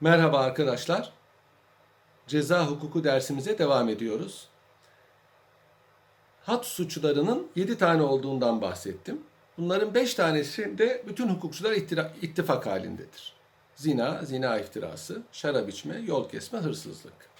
Merhaba 0.00 0.38
arkadaşlar. 0.38 1.12
Ceza 2.26 2.66
hukuku 2.66 3.04
dersimize 3.04 3.58
devam 3.58 3.88
ediyoruz. 3.88 4.48
Hat 6.42 6.66
suçlarının 6.66 7.46
7 7.56 7.78
tane 7.78 8.02
olduğundan 8.02 8.60
bahsettim. 8.60 9.20
Bunların 9.58 9.94
5 9.94 10.14
tanesinde 10.14 11.02
bütün 11.06 11.28
hukukçular 11.28 11.72
ittifak 12.22 12.66
halindedir. 12.66 13.32
Zina, 13.76 14.24
zina 14.24 14.58
iftirası, 14.58 15.22
şarap 15.32 15.68
içme, 15.68 15.98
yol 15.98 16.28
kesme, 16.28 16.58
hırsızlık. 16.58 17.30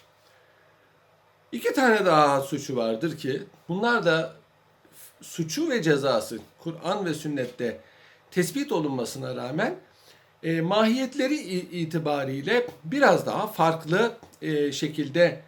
İki 1.52 1.72
tane 1.72 2.06
daha 2.06 2.32
hat 2.32 2.46
suçu 2.46 2.76
vardır 2.76 3.18
ki 3.18 3.42
bunlar 3.68 4.04
da 4.04 4.32
suçu 5.20 5.70
ve 5.70 5.82
cezası 5.82 6.38
Kur'an 6.58 7.04
ve 7.04 7.14
sünnette 7.14 7.80
tespit 8.30 8.72
olunmasına 8.72 9.36
rağmen 9.36 9.76
e, 10.44 10.60
mahiyetleri 10.60 11.34
itibariyle 11.80 12.66
biraz 12.84 13.26
daha 13.26 13.46
farklı 13.46 14.12
e, 14.42 14.72
şekilde 14.72 15.40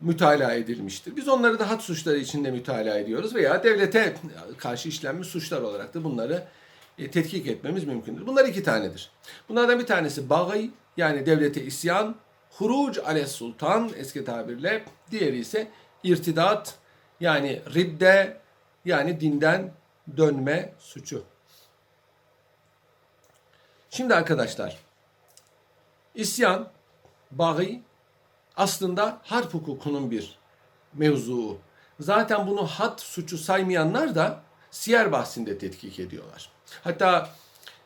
mütalaa 0.00 0.52
edilmiştir. 0.52 1.16
Biz 1.16 1.28
onları 1.28 1.58
da 1.58 1.70
hat 1.70 1.82
suçları 1.82 2.18
içinde 2.18 2.50
mütalaa 2.50 2.98
ediyoruz 2.98 3.34
veya 3.34 3.64
devlete 3.64 4.14
karşı 4.58 4.88
işlenmiş 4.88 5.28
suçlar 5.28 5.62
olarak 5.62 5.94
da 5.94 6.04
bunları 6.04 6.44
e, 6.98 7.10
tetkik 7.10 7.46
etmemiz 7.46 7.84
mümkündür. 7.84 8.26
Bunlar 8.26 8.44
iki 8.44 8.62
tanedir. 8.62 9.10
Bunlardan 9.48 9.78
bir 9.78 9.86
tanesi 9.86 10.30
bagay 10.30 10.70
yani 10.96 11.26
devlete 11.26 11.62
isyan, 11.62 12.16
huruc 12.50 13.00
ales 13.06 13.32
sultan 13.32 13.90
eski 13.96 14.24
tabirle, 14.24 14.84
diğeri 15.10 15.38
ise 15.38 15.68
irtidat 16.04 16.74
yani 17.20 17.62
ridde 17.74 18.36
yani 18.84 19.20
dinden 19.20 19.72
dönme 20.16 20.72
suçu. 20.78 21.24
Şimdi 23.90 24.14
arkadaşlar, 24.14 24.76
isyan, 26.14 26.68
bağı 27.30 27.66
aslında 28.56 29.20
harp 29.22 29.54
hukukunun 29.54 30.10
bir 30.10 30.38
mevzuu. 30.94 31.58
Zaten 32.00 32.46
bunu 32.46 32.66
had 32.66 32.98
suçu 32.98 33.38
saymayanlar 33.38 34.14
da 34.14 34.40
siyer 34.70 35.12
bahsinde 35.12 35.58
tetkik 35.58 36.00
ediyorlar. 36.00 36.50
Hatta 36.84 37.28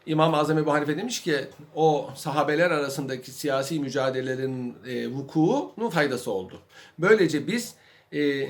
İmam 0.07 0.35
Azam 0.35 0.59
Ebu 0.59 0.73
Hanife 0.73 0.97
demiş 0.97 1.23
ki 1.23 1.49
o 1.75 2.11
sahabeler 2.15 2.71
arasındaki 2.71 3.31
siyasi 3.31 3.81
mücadelelerin 3.81 4.77
e, 4.87 5.09
vukuunun 5.09 5.91
faydası 5.91 6.33
oldu. 6.33 6.59
Böylece 6.99 7.47
biz 7.47 7.75
e, 8.13 8.49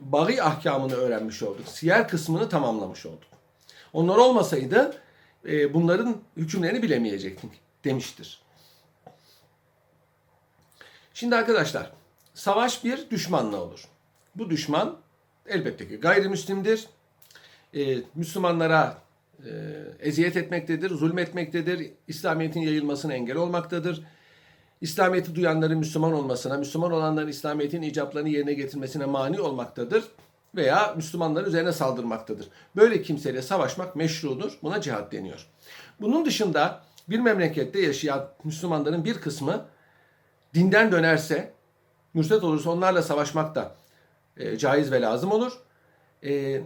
bağı 0.00 0.42
ahkamını 0.42 0.94
öğrenmiş 0.94 1.42
olduk. 1.42 1.68
Siyer 1.68 2.08
kısmını 2.08 2.48
tamamlamış 2.48 3.06
olduk. 3.06 3.28
Onlar 3.92 4.16
olmasaydı 4.16 4.96
e, 5.48 5.74
bunların 5.74 6.16
hükümlerini 6.36 6.82
bilemeyecektik 6.82 7.50
demiştir. 7.84 8.42
Şimdi 11.14 11.36
arkadaşlar 11.36 11.92
savaş 12.34 12.84
bir 12.84 13.10
düşmanla 13.10 13.60
olur. 13.60 13.88
Bu 14.34 14.50
düşman 14.50 14.98
elbette 15.46 15.88
ki 15.88 15.96
gayrimüslimdir. 15.96 16.86
E, 17.74 17.98
Müslümanlara 18.14 18.98
e, 19.46 19.50
eziyet 20.00 20.36
etmektedir, 20.36 20.90
zulmetmektedir. 20.90 21.90
İslamiyet'in 22.08 22.60
yayılmasına 22.60 23.14
engel 23.14 23.36
olmaktadır. 23.36 24.02
İslamiyet'i 24.80 25.34
duyanların 25.34 25.78
Müslüman 25.78 26.12
olmasına, 26.12 26.56
Müslüman 26.56 26.92
olanların 26.92 27.28
İslamiyet'in 27.28 27.82
icaplarını 27.82 28.28
yerine 28.28 28.54
getirmesine 28.54 29.04
mani 29.04 29.40
olmaktadır 29.40 30.04
veya 30.54 30.94
Müslümanların 30.96 31.48
üzerine 31.48 31.72
saldırmaktadır. 31.72 32.48
Böyle 32.76 33.02
kimseyle 33.02 33.42
savaşmak 33.42 33.96
meşrudur. 33.96 34.58
Buna 34.62 34.80
cihat 34.80 35.12
deniyor. 35.12 35.46
Bunun 36.00 36.24
dışında 36.24 36.82
bir 37.08 37.18
memlekette 37.18 37.80
yaşayan 37.80 38.28
Müslümanların 38.44 39.04
bir 39.04 39.14
kısmı 39.14 39.66
dinden 40.54 40.92
dönerse, 40.92 41.52
mürtet 42.14 42.44
olursa 42.44 42.70
onlarla 42.70 43.02
savaşmak 43.02 43.54
da 43.54 43.74
e, 44.36 44.58
caiz 44.58 44.92
ve 44.92 45.00
lazım 45.00 45.32
olur. 45.32 45.52
E, 46.24 46.62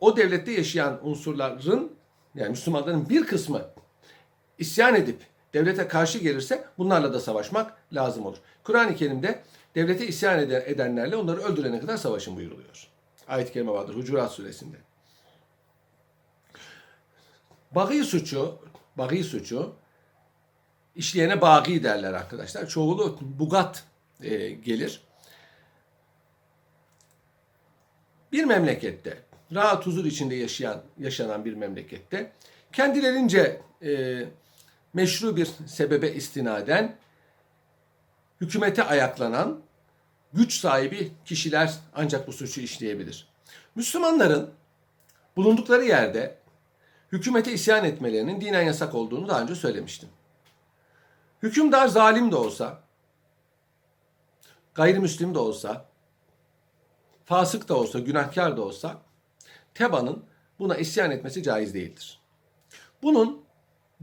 o 0.00 0.16
devlette 0.16 0.52
yaşayan 0.52 1.08
unsurların, 1.08 1.92
yani 2.34 2.50
Müslümanların 2.50 3.08
bir 3.08 3.26
kısmı 3.26 3.62
isyan 4.58 4.94
edip 4.94 5.20
devlete 5.54 5.88
karşı 5.88 6.18
gelirse 6.18 6.64
bunlarla 6.78 7.12
da 7.12 7.20
savaşmak 7.20 7.76
lazım 7.92 8.26
olur. 8.26 8.36
Kur'an-ı 8.64 8.96
Kerim'de 8.96 9.42
devlete 9.74 10.06
isyan 10.06 10.38
eden- 10.38 10.62
edenlerle 10.66 11.16
onları 11.16 11.40
öldürene 11.40 11.80
kadar 11.80 11.96
savaşın 11.96 12.36
buyuruluyor. 12.36 12.88
Ayet-i 13.28 13.52
Kerime 13.52 13.72
vardır 13.72 13.94
Hucurat 13.94 14.32
suresinde. 14.32 14.76
Bağı 17.70 18.04
suçu, 18.04 18.58
bağı 18.96 19.24
suçu 19.24 19.74
işleyene 20.96 21.40
bagi 21.40 21.84
derler 21.84 22.12
arkadaşlar. 22.12 22.68
Çoğulu 22.68 23.18
bugat 23.20 23.84
e, 24.22 24.50
gelir. 24.50 25.00
Bir 28.32 28.44
memlekette, 28.44 29.18
rahat 29.54 29.86
huzur 29.86 30.04
içinde 30.04 30.34
yaşayan 30.34 30.82
yaşanan 30.98 31.44
bir 31.44 31.54
memlekette 31.54 32.32
kendilerince 32.72 33.60
e, 33.82 34.24
meşru 34.94 35.36
bir 35.36 35.48
sebebe 35.66 36.12
istinaden 36.12 36.96
hükümete 38.40 38.82
ayaklanan 38.82 39.63
güç 40.34 40.60
sahibi 40.60 41.12
kişiler 41.24 41.74
ancak 41.94 42.28
bu 42.28 42.32
suçu 42.32 42.60
işleyebilir. 42.60 43.28
Müslümanların 43.74 44.50
bulundukları 45.36 45.84
yerde 45.84 46.38
hükümete 47.12 47.52
isyan 47.52 47.84
etmelerinin 47.84 48.40
dinen 48.40 48.62
yasak 48.62 48.94
olduğunu 48.94 49.28
daha 49.28 49.42
önce 49.42 49.54
söylemiştim. 49.54 50.08
Hükümdar 51.42 51.88
zalim 51.88 52.32
de 52.32 52.36
olsa, 52.36 52.82
gayrimüslim 54.74 55.34
de 55.34 55.38
olsa, 55.38 55.88
fasık 57.24 57.68
da 57.68 57.76
olsa, 57.76 57.98
günahkar 57.98 58.56
da 58.56 58.62
olsa 58.62 59.02
tebanın 59.74 60.24
buna 60.58 60.76
isyan 60.76 61.10
etmesi 61.10 61.42
caiz 61.42 61.74
değildir. 61.74 62.20
Bunun 63.02 63.44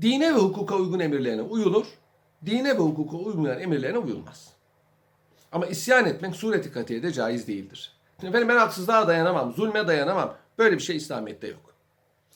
dine 0.02 0.36
ve 0.36 0.40
hukuka 0.40 0.76
uygun 0.76 1.00
emirlerine 1.00 1.42
uyulur, 1.42 1.86
dine 2.46 2.70
ve 2.70 2.82
hukuka 2.82 3.18
uymayan 3.18 3.60
emirlerine 3.60 3.98
uyulmaz. 3.98 4.61
Ama 5.52 5.66
isyan 5.66 6.06
etmek 6.06 6.36
sureti 6.36 6.72
katiyede 6.72 7.12
caiz 7.14 7.48
değildir. 7.48 7.94
Efendim 8.24 8.50
ben 8.50 8.58
haksızlığa 8.58 9.08
dayanamam, 9.08 9.54
zulme 9.54 9.88
dayanamam. 9.88 10.38
Böyle 10.58 10.78
bir 10.78 10.84
şey 10.84 10.96
İslamiyet'te 10.96 11.48
yok. 11.48 11.74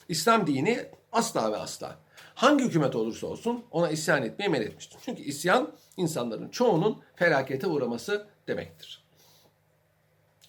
İslam 0.10 0.48
dini 0.48 0.86
asla 1.12 1.52
ve 1.52 1.58
asla 1.58 1.96
hangi 2.36 2.64
hükümet 2.64 2.96
olursa 2.96 3.28
olsun 3.28 3.64
ona 3.72 3.90
isyan 3.90 4.24
etmeyi 4.24 4.50
men 4.52 4.62
etmiştir. 4.62 4.98
Çünkü 5.06 5.22
isyan 5.22 5.72
insanların 5.98 6.50
çoğunun 6.50 7.02
felakete 7.16 7.68
uğraması 7.68 8.28
demektir. 8.48 9.04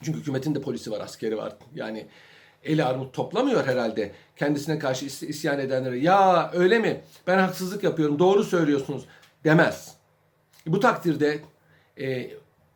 Çünkü 0.02 0.18
hükümetin 0.18 0.54
de 0.54 0.60
polisi 0.60 0.90
var, 0.90 1.00
askeri 1.00 1.36
var. 1.36 1.52
Yani 1.74 2.06
eli 2.64 2.84
armut 2.84 3.14
toplamıyor 3.14 3.66
herhalde. 3.66 4.12
Kendisine 4.36 4.78
karşı 4.78 5.06
is- 5.06 5.26
isyan 5.26 5.58
edenlere 5.58 5.98
ya 5.98 6.50
öyle 6.54 6.78
mi 6.78 7.00
ben 7.26 7.38
haksızlık 7.38 7.82
yapıyorum 7.84 8.18
doğru 8.18 8.44
söylüyorsunuz 8.44 9.04
demez. 9.44 9.94
Bu 10.66 10.80
takdirde 10.80 11.40
e, 12.00 12.30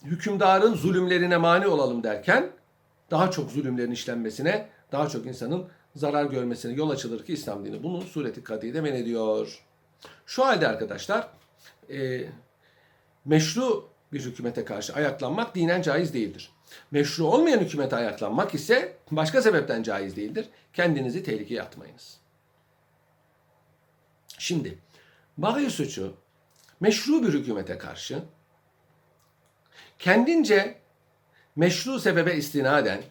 hükümdarın 0.05 0.75
zulümlerine 0.75 1.37
mani 1.37 1.67
olalım 1.67 2.03
derken 2.03 2.51
daha 3.11 3.31
çok 3.31 3.51
zulümlerin 3.51 3.91
işlenmesine, 3.91 4.69
daha 4.93 5.09
çok 5.09 5.27
insanın 5.27 5.69
zarar 5.97 6.25
görmesine 6.25 6.73
yol 6.73 6.91
açılır 6.91 7.27
ki 7.27 7.33
İslam 7.33 7.65
dini 7.65 7.83
bunu 7.83 8.01
sureti 8.03 8.45
kadide 8.45 8.81
men 8.81 8.95
ediyor. 8.95 9.63
Şu 10.27 10.47
halde 10.47 10.69
arkadaşlar 10.69 11.29
e, 11.91 12.25
meşru 13.25 13.89
bir 14.13 14.21
hükümete 14.21 14.65
karşı 14.65 14.95
ayaklanmak 14.95 15.55
dinen 15.55 15.83
caiz 15.83 16.15
değildir. 16.15 16.53
Meşru 16.91 17.25
olmayan 17.25 17.59
hükümete 17.59 17.97
ayaklanmak 17.97 18.55
ise 18.55 18.97
başka 19.11 19.43
sebepten 19.43 19.83
caiz 19.83 20.17
değildir. 20.17 20.49
Kendinizi 20.73 21.23
tehlikeye 21.23 21.63
atmayınız. 21.63 22.21
Şimdi 24.39 24.79
bağı 25.39 25.71
suçu 25.71 26.15
meşru 26.81 27.23
bir 27.23 27.33
hükümete 27.33 27.79
karşı 27.79 28.23
kendince 30.01 30.79
meşru 31.57 32.01
sebebe 32.01 32.37
istinaden 32.37 33.03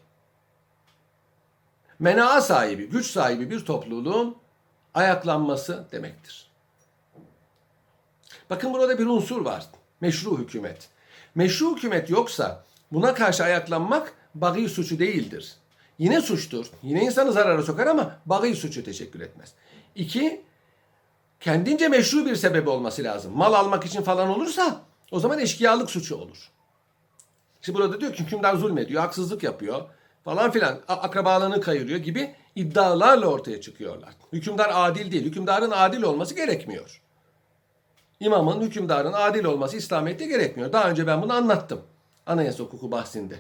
menaa 2.00 2.42
sahibi, 2.42 2.90
güç 2.90 3.12
sahibi 3.12 3.50
bir 3.50 3.66
topluluğun 3.66 4.38
ayaklanması 4.94 5.88
demektir. 5.92 6.50
Bakın 8.50 8.74
burada 8.74 9.00
bir 9.00 9.06
unsur 9.06 9.46
var. 9.46 9.66
Meşru 10.02 10.38
hükümet. 10.38 10.90
Meşru 11.36 11.76
hükümet 11.76 12.10
yoksa 12.10 12.64
buna 12.92 13.14
karşı 13.14 13.44
ayaklanmak 13.44 14.14
bağı 14.36 14.70
suçu 14.70 15.00
değildir. 15.00 15.56
Yine 16.00 16.22
suçtur. 16.22 16.66
Yine 16.84 17.04
insanı 17.04 17.32
zarara 17.32 17.64
sokar 17.64 17.88
ama 17.88 18.20
bağı 18.26 18.56
suçu 18.56 18.84
teşekkür 18.84 19.20
etmez. 19.20 19.54
İki, 19.96 20.42
kendince 21.40 21.88
meşru 21.88 22.26
bir 22.26 22.36
sebebi 22.36 22.70
olması 22.70 23.04
lazım. 23.04 23.38
Mal 23.38 23.54
almak 23.54 23.86
için 23.86 24.02
falan 24.02 24.30
olursa 24.30 24.82
o 25.12 25.20
zaman 25.20 25.40
eşkıyalık 25.40 25.92
suçu 25.92 26.16
olur. 26.16 26.52
Şimdi 27.70 27.82
burada 27.82 28.02
diyor 28.02 28.14
ki 28.14 28.24
hükümdar 28.24 28.56
zulmediyor, 28.56 29.02
haksızlık 29.02 29.44
yapıyor 29.44 29.82
falan 30.26 30.52
filan, 30.52 30.80
akrabalığını 30.88 31.62
kayırıyor 31.62 32.00
gibi 32.00 32.36
iddialarla 32.56 33.28
ortaya 33.28 33.62
çıkıyorlar. 33.62 34.10
Hükümdar 34.34 34.72
adil 34.74 35.12
değil. 35.12 35.26
Hükümdarın 35.26 35.72
adil 35.72 36.02
olması 36.02 36.36
gerekmiyor. 36.36 37.02
imamın, 38.20 38.62
hükümdarın 38.62 39.14
adil 39.14 39.46
olması 39.46 39.78
İslamiyet'te 39.78 40.26
gerekmiyor. 40.26 40.74
Daha 40.74 40.90
önce 40.90 41.08
ben 41.08 41.22
bunu 41.22 41.34
anlattım. 41.34 41.82
Anayasa 42.26 42.64
hukuku 42.64 42.92
bahsinde. 42.92 43.36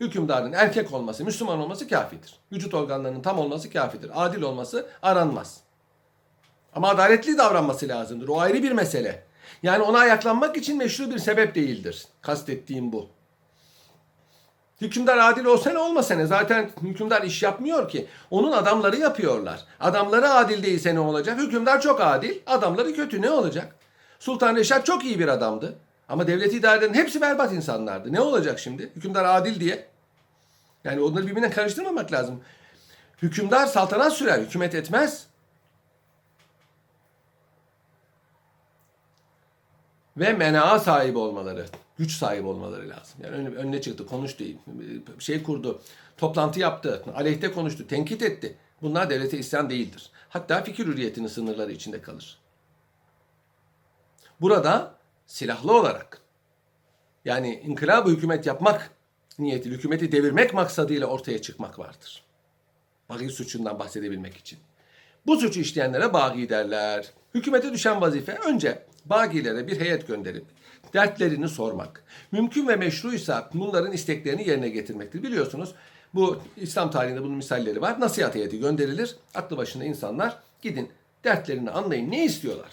Hükümdarın 0.00 0.52
erkek 0.52 0.92
olması, 0.92 1.24
Müslüman 1.24 1.58
olması 1.58 1.88
kafidir. 1.88 2.34
Vücut 2.52 2.74
organlarının 2.74 3.22
tam 3.22 3.38
olması 3.38 3.70
kafidir. 3.70 4.10
Adil 4.14 4.42
olması 4.42 4.86
aranmaz. 5.02 5.60
Ama 6.74 6.88
adaletli 6.88 7.38
davranması 7.38 7.88
lazımdır. 7.88 8.28
O 8.28 8.40
ayrı 8.40 8.62
bir 8.62 8.72
mesele. 8.72 9.24
Yani 9.62 9.82
ona 9.82 9.98
ayaklanmak 9.98 10.56
için 10.56 10.78
meşru 10.78 11.10
bir 11.10 11.18
sebep 11.18 11.54
değildir. 11.54 12.06
Kastettiğim 12.22 12.92
bu. 12.92 13.19
Hükümdar 14.80 15.18
adil 15.18 15.44
olsa 15.44 15.70
ne 15.70 15.78
olmasa 15.78 16.14
ne? 16.14 16.26
Zaten 16.26 16.70
hükümdar 16.82 17.22
iş 17.22 17.42
yapmıyor 17.42 17.88
ki. 17.88 18.06
Onun 18.30 18.52
adamları 18.52 18.96
yapıyorlar. 18.96 19.64
Adamları 19.80 20.30
adil 20.30 20.62
değilse 20.62 20.94
ne 20.94 21.00
olacak? 21.00 21.38
Hükümdar 21.38 21.80
çok 21.80 22.00
adil, 22.00 22.38
adamları 22.46 22.94
kötü 22.94 23.22
ne 23.22 23.30
olacak? 23.30 23.74
Sultan 24.18 24.56
Reşat 24.56 24.86
çok 24.86 25.04
iyi 25.04 25.18
bir 25.18 25.28
adamdı. 25.28 25.78
Ama 26.08 26.26
devleti 26.26 26.56
idare 26.56 26.84
eden 26.84 26.94
hepsi 26.94 27.20
berbat 27.20 27.52
insanlardı. 27.52 28.12
Ne 28.12 28.20
olacak 28.20 28.58
şimdi? 28.58 28.90
Hükümdar 28.96 29.24
adil 29.24 29.60
diye. 29.60 29.86
Yani 30.84 31.00
onları 31.00 31.26
birbirine 31.26 31.50
karıştırmamak 31.50 32.12
lazım. 32.12 32.40
Hükümdar 33.22 33.66
saltanat 33.66 34.12
sürer, 34.12 34.38
hükümet 34.38 34.74
etmez. 34.74 35.26
Ve 40.20 40.32
menaa 40.32 40.78
sahibi 40.78 41.18
olmaları, 41.18 41.66
güç 41.98 42.12
sahibi 42.12 42.46
olmaları 42.46 42.88
lazım. 42.88 43.20
Yani 43.24 43.34
önüne, 43.34 43.54
önüne 43.54 43.80
çıktı, 43.80 44.06
konuştu, 44.06 44.44
şey 45.18 45.42
kurdu, 45.42 45.82
toplantı 46.16 46.60
yaptı, 46.60 47.04
aleyhte 47.14 47.52
konuştu, 47.52 47.86
tenkit 47.86 48.22
etti. 48.22 48.56
Bunlar 48.82 49.10
devlete 49.10 49.38
isyan 49.38 49.70
değildir. 49.70 50.10
Hatta 50.28 50.62
fikir 50.62 50.86
hürriyetinin 50.86 51.26
sınırları 51.26 51.72
içinde 51.72 52.02
kalır. 52.02 52.38
Burada 54.40 54.94
silahlı 55.26 55.76
olarak 55.76 56.20
yani 57.24 57.62
inkılabı 57.64 58.10
hükümet 58.10 58.46
yapmak 58.46 58.90
niyeti, 59.38 59.70
hükümeti 59.70 60.12
devirmek 60.12 60.54
maksadıyla 60.54 61.06
ortaya 61.06 61.42
çıkmak 61.42 61.78
vardır. 61.78 62.24
Bagi 63.08 63.30
suçundan 63.30 63.78
bahsedebilmek 63.78 64.36
için. 64.36 64.58
Bu 65.26 65.36
suçu 65.36 65.60
işleyenlere 65.60 66.12
bagi 66.12 66.48
derler. 66.48 67.10
Hükümete 67.34 67.72
düşen 67.72 68.00
vazife 68.00 68.38
önce 68.46 68.89
bagilere 69.04 69.66
bir 69.66 69.80
heyet 69.80 70.06
gönderip 70.06 70.44
dertlerini 70.94 71.48
sormak. 71.48 72.04
Mümkün 72.32 72.68
ve 72.68 72.76
meşruysa 72.76 73.50
bunların 73.54 73.92
isteklerini 73.92 74.48
yerine 74.48 74.68
getirmektir. 74.68 75.22
Biliyorsunuz 75.22 75.74
bu 76.14 76.42
İslam 76.56 76.90
tarihinde 76.90 77.22
bunun 77.22 77.36
misalleri 77.36 77.80
var. 77.80 78.00
Nasihat 78.00 78.34
heyeti 78.34 78.60
gönderilir. 78.60 79.16
Aklı 79.34 79.56
başında 79.56 79.84
insanlar 79.84 80.38
gidin 80.62 80.88
dertlerini 81.24 81.70
anlayın. 81.70 82.10
Ne 82.10 82.24
istiyorlar? 82.24 82.70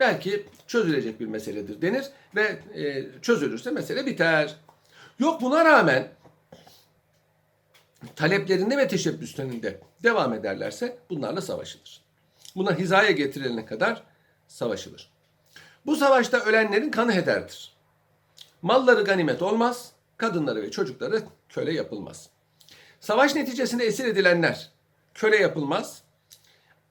Belki 0.00 0.46
çözülecek 0.66 1.20
bir 1.20 1.26
meseledir 1.26 1.82
denir 1.82 2.04
ve 2.36 2.58
e, 2.74 3.06
çözülürse 3.22 3.70
mesele 3.70 4.06
biter. 4.06 4.56
Yok 5.18 5.42
buna 5.42 5.64
rağmen 5.64 6.08
taleplerinde 8.16 8.76
ve 8.76 8.88
teşebbüslerinde 8.88 9.80
devam 10.02 10.34
ederlerse 10.34 10.98
bunlarla 11.10 11.40
savaşılır. 11.40 12.00
Buna 12.56 12.78
hizaya 12.78 13.10
getirilene 13.10 13.66
kadar 13.66 14.02
savaşılır. 14.48 15.10
Bu 15.86 15.96
savaşta 15.96 16.40
ölenlerin 16.40 16.90
kanı 16.90 17.12
hederdir. 17.12 17.76
Malları 18.62 19.02
ganimet 19.02 19.42
olmaz, 19.42 19.92
kadınları 20.16 20.62
ve 20.62 20.70
çocukları 20.70 21.22
köle 21.48 21.72
yapılmaz. 21.72 22.30
Savaş 23.00 23.34
neticesinde 23.34 23.84
esir 23.84 24.04
edilenler 24.04 24.70
köle 25.14 25.36
yapılmaz, 25.36 26.02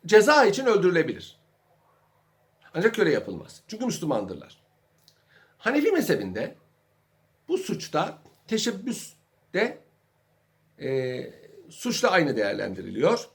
ceza 0.06 0.46
için 0.46 0.66
öldürülebilir. 0.66 1.40
Ancak 2.74 2.96
köle 2.96 3.12
yapılmaz. 3.12 3.62
Çünkü 3.68 3.86
Müslümandırlar. 3.86 4.62
Hanefi 5.58 5.92
mezhebinde 5.92 6.56
bu 7.48 7.58
suçta 7.58 8.18
teşebbüs 8.48 9.14
de 9.54 9.80
e, 10.80 11.22
suçla 11.70 12.12
aynı 12.12 12.38
değerlendiriliyor. 12.38 13.30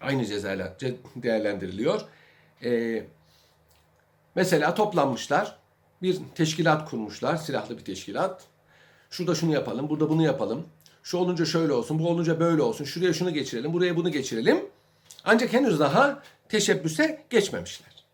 Aynı 0.00 0.26
cezayla 0.26 0.66
ce- 0.66 0.96
değerlendiriliyor. 1.16 2.00
E, 2.64 3.02
mesela 4.34 4.74
toplanmışlar. 4.74 5.56
Bir 6.02 6.18
teşkilat 6.34 6.90
kurmuşlar. 6.90 7.36
Silahlı 7.36 7.78
bir 7.78 7.84
teşkilat. 7.84 8.46
Şurada 9.10 9.34
şunu 9.34 9.52
yapalım, 9.52 9.88
burada 9.88 10.08
bunu 10.08 10.22
yapalım. 10.22 10.66
Şu 11.02 11.18
olunca 11.18 11.44
şöyle 11.44 11.72
olsun, 11.72 11.98
bu 11.98 12.08
olunca 12.08 12.40
böyle 12.40 12.62
olsun. 12.62 12.84
Şuraya 12.84 13.12
şunu 13.12 13.34
geçirelim, 13.34 13.72
buraya 13.72 13.96
bunu 13.96 14.12
geçirelim. 14.12 14.66
Ancak 15.24 15.52
henüz 15.52 15.80
daha 15.80 16.22
teşebbüse 16.48 17.24
geçmemişler. 17.30 18.04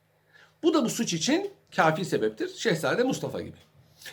Bu 0.63 0.75
da 0.75 0.85
bu 0.85 0.89
suç 0.89 1.13
için 1.13 1.51
kafi 1.77 2.05
sebeptir. 2.05 2.49
Şehzade 2.49 3.03
Mustafa 3.03 3.41
gibi. 3.41 3.57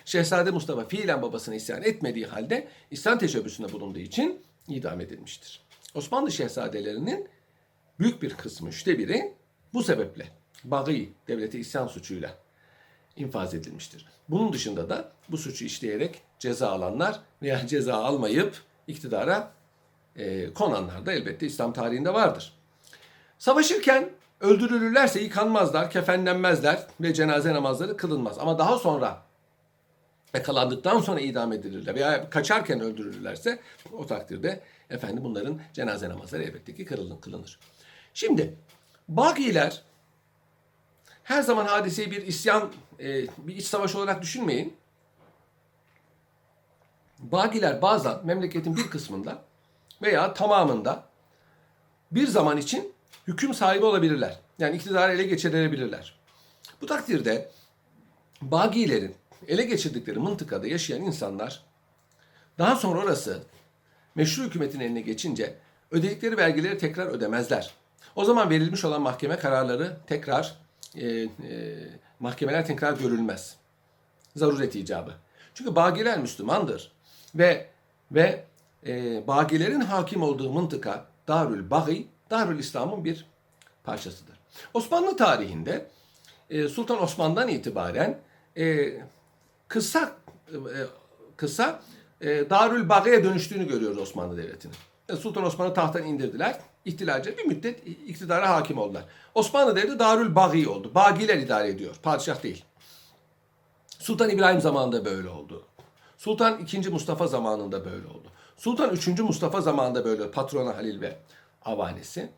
Şehzade 0.06 0.52
Mustafa 0.52 0.88
fiilen 0.88 1.22
babasına 1.22 1.56
isyan 1.56 1.84
etmediği 1.84 2.25
halde 2.25 2.68
isyan 2.92 3.19
teşebbüsünde 3.19 3.72
bulunduğu 3.72 4.00
için 4.00 4.42
idam 4.68 5.02
edilmiştir. 5.02 5.62
Osmanlı 5.96 6.31
şehzadelerinin 6.31 7.30
büyük 8.00 8.22
bir 8.22 8.34
kısmı, 8.34 8.69
üçte 8.69 9.00
biri 9.00 9.34
bu 9.74 9.84
sebeple 9.84 10.28
Bağı 10.66 10.86
devlete 11.28 11.60
isyan 11.60 11.88
suçuyla 11.88 12.32
infaz 13.16 13.54
edilmiştir. 13.54 14.06
Bunun 14.30 14.54
dışında 14.54 14.90
da 14.90 15.12
bu 15.30 15.38
suçu 15.38 15.66
işleyerek 15.66 16.22
ceza 16.40 16.70
alanlar 16.70 17.20
veya 17.42 17.68
ceza 17.68 17.96
almayıp 17.96 18.62
iktidara 18.88 19.52
e, 20.16 20.54
konanlar 20.54 21.06
da 21.06 21.14
elbette 21.14 21.46
İslam 21.46 21.74
tarihinde 21.74 22.14
vardır. 22.14 22.54
Savaşırken 23.38 24.10
öldürülürlerse 24.42 25.22
yıkanmazlar, 25.22 25.92
kefenlenmezler 25.92 26.88
ve 27.02 27.14
cenaze 27.14 27.54
namazları 27.54 27.98
kılınmaz. 27.98 28.40
Ama 28.40 28.60
daha 28.60 28.78
sonra 28.78 29.22
yakalandıktan 30.34 31.00
sonra 31.00 31.20
idam 31.20 31.54
edilirler 31.54 31.96
veya 31.96 32.30
kaçarken 32.30 32.80
öldürülürlerse 32.80 33.60
o 33.94 34.06
takdirde 34.06 34.62
efendim 34.90 35.24
bunların 35.24 35.60
cenaze 35.74 36.10
namazları 36.10 36.44
elbette 36.44 36.76
ki 36.76 36.86
kırılın, 36.86 37.18
kılınır. 37.18 37.60
Şimdi 38.14 38.56
Bagiler 39.10 39.82
her 41.25 41.42
zaman 41.42 41.66
hadiseyi 41.66 42.12
bir 42.12 42.27
isyan, 42.27 42.72
e, 43.00 43.27
bir 43.38 43.56
iç 43.56 43.66
savaş 43.66 43.95
olarak 43.95 44.22
düşünmeyin. 44.22 44.77
Bagiler 47.19 47.81
bazen 47.81 48.25
memleketin 48.25 48.77
bir 48.77 48.89
kısmında 48.89 49.44
veya 50.01 50.33
tamamında 50.33 51.04
bir 52.12 52.27
zaman 52.27 52.57
için 52.57 52.94
hüküm 53.27 53.54
sahibi 53.54 53.86
olabilirler. 53.86 54.39
Yani 54.60 54.75
iktidarı 54.75 55.13
ele 55.13 55.24
geçirebilirler. 55.24 56.19
Bu 56.81 56.86
takdirde 56.86 57.51
Bagilerin 58.42 59.16
ele 59.47 59.64
geçirdikleri 59.64 60.19
mıntıkada 60.19 60.68
yaşayan 60.68 61.02
insanlar 61.02 61.64
daha 62.57 62.76
sonra 62.76 63.00
orası 63.00 63.44
meşru 64.16 64.44
hükümetin 64.44 64.80
eline 64.80 65.02
geçince 65.02 65.56
ödedikleri 65.92 66.38
vergileri 66.38 66.78
tekrar 66.78 67.07
ödemezler. 67.07 67.73
O 68.16 68.26
zaman 68.26 68.50
verilmiş 68.50 68.85
olan 68.85 69.02
mahkeme 69.02 69.38
kararları 69.38 69.97
tekrar 70.07 70.65
e, 70.95 71.07
e, 71.07 71.30
mahkemeler 72.19 72.66
tekrar 72.66 72.94
görülmez. 72.94 73.56
Zaruret 74.35 74.75
icabı. 74.75 75.11
Çünkü 75.54 75.75
bagiler 75.75 76.19
Müslümandır 76.19 76.92
ve 77.35 77.68
ve 78.11 78.45
e, 78.87 79.28
bagilerin 79.28 79.81
hakim 79.81 80.23
olduğu 80.23 80.52
mıntıka 80.52 81.06
Darül 81.28 81.69
Bagi, 81.69 82.07
Darül 82.30 82.59
İslam'ın 82.59 83.06
bir 83.06 83.25
parçasıdır. 83.83 84.35
Osmanlı 84.73 85.18
tarihinde 85.18 85.87
e, 86.49 86.68
Sultan 86.68 87.04
Osman'dan 87.04 87.47
itibaren 87.47 88.19
e, 88.57 88.94
kısa 89.68 90.11
e, 90.52 90.57
kısa 91.37 91.81
e, 92.21 92.49
Darül 92.49 92.90
Bagi'ye 92.90 93.23
dönüştüğünü 93.23 93.68
görüyoruz 93.68 93.97
Osmanlı 93.97 94.37
Devleti'nin. 94.37 94.75
E, 95.09 95.16
Sultan 95.16 95.45
Osman'ı 95.45 95.74
tahttan 95.74 96.04
indirdiler. 96.04 96.59
İhtilalci 96.85 97.38
bir 97.38 97.45
müddet 97.45 97.88
iktidara 97.88 98.50
hakim 98.50 98.78
oldular. 98.78 99.04
Osmanlı 99.33 99.76
Devleti 99.76 100.00
Darül 100.00 100.35
Bagi 100.35 100.69
oldu. 100.69 100.92
Bagiler 100.95 101.38
idare 101.38 101.69
ediyor. 101.69 101.95
Padişah 102.04 102.44
değil. 102.44 102.66
Sultan 104.00 104.30
İbrahim 104.30 104.62
zamanında 104.62 105.06
böyle 105.06 105.30
oldu. 105.30 105.64
Sultan 106.18 106.68
II. 106.74 106.90
Mustafa 106.90 107.28
zamanında 107.28 107.85
böyle 107.85 108.07
oldu. 108.07 108.28
Sultan 108.57 108.95
III. 108.95 109.21
Mustafa 109.21 109.62
zamanında 109.62 110.06
böyle 110.06 110.21
oldu. 110.24 110.31
Patrona 110.31 110.78
Halil 110.78 111.02
ve 111.02 111.18
avanesi. 111.66 112.30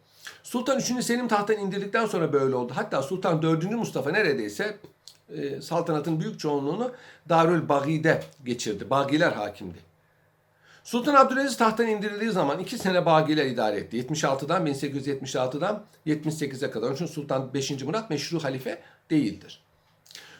Sultan 0.43 0.79
III. 0.79 1.03
Selim 1.03 1.27
tahttan 1.27 1.57
indirdikten 1.57 2.05
sonra 2.05 2.33
böyle 2.33 2.55
oldu. 2.55 2.73
Hatta 2.75 3.01
Sultan 3.01 3.41
IV. 3.41 3.71
Mustafa 3.71 4.11
neredeyse 4.11 4.77
e, 5.29 5.61
saltanatın 5.61 6.19
büyük 6.19 6.39
çoğunluğunu 6.39 6.91
Darül 7.29 7.69
Bagi'de 7.69 8.23
geçirdi. 8.45 8.89
Bagiler 8.89 9.31
hakimdi. 9.31 9.86
Sultan 10.87 11.13
Abdülaziz 11.13 11.57
tahttan 11.57 11.87
indirildiği 11.87 12.31
zaman 12.31 12.59
iki 12.59 12.77
sene 12.77 13.05
Bagiler 13.05 13.45
idare 13.45 13.77
etti. 13.77 13.97
76'dan 13.97 14.67
1876'dan 14.67 15.83
78'e 16.05 16.71
kadar. 16.71 16.87
Onun 16.87 16.95
için 16.95 17.05
Sultan 17.05 17.53
5. 17.53 17.83
Murat 17.83 18.09
meşru 18.09 18.43
halife 18.43 18.81
değildir. 19.09 19.63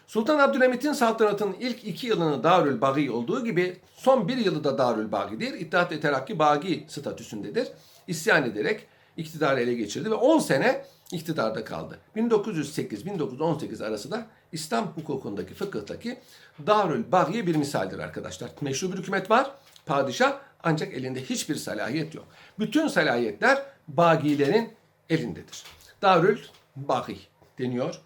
Sultan 0.08 0.40
Abdülhamit'in 0.40 0.94
saltanatının 0.94 1.56
ilk 1.60 1.86
iki 1.86 2.08
yılını 2.08 2.44
Darül 2.44 2.82
Bagi 2.82 3.12
olduğu 3.12 3.44
gibi 3.44 3.78
son 3.96 4.28
bir 4.28 4.38
yılı 4.38 4.64
da 4.64 4.78
Darül 4.78 5.12
Bagi'dir. 5.12 5.54
İttihat 5.54 5.92
ve 5.92 6.00
Terakki 6.00 6.40
Bagi 6.40 6.86
statüsündedir. 6.88 7.68
İsyan 8.08 8.44
ederek 8.44 8.88
iktidarı 9.18 9.60
ele 9.62 9.74
geçirdi 9.74 10.12
ve 10.12 10.16
10 10.16 10.40
sene 10.40 10.86
iktidarda 11.12 11.64
kaldı. 11.64 12.00
1908-1918 12.16 13.86
arası 13.86 14.12
da 14.12 14.26
İslam 14.52 14.86
hukukundaki 14.86 15.54
fıkıhtaki 15.54 16.20
Darül 16.68 17.12
Bagye 17.12 17.48
bir 17.48 17.56
misaldir 17.56 18.00
arkadaşlar. 18.00 18.50
Meşru 18.62 18.92
bir 18.92 18.98
hükümet 18.98 19.32
var, 19.32 19.52
padişah 19.88 20.40
ancak 20.64 20.94
elinde 20.94 21.24
hiçbir 21.24 21.56
salahiyet 21.56 22.16
yok. 22.16 22.28
Bütün 22.60 22.88
salahiyetler 22.88 23.66
bagilerin 23.88 24.74
elindedir. 25.10 25.64
Darül 26.02 26.40
Bagi 26.76 27.20
deniyor 27.60 28.02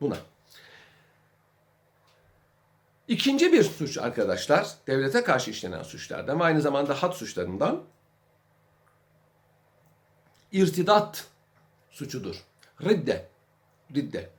buna. 0.00 0.16
İkinci 3.08 3.52
bir 3.52 3.62
suç 3.62 3.98
arkadaşlar, 3.98 4.68
devlete 4.86 5.24
karşı 5.24 5.50
işlenen 5.50 5.82
suçlardan 5.82 6.40
ve 6.40 6.44
aynı 6.44 6.60
zamanda 6.60 7.02
had 7.02 7.12
suçlarından 7.12 7.82
irtidat 10.52 11.26
suçudur. 11.90 12.44
Ridde. 12.84 13.28
Ridde. 13.94 14.30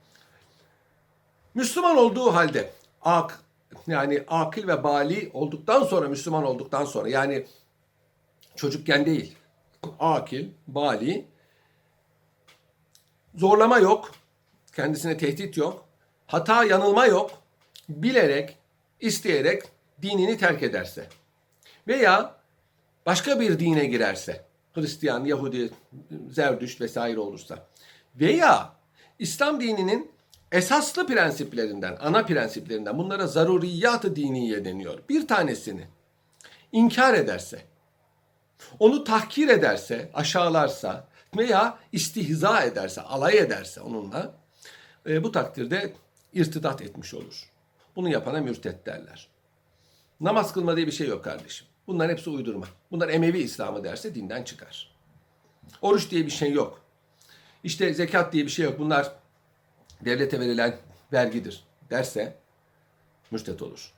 Müslüman 1.54 1.96
olduğu 1.96 2.34
halde 2.34 2.72
ak 3.02 3.40
yani 3.86 4.24
akil 4.28 4.68
ve 4.68 4.84
bali 4.84 5.30
olduktan 5.32 5.84
sonra 5.84 6.08
Müslüman 6.08 6.44
olduktan 6.44 6.84
sonra 6.84 7.08
yani 7.08 7.46
çocukken 8.56 9.06
değil 9.06 9.36
akil, 9.98 10.48
bali 10.66 11.26
zorlama 13.34 13.78
yok, 13.78 14.12
kendisine 14.76 15.16
tehdit 15.16 15.56
yok, 15.56 15.84
hata 16.26 16.64
yanılma 16.64 17.06
yok, 17.06 17.30
bilerek, 17.88 18.58
isteyerek 19.00 19.62
dinini 20.02 20.38
terk 20.38 20.62
ederse 20.62 21.06
veya 21.88 22.36
başka 23.06 23.40
bir 23.40 23.58
dine 23.58 23.86
girerse, 23.86 24.44
Hristiyan, 24.74 25.24
Yahudi, 25.24 25.70
Zerdüşt 26.30 26.80
vesaire 26.80 27.20
olursa 27.20 27.66
veya 28.16 28.72
İslam 29.18 29.60
dininin 29.60 30.17
esaslı 30.52 31.06
prensiplerinden, 31.06 31.96
ana 32.00 32.26
prensiplerinden 32.26 32.98
bunlara 32.98 33.26
zaruriyat-ı 33.26 34.16
diniye 34.16 34.64
deniyor. 34.64 34.98
Bir 35.08 35.28
tanesini 35.28 35.86
inkar 36.72 37.14
ederse, 37.14 37.62
onu 38.78 39.04
tahkir 39.04 39.48
ederse, 39.48 40.10
aşağılarsa 40.14 41.08
veya 41.36 41.78
istihza 41.92 42.62
ederse, 42.62 43.00
alay 43.00 43.38
ederse 43.38 43.80
onunla 43.80 44.34
e, 45.06 45.24
bu 45.24 45.32
takdirde 45.32 45.92
irtidat 46.32 46.82
etmiş 46.82 47.14
olur. 47.14 47.50
Bunu 47.96 48.08
yapana 48.08 48.40
mürtet 48.40 48.86
derler. 48.86 49.28
Namaz 50.20 50.52
kılma 50.52 50.76
diye 50.76 50.86
bir 50.86 50.92
şey 50.92 51.08
yok 51.08 51.24
kardeşim. 51.24 51.66
Bunların 51.86 52.12
hepsi 52.12 52.30
uydurma. 52.30 52.66
Bunlar 52.90 53.08
Emevi 53.08 53.38
İslamı 53.38 53.84
derse 53.84 54.14
dinden 54.14 54.42
çıkar. 54.42 54.90
Oruç 55.82 56.10
diye 56.10 56.26
bir 56.26 56.30
şey 56.30 56.52
yok. 56.52 56.80
İşte 57.64 57.94
zekat 57.94 58.32
diye 58.32 58.44
bir 58.44 58.50
şey 58.50 58.64
yok. 58.64 58.78
Bunlar 58.78 59.12
devlete 60.04 60.40
verilen 60.40 60.76
vergidir 61.12 61.64
derse 61.90 62.36
mürtet 63.30 63.62
olur. 63.62 63.92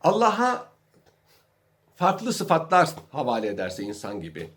Allah'a 0.00 0.68
farklı 1.96 2.32
sıfatlar 2.32 2.90
havale 3.10 3.46
ederse 3.46 3.82
insan 3.82 4.20
gibi, 4.20 4.50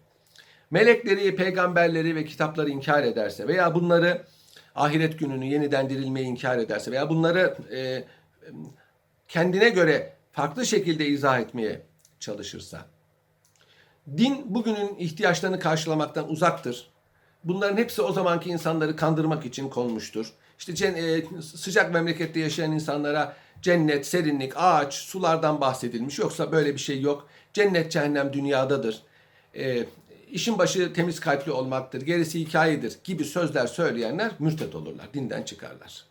melekleri, 0.71 1.35
peygamberleri 1.35 2.15
ve 2.15 2.25
kitapları 2.25 2.69
inkar 2.69 3.03
ederse 3.03 3.47
veya 3.47 3.75
bunları 3.75 4.25
ahiret 4.75 5.19
gününü 5.19 5.45
yeniden 5.45 5.89
dirilmeyi 5.89 6.25
inkar 6.25 6.57
ederse 6.57 6.91
veya 6.91 7.09
bunları 7.09 7.57
e, 7.71 8.03
kendine 9.27 9.69
göre 9.69 10.13
farklı 10.31 10.65
şekilde 10.65 11.05
izah 11.05 11.39
etmeye 11.39 11.81
çalışırsa, 12.19 12.85
din 14.17 14.55
bugünün 14.55 14.95
ihtiyaçlarını 14.97 15.59
karşılamaktan 15.59 16.29
uzaktır. 16.29 16.91
Bunların 17.43 17.77
hepsi 17.77 18.01
o 18.01 18.13
zamanki 18.13 18.49
insanları 18.49 18.95
kandırmak 18.95 19.45
için 19.45 19.69
konmuştur. 19.69 20.33
İşte 20.59 20.87
e, 20.87 21.41
sıcak 21.41 21.93
memlekette 21.93 22.39
yaşayan 22.39 22.71
insanlara 22.71 23.35
cennet, 23.61 24.07
serinlik, 24.07 24.53
ağaç, 24.55 24.93
sulardan 24.93 25.61
bahsedilmiş. 25.61 26.19
Yoksa 26.19 26.51
böyle 26.51 26.73
bir 26.73 26.79
şey 26.79 27.01
yok. 27.01 27.27
Cennet, 27.53 27.91
cehennem 27.91 28.33
dünyadadır. 28.33 29.03
E, 29.55 29.85
işin 30.31 30.57
başı 30.57 30.93
temiz 30.93 31.19
kalpli 31.19 31.51
olmaktır, 31.51 32.01
gerisi 32.01 32.39
hikayedir 32.39 32.97
gibi 33.03 33.25
sözler 33.25 33.67
söyleyenler 33.67 34.31
mürtet 34.39 34.75
olurlar, 34.75 35.13
dinden 35.13 35.43
çıkarlar. 35.43 36.05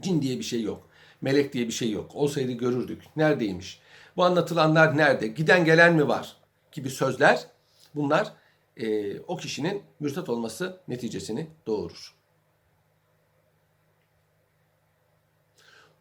Cin 0.00 0.22
diye 0.22 0.38
bir 0.38 0.44
şey 0.44 0.62
yok. 0.62 0.88
Melek 1.20 1.52
diye 1.52 1.66
bir 1.66 1.72
şey 1.72 1.90
yok. 1.90 2.14
Olsaydı 2.14 2.52
görürdük. 2.52 3.02
Neredeymiş? 3.16 3.80
Bu 4.16 4.24
anlatılanlar 4.24 4.96
nerede? 4.96 5.26
Giden 5.26 5.64
gelen 5.64 5.94
mi 5.94 6.08
var? 6.08 6.36
Gibi 6.72 6.90
sözler 6.90 7.46
bunlar 7.94 8.32
e, 8.76 9.20
o 9.20 9.36
kişinin 9.36 9.82
mürtet 10.00 10.28
olması 10.28 10.80
neticesini 10.88 11.50
doğurur. 11.66 12.14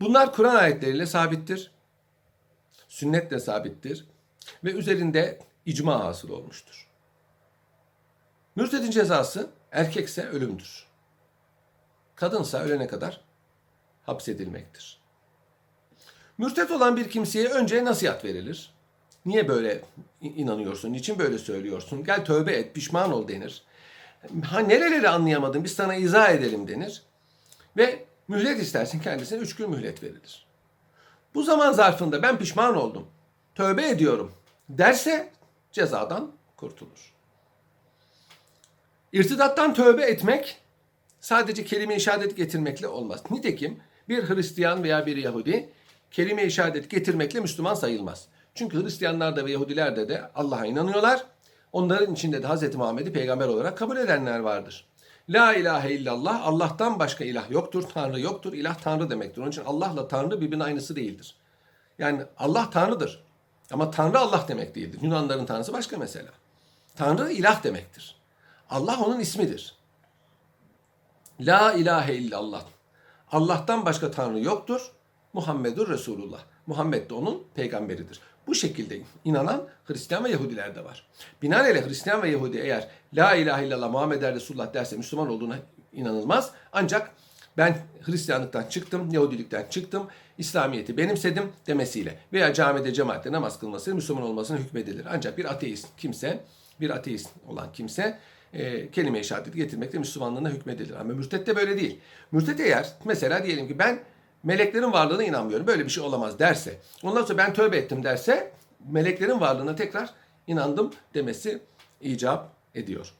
Bunlar 0.02 0.34
Kur'an 0.34 0.56
ayetleriyle 0.56 1.06
sabittir. 1.06 1.72
Sünnetle 2.88 3.40
sabittir. 3.40 4.08
Ve 4.64 4.72
üzerinde 4.72 5.40
icma 5.66 6.06
hasıl 6.06 6.30
olmuştur. 6.30 6.88
Mürtedin 8.56 8.92
cezası 8.92 9.50
erkekse 9.72 10.28
ölümdür. 10.28 10.88
Kadınsa 12.16 12.60
ölene 12.60 12.88
kadar 12.88 13.22
hapsedilmektir. 14.06 15.02
Mürtet 16.38 16.72
olan 16.72 16.98
bir 16.98 17.10
kimseye 17.10 17.50
önce 17.50 17.86
nasihat 17.86 18.26
verilir. 18.26 18.73
Niye 19.26 19.48
böyle 19.48 19.82
inanıyorsun? 20.22 20.94
Niçin 20.94 21.20
böyle 21.20 21.38
söylüyorsun? 21.38 22.04
Gel 22.04 22.26
tövbe 22.26 22.52
et, 22.52 22.76
pişman 22.76 23.12
ol 23.12 23.28
denir. 23.28 23.64
Ha 24.44 24.60
nereleri 24.60 25.10
anlayamadın 25.10 25.64
biz 25.64 25.74
sana 25.74 25.96
izah 25.96 26.30
edelim 26.30 26.68
denir. 26.68 27.04
Ve 27.78 28.06
mühlet 28.28 28.62
istersin 28.62 29.00
kendisine 29.00 29.40
üç 29.40 29.56
gün 29.56 29.70
mühlet 29.70 30.04
verilir. 30.04 30.46
Bu 31.36 31.44
zaman 31.44 31.72
zarfında 31.72 32.22
ben 32.22 32.38
pişman 32.38 32.76
oldum, 32.76 33.08
tövbe 33.56 33.90
ediyorum 33.90 34.34
derse 34.70 35.32
cezadan 35.72 36.32
kurtulur. 36.58 37.14
İrtidattan 39.14 39.74
tövbe 39.74 40.04
etmek 40.04 40.58
sadece 41.20 41.66
kelime-i 41.66 42.00
şehadet 42.00 42.38
getirmekle 42.38 42.88
olmaz. 42.88 43.24
Nitekim 43.32 43.80
bir 44.10 44.30
Hristiyan 44.30 44.84
veya 44.84 45.06
bir 45.06 45.18
Yahudi 45.18 45.70
kelime-i 46.12 46.52
şehadet 46.52 46.90
getirmekle 46.90 47.40
Müslüman 47.40 47.74
sayılmaz. 47.74 48.28
Çünkü 48.56 48.84
Hristiyanlarda 48.84 49.46
ve 49.46 49.52
Yahudilerde 49.52 50.10
de 50.10 50.32
Allah'a 50.36 50.66
inanıyorlar. 50.66 51.24
Onların 51.72 52.14
içinde 52.14 52.44
de 52.44 52.48
Hz. 52.48 52.76
Muhammed'i 52.76 53.14
peygamber 53.14 53.48
olarak 53.48 53.78
kabul 53.78 53.98
edenler 53.98 54.40
vardır. 54.40 54.86
La 55.30 55.54
ilahe 55.54 55.94
illallah, 55.94 56.48
Allah'tan 56.48 57.00
başka 57.00 57.24
ilah 57.24 57.52
yoktur, 57.52 57.84
Tanrı 57.94 58.20
yoktur. 58.20 58.54
İlah 58.54 58.76
Tanrı 58.76 59.10
demektir. 59.10 59.42
Onun 59.42 59.50
için 59.50 59.64
Allah'la 59.66 60.08
Tanrı 60.08 60.42
birbirinin 60.42 60.64
aynısı 60.64 60.96
değildir. 60.96 61.36
Yani 62.00 62.22
Allah 62.38 62.70
Tanrı'dır. 62.70 63.24
Ama 63.72 63.92
Tanrı 63.92 64.20
Allah 64.20 64.46
demek 64.48 64.76
değildir. 64.76 65.00
Yunanların 65.02 65.46
Tanrısı 65.46 65.74
başka 65.74 65.98
mesela. 65.98 66.30
Tanrı 66.96 67.32
ilah 67.32 67.64
demektir. 67.64 68.16
Allah 68.70 69.00
onun 69.06 69.20
ismidir. 69.20 69.76
La 71.40 71.74
ilahe 71.74 72.16
illallah. 72.16 72.64
Allah'tan 73.32 73.86
başka 73.86 74.12
Tanrı 74.12 74.40
yoktur. 74.40 74.92
Muhammedur 75.34 75.90
Resulullah. 75.90 76.40
Muhammed 76.68 77.10
de 77.10 77.14
onun 77.14 77.44
peygamberidir. 77.56 78.20
Bu 78.48 78.56
şekilde 78.56 79.00
inanan 79.26 79.68
Hristiyan 79.86 80.24
ve 80.24 80.30
Yahudiler 80.30 80.76
de 80.76 80.86
var. 80.86 81.08
Binaenaleyh 81.42 81.88
Hristiyan 81.88 82.24
ve 82.24 82.30
Yahudi 82.30 82.58
eğer 82.58 82.88
La 83.14 83.36
ilahe 83.36 83.68
illallah 83.68 83.92
Muhammed 83.92 84.22
Resulullah 84.22 84.74
derse 84.74 84.98
Müslüman 84.98 85.30
olduğuna 85.30 85.56
inanılmaz. 85.94 86.52
Ancak 86.72 87.12
ben 87.58 87.78
Hristiyanlıktan 88.02 88.64
çıktım, 88.64 89.12
Yahudilikten 89.12 89.66
çıktım, 89.70 90.08
İslamiyet'i 90.38 90.98
benimsedim 90.98 91.44
demesiyle 91.68 92.20
veya 92.34 92.54
camide 92.54 92.94
cemaatte 92.94 93.32
namaz 93.32 93.60
kılmasıyla 93.60 93.96
Müslüman 93.96 94.24
olmasına 94.24 94.58
hükmedilir. 94.58 95.06
Ancak 95.10 95.38
bir 95.38 95.46
ateist 95.46 95.88
kimse, 95.98 96.44
bir 96.82 96.90
ateist 96.90 97.30
olan 97.48 97.72
kimse 97.74 98.20
e, 98.54 98.92
kelime-i 98.92 99.24
şehadet 99.24 99.56
getirmekle 99.56 100.00
Müslümanlığına 100.00 100.50
hükmedilir. 100.50 100.96
Ama 100.96 101.14
mürtet 101.14 101.48
de 101.48 101.56
böyle 101.56 101.78
değil. 101.78 102.00
Mürtet 102.32 102.60
eğer 102.60 102.90
mesela 103.06 103.46
diyelim 103.46 103.68
ki 103.68 103.80
ben 103.80 104.00
meleklerin 104.44 104.92
varlığına 104.92 105.24
inanmıyorum. 105.24 105.68
Böyle 105.68 105.86
bir 105.86 105.90
şey 105.90 106.04
olamaz 106.04 106.40
derse. 106.40 106.80
Ondan 107.04 107.26
sonra 107.26 107.38
ben 107.38 107.54
tövbe 107.54 107.78
ettim 107.78 108.04
derse 108.04 108.54
meleklerin 108.90 109.40
varlığına 109.40 109.76
tekrar 109.76 110.10
inandım 110.48 110.94
demesi 111.14 111.62
icap 112.02 112.50
ediyor. 112.76 113.14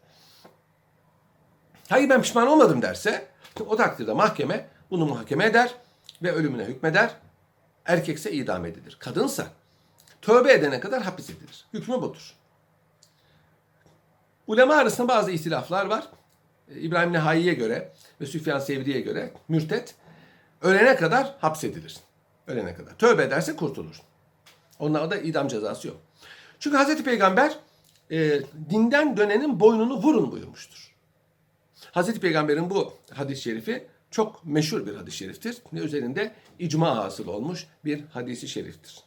Hayır 1.90 2.10
ben 2.10 2.22
pişman 2.22 2.48
olmadım 2.48 2.82
derse 2.82 3.28
o 3.60 3.76
takdirde 3.76 4.14
mahkeme 4.14 4.68
bunu 4.92 5.06
muhakeme 5.06 5.46
eder 5.46 5.76
ve 6.24 6.32
ölümüne 6.32 6.66
hükmeder. 6.66 7.16
Erkekse 7.86 8.32
idam 8.32 8.66
edilir. 8.66 8.98
Kadınsa 9.00 9.48
tövbe 10.22 10.54
edene 10.54 10.80
kadar 10.80 11.02
hapis 11.02 11.30
edilir. 11.30 11.66
Hükmü 11.74 12.02
budur. 12.02 12.36
Ulema 14.48 14.76
arasında 14.76 15.08
bazı 15.08 15.32
ihtilaflar 15.32 15.86
var. 15.86 16.08
İbrahim 16.76 17.14
Nehai'ye 17.14 17.54
göre 17.54 17.92
ve 18.22 18.26
Süfyan 18.26 18.60
Sevri'ye 18.60 19.02
göre 19.02 19.34
mürtet 19.48 19.96
ölene 20.64 20.96
kadar 20.96 21.36
hapsedilir. 21.42 21.98
Ölene 22.48 22.76
kadar. 22.76 22.98
Tövbe 22.98 23.24
ederse 23.24 23.56
kurtulur. 23.56 24.02
Onlarda 24.80 25.18
idam 25.18 25.48
cezası 25.48 25.88
yok. 25.88 25.98
Çünkü 26.60 26.78
Hazreti 26.78 27.04
Peygamber 27.04 27.58
e, 28.12 28.42
dinden 28.70 29.18
dönenin 29.18 29.60
boynunu 29.60 29.98
vurun 29.98 30.32
buyurmuştur. 30.32 30.94
Hazreti 31.92 32.20
Peygamber'in 32.20 32.70
bu 32.70 32.94
hadis-i 33.12 33.42
şerifi 33.42 33.88
çok 34.12 34.46
meşhur 34.46 34.86
bir 34.86 34.96
hadis-i 34.96 35.18
şeriftir. 35.18 35.58
Üzerinde 35.74 36.32
icma 36.60 36.98
hasıl 36.98 37.28
olmuş 37.28 37.68
bir 37.86 38.04
hadisi 38.14 38.48
şeriftir. 38.48 39.00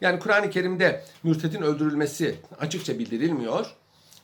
Yani 0.00 0.18
Kur'an-ı 0.18 0.50
Kerim'de 0.50 1.04
mürtedin 1.22 1.62
öldürülmesi 1.62 2.36
açıkça 2.60 2.98
bildirilmiyor. 2.98 3.76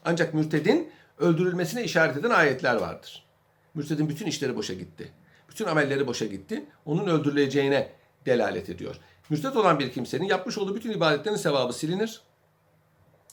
Ancak 0.05 0.35
mürtedin 0.35 0.91
öldürülmesine 1.19 1.85
işaret 1.85 2.17
eden 2.17 2.31
ayetler 2.31 2.75
vardır. 2.77 3.27
Mürtedin 3.75 4.09
bütün 4.09 4.27
işleri 4.27 4.57
boşa 4.57 4.75
gitti. 4.75 5.13
Bütün 5.57 5.67
amelleri 5.67 6.07
boşa 6.07 6.27
gitti. 6.27 6.65
Onun 6.87 7.07
öldürüleceğine 7.07 7.89
delalet 8.27 8.71
ediyor. 8.71 8.97
Mürted 9.31 9.55
olan 9.55 9.79
bir 9.79 9.93
kimsenin 9.93 10.25
yapmış 10.25 10.59
olduğu 10.59 10.75
bütün 10.75 10.91
ibadetlerin 10.91 11.37
sevabı 11.37 11.73
silinir. 11.73 12.21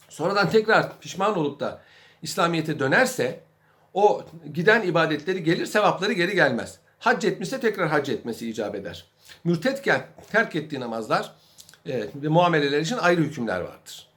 Sonradan 0.09 0.49
tekrar 0.49 0.99
pişman 0.99 1.37
olup 1.37 1.59
da 1.59 1.81
İslamiyet'e 2.21 2.79
dönerse 2.79 3.39
o 3.93 4.25
giden 4.53 4.81
ibadetleri 4.81 5.43
gelir, 5.43 5.65
sevapları 5.65 6.13
geri 6.13 6.35
gelmez. 6.35 6.79
Hac 6.99 7.25
etmişse 7.25 7.59
tekrar 7.59 7.89
hac 7.89 8.09
etmesi 8.09 8.49
icap 8.49 8.75
eder. 8.75 9.05
Mürtetken 9.43 10.05
terk 10.31 10.55
ettiği 10.55 10.79
namazlar 10.79 11.35
e, 11.85 12.07
ve 12.15 12.27
muameleler 12.27 12.79
için 12.79 12.97
ayrı 12.97 13.21
hükümler 13.21 13.61
vardır. 13.61 14.07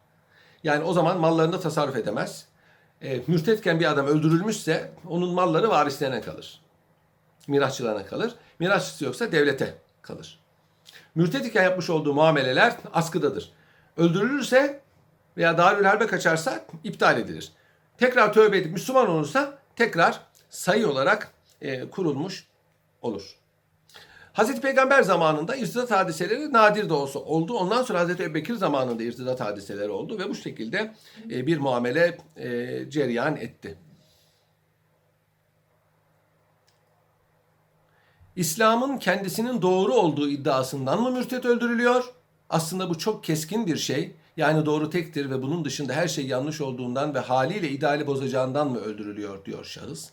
Yani 0.65 0.85
o 0.85 0.93
zaman 0.93 1.21
mallarında 1.21 1.61
tasarruf 1.61 1.97
edemez. 1.97 2.47
E, 3.03 3.21
mürtetken 3.27 3.81
bir 3.81 3.91
adam 3.91 4.07
öldürülmüşse 4.07 4.91
onun 5.09 5.35
malları 5.35 5.69
varislerine 5.69 6.21
kalır. 6.21 6.66
Mirasçılarına 7.47 8.07
kalır. 8.07 8.35
Mirasçısı 8.59 9.05
yoksa 9.05 9.33
devlete 9.33 9.75
kalır. 10.03 10.41
Mürted 11.15 11.45
iken 11.45 11.63
yapmış 11.63 11.91
olduğu 11.91 12.15
muameleler 12.15 12.77
askıdadır. 12.93 13.53
Öldürülürse 13.97 14.81
veya 15.37 15.59
Darül 15.59 15.85
Harbe 15.85 16.07
kaçarsa 16.07 16.65
iptal 16.85 17.19
edilir. 17.19 17.53
Tekrar 17.99 18.33
tövbe 18.33 18.59
edip 18.59 18.73
Müslüman 18.73 19.09
olursa 19.09 19.59
tekrar 19.77 20.21
sayı 20.51 20.89
olarak 20.89 21.33
e, 21.61 21.91
kurulmuş 21.91 22.47
olur. 23.03 23.37
Hazreti 24.33 24.61
Peygamber 24.61 25.03
zamanında 25.03 25.57
irtidat 25.57 25.91
hadiseleri 25.91 26.53
nadir 26.53 26.89
de 26.89 26.95
olsa 26.95 27.19
oldu. 27.19 27.55
Ondan 27.55 27.83
sonra 27.83 28.01
Hazreti 28.01 28.23
Ebubekir 28.23 28.55
zamanında 28.55 29.03
irtidat 29.03 29.41
hadiseleri 29.41 29.91
oldu 29.91 30.19
ve 30.19 30.29
bu 30.29 30.35
şekilde 30.35 30.95
e, 31.31 31.47
bir 31.47 31.59
muamele 31.59 32.19
e, 32.37 32.91
cereyan 32.91 33.37
etti. 33.37 33.79
İslam'ın 38.37 38.99
kendisinin 38.99 39.63
doğru 39.63 39.95
olduğu 39.95 40.29
iddiasından 40.29 41.03
mı 41.03 41.11
mürtet 41.11 41.45
öldürülüyor? 41.45 42.05
Aslında 42.51 42.91
bu 42.91 42.99
çok 42.99 43.25
keskin 43.25 43.67
bir 43.67 43.77
şey. 43.77 44.13
Yani 44.37 44.67
doğru 44.67 44.91
tektir 44.91 45.31
ve 45.31 45.43
bunun 45.43 45.65
dışında 45.65 45.93
her 45.93 46.09
şey 46.09 46.27
yanlış 46.27 46.61
olduğundan 46.61 47.15
ve 47.15 47.19
haliyle 47.19 47.69
ideali 47.71 48.07
bozacağından 48.07 48.71
mı 48.71 48.79
öldürülüyor 48.79 49.45
diyor 49.45 49.65
şahıs. 49.65 50.09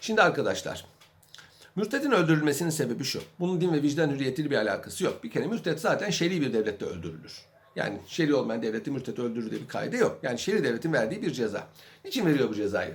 Şimdi 0.00 0.22
arkadaşlar, 0.22 0.84
mürtedin 1.76 2.10
öldürülmesinin 2.10 2.70
sebebi 2.70 3.04
şu. 3.04 3.22
Bunun 3.40 3.60
din 3.60 3.72
ve 3.72 3.82
vicdan 3.82 4.10
hürriyetiyle 4.10 4.50
bir 4.50 4.56
alakası 4.56 5.04
yok. 5.04 5.24
Bir 5.24 5.30
kere 5.30 5.46
mürted 5.46 5.78
zaten 5.78 6.10
şer'i 6.10 6.40
bir 6.40 6.52
devlette 6.52 6.84
öldürülür. 6.84 7.42
Yani 7.76 7.98
şer'i 8.06 8.34
olmayan 8.34 8.62
devlette 8.62 8.90
mürted 8.90 9.18
öldürür 9.18 9.50
diye 9.50 9.60
bir 9.60 9.68
kaide 9.68 9.96
yok. 9.96 10.18
Yani 10.22 10.38
şer'i 10.38 10.64
devletin 10.64 10.92
verdiği 10.92 11.22
bir 11.22 11.32
ceza. 11.32 11.66
Niçin 12.04 12.26
veriyor 12.26 12.48
bu 12.48 12.54
cezayı? 12.54 12.94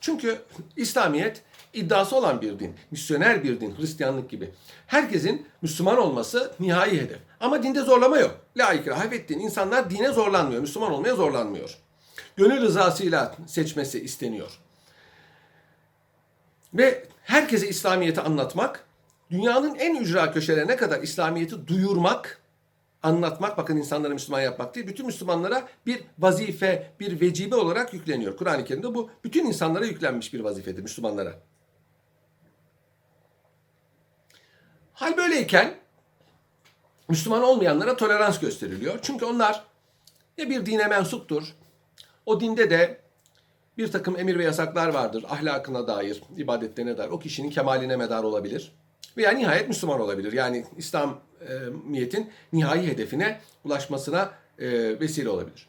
Çünkü 0.00 0.38
İslamiyet 0.76 1.42
iddiası 1.72 2.16
olan 2.16 2.40
bir 2.42 2.58
din, 2.58 2.74
misyoner 2.90 3.44
bir 3.44 3.60
din, 3.60 3.74
Hristiyanlık 3.78 4.30
gibi. 4.30 4.50
Herkesin 4.86 5.46
Müslüman 5.62 5.98
olması 5.98 6.52
nihai 6.60 7.00
hedef. 7.00 7.18
Ama 7.40 7.62
dinde 7.62 7.80
zorlama 7.80 8.18
yok. 8.18 8.36
La 8.56 8.72
ikrahe 8.72 9.10
fettin. 9.10 9.40
İnsanlar 9.40 9.90
dine 9.90 10.12
zorlanmıyor, 10.12 10.60
Müslüman 10.60 10.92
olmaya 10.92 11.14
zorlanmıyor. 11.14 11.78
Gönül 12.36 12.60
rızasıyla 12.60 13.34
seçmesi 13.46 14.00
isteniyor. 14.04 14.58
Ve 16.74 17.04
herkese 17.22 17.68
İslamiyet'i 17.68 18.20
anlatmak, 18.20 18.84
dünyanın 19.30 19.74
en 19.74 19.96
ücra 19.96 20.32
köşelerine 20.32 20.76
kadar 20.76 21.02
İslamiyet'i 21.02 21.66
duyurmak, 21.66 22.40
anlatmak, 23.02 23.58
bakın 23.58 23.76
insanları 23.76 24.12
Müslüman 24.12 24.40
yapmak 24.40 24.74
değil, 24.74 24.86
bütün 24.86 25.06
Müslümanlara 25.06 25.68
bir 25.86 26.00
vazife, 26.18 26.92
bir 27.00 27.20
vecibe 27.20 27.56
olarak 27.56 27.94
yükleniyor. 27.94 28.36
Kur'an-ı 28.36 28.64
Kerim'de 28.64 28.94
bu 28.94 29.10
bütün 29.24 29.46
insanlara 29.46 29.86
yüklenmiş 29.86 30.34
bir 30.34 30.40
vazifedir, 30.40 30.82
Müslümanlara. 30.82 31.34
Hal 34.98 35.16
böyleyken 35.16 35.74
Müslüman 37.08 37.42
olmayanlara 37.42 37.96
tolerans 37.96 38.40
gösteriliyor. 38.40 38.98
Çünkü 39.02 39.24
onlar 39.24 39.64
ya 40.36 40.50
bir 40.50 40.66
dine 40.66 40.86
mensuptur, 40.86 41.54
o 42.26 42.40
dinde 42.40 42.70
de 42.70 43.00
bir 43.78 43.92
takım 43.92 44.18
emir 44.18 44.38
ve 44.38 44.44
yasaklar 44.44 44.88
vardır 44.88 45.24
ahlakına 45.28 45.86
dair, 45.86 46.22
ibadetlerine 46.36 46.98
dair. 46.98 47.08
O 47.08 47.18
kişinin 47.18 47.50
kemaline 47.50 47.96
medar 47.96 48.22
olabilir. 48.24 48.72
Veya 49.16 49.30
nihayet 49.30 49.68
Müslüman 49.68 50.00
olabilir. 50.00 50.32
Yani 50.32 50.64
İslamiyet'in 50.76 52.30
nihai 52.52 52.86
hedefine 52.86 53.40
ulaşmasına 53.64 54.30
e, 54.58 55.00
vesile 55.00 55.28
olabilir. 55.28 55.68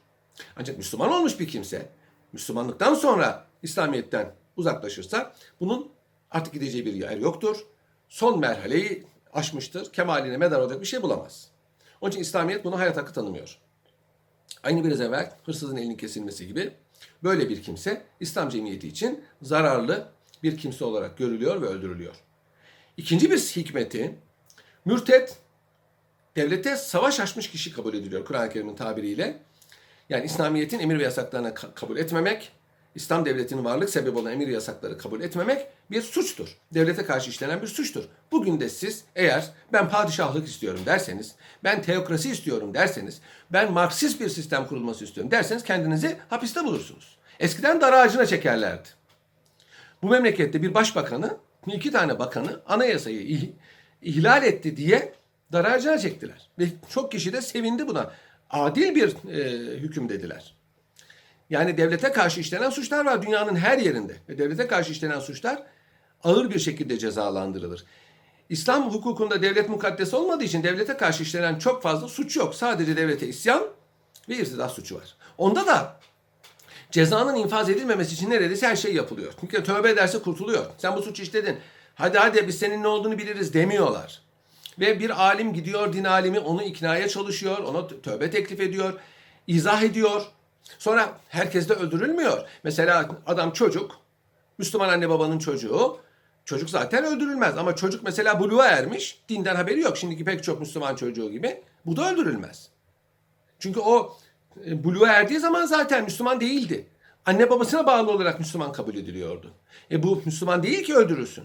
Ancak 0.55 0.77
Müslüman 0.77 1.11
olmuş 1.11 1.39
bir 1.39 1.47
kimse, 1.47 1.89
Müslümanlıktan 2.33 2.93
sonra 2.93 3.45
İslamiyet'ten 3.63 4.31
uzaklaşırsa 4.57 5.33
bunun 5.59 5.91
artık 6.31 6.53
gideceği 6.53 6.85
bir 6.85 6.93
yer 6.93 7.17
yoktur. 7.17 7.65
Son 8.07 8.39
merhaleyi 8.39 9.09
aşmıştır. 9.33 9.91
Kemaline 9.93 10.37
medar 10.37 10.59
olacak 10.59 10.81
bir 10.81 10.85
şey 10.85 11.01
bulamaz. 11.01 11.47
Onun 12.01 12.11
için 12.11 12.21
İslamiyet 12.21 12.65
bunu 12.65 12.79
hayat 12.79 12.97
hakkı 12.97 13.13
tanımıyor. 13.13 13.57
Aynı 14.63 14.83
biraz 14.83 15.01
evvel 15.01 15.31
hırsızın 15.45 15.77
elinin 15.77 15.97
kesilmesi 15.97 16.47
gibi 16.47 16.73
böyle 17.23 17.49
bir 17.49 17.63
kimse 17.63 18.01
İslam 18.19 18.49
cemiyeti 18.49 18.87
için 18.87 19.23
zararlı 19.41 20.07
bir 20.43 20.57
kimse 20.57 20.85
olarak 20.85 21.17
görülüyor 21.17 21.61
ve 21.61 21.65
öldürülüyor. 21.65 22.15
İkinci 22.97 23.31
bir 23.31 23.37
hikmeti 23.37 24.15
mürted 24.85 25.29
devlete 26.35 26.75
savaş 26.75 27.19
açmış 27.19 27.49
kişi 27.49 27.73
kabul 27.73 27.93
ediliyor 27.93 28.25
Kur'an-ı 28.25 28.49
Kerim'in 28.49 28.75
tabiriyle. 28.75 29.39
Yani 30.09 30.25
İslamiyet'in 30.25 30.79
emir 30.79 30.99
ve 30.99 31.03
yasaklarını 31.03 31.49
ka- 31.49 31.73
kabul 31.73 31.97
etmemek, 31.97 32.51
İslam 32.95 33.25
devletinin 33.25 33.65
varlık 33.65 33.89
sebebi 33.89 34.17
olan 34.17 34.32
emir 34.32 34.47
yasakları 34.47 34.97
kabul 34.97 35.21
etmemek 35.21 35.67
bir 35.91 36.02
suçtur. 36.02 36.58
Devlete 36.73 37.06
karşı 37.06 37.30
işlenen 37.30 37.62
bir 37.62 37.67
suçtur. 37.67 38.04
Bugün 38.32 38.60
de 38.60 38.69
siz 38.69 39.04
eğer 39.15 39.49
ben 39.73 39.89
padişahlık 39.89 40.47
istiyorum 40.47 40.82
derseniz, 40.86 41.36
ben 41.63 41.82
teokrasi 41.82 42.32
istiyorum 42.32 42.73
derseniz, 42.73 43.21
ben 43.54 43.71
Marksist 43.71 44.19
bir 44.21 44.30
sistem 44.30 44.67
kurulması 44.67 45.04
istiyorum 45.04 45.32
derseniz 45.32 45.63
kendinizi 45.63 46.17
hapiste 46.30 46.63
bulursunuz. 46.63 47.17
Eskiden 47.39 47.82
dar 47.82 47.93
ağacına 47.93 48.25
çekerlerdi. 48.25 48.89
Bu 50.04 50.08
memlekette 50.10 50.62
bir 50.62 50.73
başbakanı, 50.73 51.38
iki 51.67 51.91
tane 51.91 52.19
bakanı 52.19 52.62
anayasayı 52.67 53.21
ih- 53.21 53.52
ihlal 54.02 54.43
etti 54.43 54.78
diye 54.78 55.13
dar 55.52 55.65
ağacına 55.65 55.97
çektiler. 55.97 56.49
Ve 56.60 56.65
çok 56.89 57.12
kişi 57.12 57.34
de 57.34 57.41
sevindi 57.41 57.88
buna. 57.88 58.12
Adil 58.49 58.95
bir 58.95 59.30
e, 59.32 59.78
hüküm 59.78 60.10
dediler. 60.10 60.56
Yani 61.49 61.77
devlete 61.77 62.12
karşı 62.12 62.39
işlenen 62.39 62.69
suçlar 62.69 63.05
var 63.05 63.21
dünyanın 63.21 63.55
her 63.55 63.77
yerinde. 63.77 64.15
Ve 64.29 64.38
devlete 64.38 64.67
karşı 64.67 64.91
işlenen 64.91 65.19
suçlar 65.19 65.63
ağır 66.23 66.49
bir 66.49 66.59
şekilde 66.59 66.99
cezalandırılır. 66.99 67.85
İslam 68.49 68.93
hukukunda 68.93 69.41
devlet 69.41 69.69
mukaddes 69.69 70.13
olmadığı 70.13 70.43
için 70.43 70.63
devlete 70.63 70.97
karşı 70.97 71.23
işlenen 71.23 71.59
çok 71.59 71.83
fazla 71.83 72.07
suç 72.07 72.38
yok. 72.38 72.55
Sadece 72.55 72.97
devlete 72.97 73.27
isyan 73.27 73.63
ve 74.29 74.38
irtidat 74.38 74.71
suçu 74.71 74.95
var. 74.95 75.15
Onda 75.38 75.67
da 75.67 75.99
cezanın 76.91 77.35
infaz 77.35 77.69
edilmemesi 77.69 78.13
için 78.13 78.29
neredeyse 78.29 78.67
her 78.67 78.75
şey 78.75 78.93
yapılıyor. 78.95 79.33
Çünkü 79.39 79.63
tövbe 79.63 79.89
ederse 79.89 80.19
kurtuluyor. 80.19 80.65
Sen 80.77 80.95
bu 80.95 81.01
suçu 81.01 81.23
işledin. 81.23 81.57
Hadi 81.95 82.17
hadi 82.17 82.47
biz 82.47 82.59
senin 82.59 82.83
ne 82.83 82.88
olduğunu 82.88 83.17
biliriz 83.17 83.53
demiyorlar. 83.53 84.21
Ve 84.79 84.99
bir 84.99 85.23
alim 85.23 85.53
gidiyor 85.53 85.93
din 85.93 86.03
alimi 86.03 86.39
onu 86.39 86.63
iknaya 86.63 87.09
çalışıyor. 87.09 87.57
Ona 87.57 87.88
tövbe 87.88 88.31
teklif 88.31 88.59
ediyor. 88.59 88.93
izah 89.47 89.83
ediyor. 89.83 90.25
Sonra 90.77 91.17
herkes 91.29 91.69
de 91.69 91.73
öldürülmüyor. 91.73 92.47
Mesela 92.63 93.10
adam 93.25 93.53
çocuk, 93.53 93.99
Müslüman 94.58 94.89
anne 94.89 95.10
babanın 95.10 95.39
çocuğu. 95.39 95.99
Çocuk 96.45 96.69
zaten 96.69 97.03
öldürülmez 97.03 97.58
ama 97.58 97.75
çocuk 97.75 98.03
mesela 98.03 98.39
buluğa 98.39 98.67
ermiş, 98.67 99.21
dinden 99.29 99.55
haberi 99.55 99.79
yok. 99.79 99.97
Şimdiki 99.97 100.25
pek 100.25 100.43
çok 100.43 100.60
Müslüman 100.60 100.95
çocuğu 100.95 101.32
gibi. 101.32 101.63
Bu 101.86 101.95
da 101.95 102.12
öldürülmez. 102.12 102.69
Çünkü 103.60 103.79
o 103.79 104.17
e, 104.65 104.84
buluğa 104.84 105.08
erdiği 105.08 105.39
zaman 105.39 105.65
zaten 105.65 106.03
Müslüman 106.03 106.39
değildi. 106.39 106.88
Anne 107.25 107.49
babasına 107.49 107.86
bağlı 107.86 108.12
olarak 108.12 108.39
Müslüman 108.39 108.71
kabul 108.71 108.95
ediliyordu. 108.95 109.53
E 109.91 110.03
bu 110.03 110.21
Müslüman 110.25 110.63
değil 110.63 110.84
ki 110.84 110.95
öldürülsün. 110.95 111.43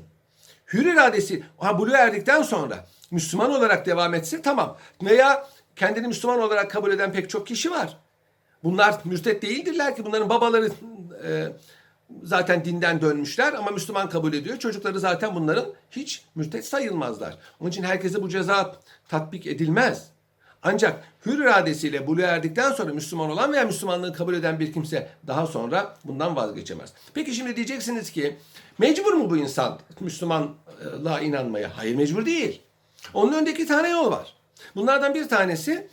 Hür 0.72 0.92
iradesi 0.92 1.44
ha 1.58 1.78
buluğa 1.78 1.96
erdikten 1.96 2.42
sonra 2.42 2.87
Müslüman 3.10 3.50
olarak 3.50 3.87
devam 3.87 4.14
etse 4.14 4.42
tamam. 4.42 4.76
Veya 5.02 5.48
kendini 5.76 6.08
Müslüman 6.08 6.40
olarak 6.40 6.70
kabul 6.70 6.92
eden 6.92 7.12
pek 7.12 7.30
çok 7.30 7.46
kişi 7.46 7.70
var. 7.70 7.98
Bunlar 8.64 9.00
mürtet 9.05 9.42
değildirler 9.42 9.96
ki 9.96 10.05
bunların 10.05 10.29
babaları 10.29 10.70
e, 11.27 11.53
zaten 12.22 12.64
dinden 12.64 13.00
dönmüşler 13.00 13.53
ama 13.53 13.70
Müslüman 13.70 14.09
kabul 14.09 14.33
ediyor. 14.33 14.59
Çocukları 14.59 15.00
zaten 15.00 15.35
bunların 15.35 15.66
hiç 15.90 16.22
mürtet 16.35 16.66
sayılmazlar. 16.66 17.38
Onun 17.61 17.70
için 17.70 17.83
herkese 17.83 18.22
bu 18.22 18.29
ceza 18.29 18.77
tatbik 19.09 19.46
edilmez. 19.46 20.09
Ancak 20.62 21.05
hür 21.27 21.38
iradesiyle 21.38 22.07
buluğa 22.07 22.27
erdikten 22.27 22.72
sonra 22.72 22.92
Müslüman 22.92 23.31
olan 23.31 23.53
veya 23.53 23.64
Müslümanlığı 23.64 24.12
kabul 24.12 24.35
eden 24.35 24.61
bir 24.61 24.72
kimse 24.72 25.09
daha 25.27 25.46
sonra 25.46 25.96
bundan 26.05 26.37
vazgeçemez. 26.37 26.92
Peki 27.14 27.35
şimdi 27.35 27.57
diyeceksiniz 27.57 28.11
ki 28.11 28.37
mecbur 28.79 29.12
mu 29.12 29.31
bu 29.31 29.37
insan 29.37 29.79
Müslümanlığa 30.00 31.20
inanmaya? 31.20 31.70
Hayır 31.77 31.96
mecbur 31.96 32.27
değil. 32.27 32.62
Onun 33.14 33.33
önünde 33.33 33.50
iki 33.50 33.66
tane 33.66 33.88
yol 33.90 34.11
var. 34.11 34.35
Bunlardan 34.77 35.14
bir 35.14 35.29
tanesi 35.29 35.88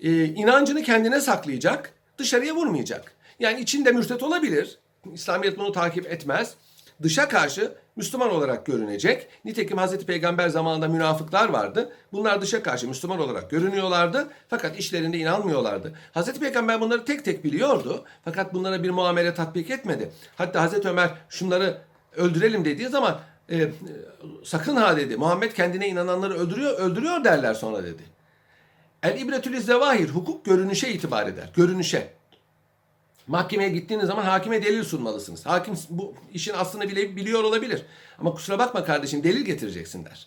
e, 0.00 0.24
inancını 0.24 0.82
kendine 0.82 1.20
saklayacak, 1.20 1.92
dışarıya 2.18 2.54
vurmayacak. 2.54 3.14
Yani 3.40 3.60
içinde 3.60 3.92
mürtet 3.92 4.22
olabilir. 4.22 4.78
İslamiyet 5.14 5.58
bunu 5.58 5.72
takip 5.72 6.06
etmez. 6.06 6.54
Dışa 7.02 7.28
karşı 7.28 7.72
Müslüman 7.96 8.30
olarak 8.30 8.66
görünecek. 8.66 9.28
Nitekim 9.44 9.78
Hazreti 9.78 10.06
Peygamber 10.06 10.48
zamanında 10.48 10.88
münafıklar 10.88 11.48
vardı. 11.48 11.92
Bunlar 12.12 12.40
dışa 12.40 12.62
karşı 12.62 12.88
Müslüman 12.88 13.20
olarak 13.20 13.50
görünüyorlardı. 13.50 14.28
Fakat 14.48 14.78
işlerinde 14.78 15.18
inanmıyorlardı. 15.18 15.94
Hazreti 16.12 16.40
Peygamber 16.40 16.80
bunları 16.80 17.04
tek 17.04 17.24
tek 17.24 17.44
biliyordu. 17.44 18.04
Fakat 18.24 18.54
bunlara 18.54 18.82
bir 18.82 18.90
muamele 18.90 19.34
tatbik 19.34 19.70
etmedi. 19.70 20.10
Hatta 20.36 20.62
Hazreti 20.62 20.88
Ömer 20.88 21.10
şunları 21.28 21.78
öldürelim 22.16 22.64
dediği 22.64 22.88
zaman 22.88 23.20
e, 23.50 23.70
sakın 24.44 24.76
ha 24.76 24.96
dedi. 24.96 25.16
Muhammed 25.16 25.52
kendine 25.52 25.88
inananları 25.88 26.34
öldürüyor, 26.34 26.78
öldürüyor 26.78 27.24
derler 27.24 27.54
sonra 27.54 27.84
dedi. 27.84 28.02
El 29.02 29.20
ibretül 29.20 29.60
zevahir 29.60 30.08
hukuk 30.08 30.44
görünüşe 30.44 30.92
itibar 30.92 31.26
eder. 31.26 31.50
Görünüşe. 31.56 32.12
Mahkemeye 33.26 33.68
gittiğiniz 33.68 34.06
zaman 34.06 34.24
hakime 34.24 34.62
delil 34.62 34.84
sunmalısınız. 34.84 35.46
Hakim 35.46 35.74
bu 35.90 36.14
işin 36.32 36.54
aslını 36.54 36.88
bile 36.88 37.16
biliyor 37.16 37.44
olabilir. 37.44 37.86
Ama 38.18 38.34
kusura 38.34 38.58
bakma 38.58 38.84
kardeşim 38.84 39.24
delil 39.24 39.44
getireceksin 39.44 40.04
der. 40.04 40.26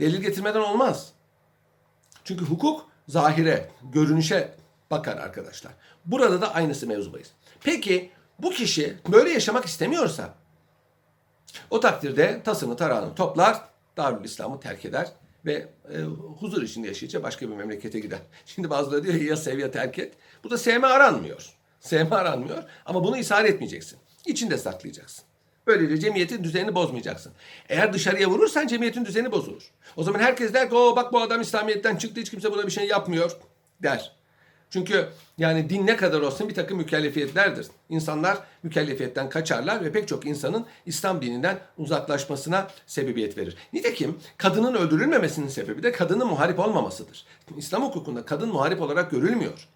Delil 0.00 0.20
getirmeden 0.20 0.60
olmaz. 0.60 1.12
Çünkü 2.24 2.44
hukuk 2.44 2.86
zahire, 3.08 3.70
görünüşe 3.92 4.54
bakar 4.90 5.16
arkadaşlar. 5.16 5.72
Burada 6.04 6.40
da 6.40 6.54
aynısı 6.54 6.86
mevzubayız. 6.86 7.30
Peki 7.64 8.10
bu 8.38 8.50
kişi 8.50 8.96
böyle 9.08 9.30
yaşamak 9.30 9.64
istemiyorsa 9.64 10.34
o 11.70 11.80
takdirde 11.80 12.40
tasını 12.44 12.76
tarağını 12.76 13.14
toplar, 13.14 13.60
Darül 13.96 14.24
İslam'ı 14.24 14.60
terk 14.60 14.84
eder 14.84 15.12
ve 15.46 15.68
e, 15.92 16.02
huzur 16.38 16.62
içinde 16.62 16.88
yaşayacak 16.88 17.22
başka 17.22 17.48
bir 17.48 17.54
memlekete 17.54 18.00
gider. 18.00 18.18
Şimdi 18.46 18.70
bazıları 18.70 19.04
diyor 19.04 19.14
ya 19.14 19.36
sev 19.36 19.58
ya 19.58 19.70
terk 19.70 19.98
et. 19.98 20.14
Bu 20.44 20.50
da 20.50 20.58
sevme 20.58 20.86
aranmıyor. 20.86 21.54
Sevme 21.80 22.16
aranmıyor 22.16 22.64
ama 22.86 23.04
bunu 23.04 23.18
ishar 23.18 23.44
etmeyeceksin. 23.44 23.98
İçinde 24.26 24.58
saklayacaksın. 24.58 25.24
Böylece 25.66 26.00
cemiyetin 26.00 26.44
düzenini 26.44 26.74
bozmayacaksın. 26.74 27.32
Eğer 27.68 27.92
dışarıya 27.92 28.30
vurursan 28.30 28.66
cemiyetin 28.66 29.04
düzeni 29.04 29.32
bozulur. 29.32 29.70
O 29.96 30.02
zaman 30.02 30.18
herkes 30.20 30.54
der 30.54 30.68
ki 30.68 30.74
o 30.74 30.96
bak 30.96 31.12
bu 31.12 31.20
adam 31.20 31.40
İslamiyet'ten 31.40 31.96
çıktı 31.96 32.20
hiç 32.20 32.30
kimse 32.30 32.52
buna 32.52 32.66
bir 32.66 32.72
şey 32.72 32.86
yapmıyor 32.86 33.36
der. 33.82 34.12
Çünkü 34.74 35.08
yani 35.38 35.70
din 35.70 35.86
ne 35.86 35.96
kadar 35.96 36.20
olsun 36.20 36.48
bir 36.48 36.54
takım 36.54 36.78
mükellefiyetlerdir. 36.78 37.66
İnsanlar 37.88 38.38
mükellefiyetten 38.62 39.28
kaçarlar 39.28 39.84
ve 39.84 39.92
pek 39.92 40.08
çok 40.08 40.26
insanın 40.26 40.66
İslam 40.86 41.22
dininden 41.22 41.58
uzaklaşmasına 41.78 42.68
sebebiyet 42.86 43.38
verir. 43.38 43.56
Nitekim 43.72 44.18
kadının 44.36 44.74
öldürülmemesinin 44.74 45.48
sebebi 45.48 45.82
de 45.82 45.92
kadının 45.92 46.26
muharip 46.26 46.58
olmamasıdır. 46.58 47.24
İslam 47.56 47.82
hukukunda 47.82 48.24
kadın 48.24 48.48
muharip 48.48 48.80
olarak 48.80 49.10
görülmüyor. 49.10 49.68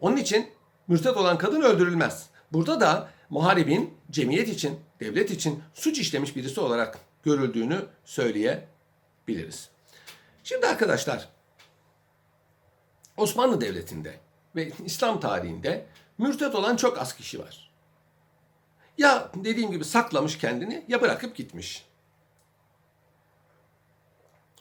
Onun 0.00 0.16
için 0.16 0.46
mürtet 0.88 1.16
olan 1.16 1.38
kadın 1.38 1.62
öldürülmez. 1.62 2.26
Burada 2.52 2.80
da 2.80 3.08
muharibin 3.30 3.94
cemiyet 4.10 4.48
için, 4.48 4.80
devlet 5.00 5.30
için 5.30 5.62
suç 5.74 5.98
işlemiş 5.98 6.36
birisi 6.36 6.60
olarak 6.60 6.98
görüldüğünü 7.22 7.78
söyleyebiliriz. 8.04 9.68
Şimdi 10.44 10.66
arkadaşlar 10.66 11.35
Osmanlı 13.16 13.60
Devleti'nde 13.60 14.14
ve 14.56 14.72
İslam 14.84 15.20
tarihinde 15.20 15.86
mürtet 16.18 16.54
olan 16.54 16.76
çok 16.76 16.98
az 16.98 17.16
kişi 17.16 17.38
var. 17.38 17.70
Ya 18.98 19.30
dediğim 19.34 19.70
gibi 19.70 19.84
saklamış 19.84 20.38
kendini 20.38 20.84
ya 20.88 21.02
bırakıp 21.02 21.36
gitmiş. 21.36 21.86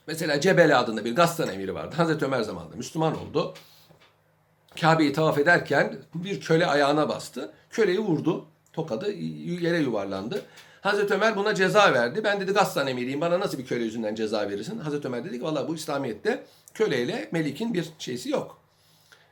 Mesela 0.08 0.42
Cebel 0.42 0.80
adında 0.80 1.06
bir 1.06 1.16
Gastan 1.16 1.50
emiri 1.50 1.76
vardı. 1.76 1.96
Hazreti 1.96 2.26
Ömer 2.26 2.42
zamanında 2.42 2.76
Müslüman 2.76 3.20
oldu. 3.20 3.54
Kabe'yi 4.82 5.14
tavaf 5.14 5.38
ederken 5.38 5.98
bir 6.16 6.42
köle 6.42 6.66
ayağına 6.66 7.10
bastı. 7.10 7.54
Köleyi 7.70 8.00
vurdu. 8.00 8.46
Tokadı 8.74 9.12
yere 9.12 9.78
yuvarlandı. 9.78 10.46
Hazreti 10.82 11.14
Ömer 11.14 11.36
buna 11.36 11.56
ceza 11.56 11.94
verdi. 11.94 12.24
Ben 12.24 12.40
dedi 12.40 12.52
Gassan 12.52 12.88
emiriyim 12.88 13.22
bana 13.22 13.40
nasıl 13.40 13.58
bir 13.58 13.66
köle 13.66 13.84
yüzünden 13.84 14.16
ceza 14.16 14.50
verirsin? 14.50 14.80
Hazreti 14.80 15.08
Ömer 15.08 15.26
dedi 15.26 15.40
ki 15.40 15.44
valla 15.44 15.68
bu 15.68 15.76
İslamiyet'te 15.76 16.44
köleyle 16.76 17.30
melikin 17.32 17.74
bir 17.74 17.90
şeysi 18.00 18.30
yok. 18.30 18.62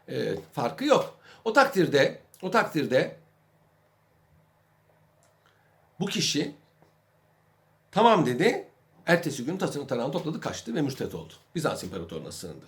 E, 0.09 0.35
farkı 0.53 0.85
yok. 0.85 1.19
O 1.45 1.53
takdirde 1.53 2.19
o 2.41 2.51
takdirde 2.51 3.15
bu 5.99 6.05
kişi 6.05 6.55
tamam 7.91 8.25
dedi. 8.25 8.67
Ertesi 9.05 9.45
gün 9.45 9.57
tasını 9.57 9.87
tarağını 9.87 10.11
topladı 10.11 10.39
kaçtı 10.39 10.75
ve 10.75 10.81
mürtet 10.81 11.15
oldu. 11.15 11.33
Bizans 11.55 11.83
İmparatorluğu'na 11.83 12.31
sığındı. 12.31 12.65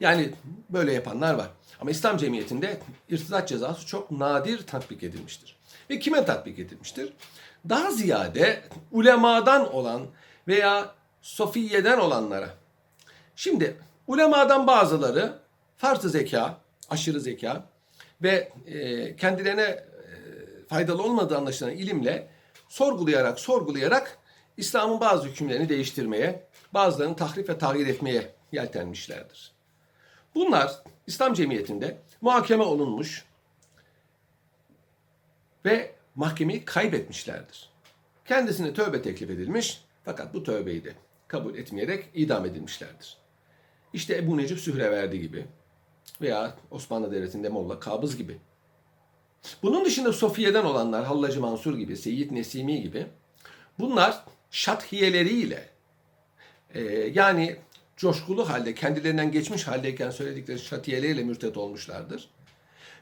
Yani 0.00 0.34
böyle 0.70 0.92
yapanlar 0.92 1.34
var. 1.34 1.50
Ama 1.80 1.90
İslam 1.90 2.16
cemiyetinde 2.16 2.80
irtidat 3.08 3.48
cezası 3.48 3.86
çok 3.86 4.10
nadir 4.10 4.66
tatbik 4.66 5.02
edilmiştir. 5.02 5.56
Ve 5.90 5.98
kime 5.98 6.24
tatbik 6.24 6.58
edilmiştir? 6.58 7.12
Daha 7.68 7.90
ziyade 7.90 8.62
ulemadan 8.90 9.74
olan 9.74 10.06
veya 10.48 10.94
sofiyeden 11.22 11.98
olanlara. 11.98 12.59
Şimdi 13.40 13.76
ulemadan 14.06 14.66
bazıları 14.66 15.38
farz 15.76 16.00
zeka, 16.00 16.60
aşırı 16.90 17.20
zeka 17.20 17.64
ve 18.22 18.52
e, 18.66 19.16
kendilerine 19.16 19.62
e, 19.62 19.84
faydalı 20.68 21.02
olmadığı 21.02 21.36
anlaşılan 21.36 21.72
ilimle 21.72 22.28
sorgulayarak 22.68 23.40
sorgulayarak 23.40 24.18
İslam'ın 24.56 25.00
bazı 25.00 25.28
hükümlerini 25.28 25.68
değiştirmeye, 25.68 26.46
bazılarını 26.74 27.16
tahrif 27.16 27.48
ve 27.48 27.58
tahrir 27.58 27.86
etmeye 27.86 28.34
yeltenmişlerdir. 28.52 29.52
Bunlar 30.34 30.82
İslam 31.06 31.34
cemiyetinde 31.34 31.98
muhakeme 32.20 32.64
olunmuş 32.64 33.24
ve 35.64 35.94
mahkemeyi 36.14 36.64
kaybetmişlerdir. 36.64 37.70
Kendisine 38.24 38.74
tövbe 38.74 39.02
teklif 39.02 39.30
edilmiş 39.30 39.84
fakat 40.04 40.34
bu 40.34 40.44
tövbeyi 40.44 40.84
de 40.84 40.92
kabul 41.28 41.54
etmeyerek 41.54 42.08
idam 42.14 42.46
edilmişlerdir. 42.46 43.19
İşte 43.92 44.16
Ebu 44.16 44.36
Necip 44.36 44.60
Sühreverdi 44.60 45.20
gibi 45.20 45.46
veya 46.20 46.54
Osmanlı 46.70 47.12
Devleti'nde 47.12 47.48
Molla 47.48 47.80
Kabız 47.80 48.16
gibi. 48.16 48.38
Bunun 49.62 49.84
dışında 49.84 50.12
Sofiye'den 50.12 50.64
olanlar 50.64 51.04
Hallacı 51.04 51.40
Mansur 51.40 51.78
gibi, 51.78 51.96
Seyyid 51.96 52.30
Nesimi 52.30 52.82
gibi 52.82 53.06
bunlar 53.78 54.24
şathiyeleriyle 54.50 55.68
e, 56.74 56.80
yani 57.14 57.56
coşkulu 57.96 58.48
halde, 58.48 58.74
kendilerinden 58.74 59.32
geçmiş 59.32 59.66
haldeyken 59.66 60.10
söyledikleri 60.10 60.58
şatiyeleriyle 60.58 61.22
mürtet 61.22 61.56
olmuşlardır. 61.56 62.28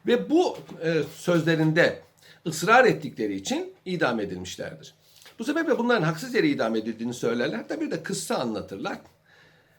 Ve 0.07 0.31
bu 0.31 0.59
e, 0.85 1.03
sözlerinde 1.17 2.03
ısrar 2.47 2.85
ettikleri 2.85 3.35
için 3.35 3.73
idam 3.85 4.21
edilmişlerdir. 4.21 4.95
Bu 5.39 5.45
sebeple 5.45 5.79
bunların 5.79 6.03
haksız 6.03 6.35
yere 6.35 6.49
idam 6.49 6.77
edildiğini 6.77 7.15
söylerler. 7.15 7.57
Hatta 7.57 7.81
bir 7.81 7.91
de 7.91 8.03
kıssa 8.03 8.37
anlatırlar. 8.37 8.99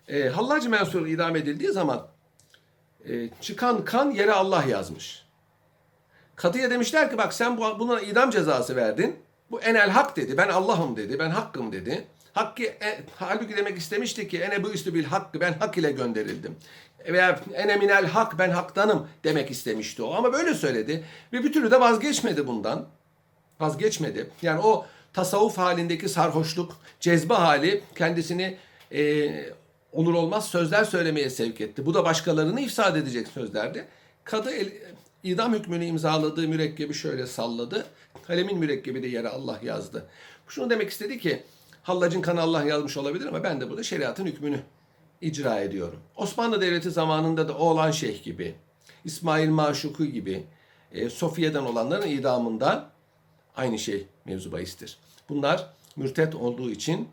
E, 0.09 0.29
Hallacı 0.29 0.69
Mansur 0.69 1.07
idam 1.07 1.35
edildiği 1.35 1.71
zaman 1.71 2.07
e, 3.09 3.29
çıkan 3.41 3.85
kan 3.85 4.11
yere 4.11 4.31
Allah 4.33 4.63
yazmış. 4.63 5.25
Kadıya 6.35 6.69
demişler 6.71 7.11
ki 7.11 7.17
bak 7.17 7.33
sen 7.33 7.57
bu, 7.57 7.79
buna 7.79 8.01
idam 8.01 8.29
cezası 8.29 8.75
verdin. 8.75 9.15
Bu 9.51 9.61
enel 9.61 9.89
hak 9.89 10.15
dedi. 10.15 10.37
Ben 10.37 10.49
Allah'ım 10.49 10.95
dedi. 10.95 11.19
Ben 11.19 11.29
hakkım 11.29 11.71
dedi. 11.71 12.07
Hakkı, 12.33 12.63
e, 12.63 13.03
halbuki 13.15 13.57
demek 13.57 13.77
istemişti 13.77 14.27
ki 14.27 14.39
ene 14.39 14.63
bu 14.63 14.69
üstü 14.69 14.93
bil 14.93 15.03
hakkı 15.03 15.39
ben 15.39 15.53
hak 15.53 15.77
ile 15.77 15.91
gönderildim. 15.91 16.55
Veya 17.07 17.39
ene 17.53 17.75
minel 17.75 18.05
hak 18.05 18.39
ben 18.39 18.49
haktanım 18.49 19.07
demek 19.23 19.51
istemişti 19.51 20.03
o. 20.03 20.13
Ama 20.13 20.33
böyle 20.33 20.53
söyledi. 20.53 21.03
Ve 21.33 21.43
bir 21.43 21.53
türlü 21.53 21.71
de 21.71 21.79
vazgeçmedi 21.79 22.47
bundan. 22.47 22.87
Vazgeçmedi. 23.59 24.29
Yani 24.41 24.61
o 24.61 24.85
tasavvuf 25.13 25.57
halindeki 25.57 26.09
sarhoşluk, 26.09 26.77
cezbe 26.99 27.33
hali 27.33 27.83
kendisini 27.95 28.57
e, 28.91 29.29
olur 29.93 30.13
olmaz 30.13 30.47
sözler 30.47 30.83
söylemeye 30.83 31.29
sevk 31.29 31.61
etti. 31.61 31.85
Bu 31.85 31.93
da 31.93 32.03
başkalarını 32.03 32.61
ifsad 32.61 32.95
edecek 32.95 33.27
sözlerdi. 33.27 33.87
Kadı 34.23 34.51
el, 34.51 34.71
idam 35.23 35.53
hükmünü 35.53 35.85
imzaladığı 35.85 36.47
mürekkebi 36.47 36.93
şöyle 36.93 37.27
salladı. 37.27 37.85
Kalemin 38.23 38.57
mürekkebi 38.57 39.03
de 39.03 39.07
yere 39.07 39.29
Allah 39.29 39.59
yazdı. 39.63 40.05
Şunu 40.47 40.69
demek 40.69 40.89
istedi 40.89 41.19
ki 41.19 41.43
Hallacın 41.83 42.21
kanı 42.21 42.41
Allah 42.41 42.63
yazmış 42.63 42.97
olabilir 42.97 43.25
ama 43.25 43.43
ben 43.43 43.61
de 43.61 43.69
burada 43.69 43.83
şeriatın 43.83 44.25
hükmünü 44.25 44.59
icra 45.21 45.59
ediyorum. 45.59 45.99
Osmanlı 46.15 46.61
Devleti 46.61 46.91
zamanında 46.91 47.47
da 47.47 47.57
Oğlan 47.57 47.91
Şeyh 47.91 48.23
gibi, 48.23 48.55
İsmail 49.05 49.49
Maşuku 49.49 50.05
gibi 50.05 50.45
e, 50.91 51.09
Sofiye'den 51.09 51.63
olanların 51.63 52.07
idamında 52.07 52.89
aynı 53.55 53.79
şey 53.79 54.07
mevzu 54.25 54.51
bahistir. 54.51 54.97
Bunlar 55.29 55.73
mürtet 55.95 56.35
olduğu 56.35 56.71
için 56.71 57.07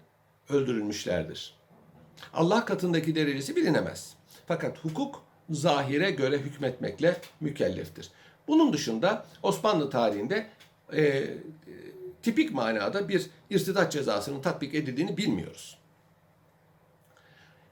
öldürülmüşlerdir. 0.49 1.55
Allah 2.35 2.65
katındaki 2.65 3.15
derecesi 3.15 3.57
bilinemez. 3.57 4.15
Fakat 4.47 4.85
hukuk 4.85 5.23
zahire 5.51 6.11
göre 6.11 6.39
hükmetmekle 6.39 7.21
mükelleftir. 7.41 8.11
Bunun 8.49 8.73
dışında 8.73 9.27
Osmanlı 9.43 9.91
tarihinde 9.91 10.47
e, 10.93 11.03
e, 11.03 11.37
tipik 12.23 12.53
manada 12.55 13.09
bir 13.09 13.27
irtidat 13.51 13.93
cezasının 13.93 14.43
tatbik 14.43 14.75
edildiğini 14.75 15.17
bilmiyoruz. 15.17 15.79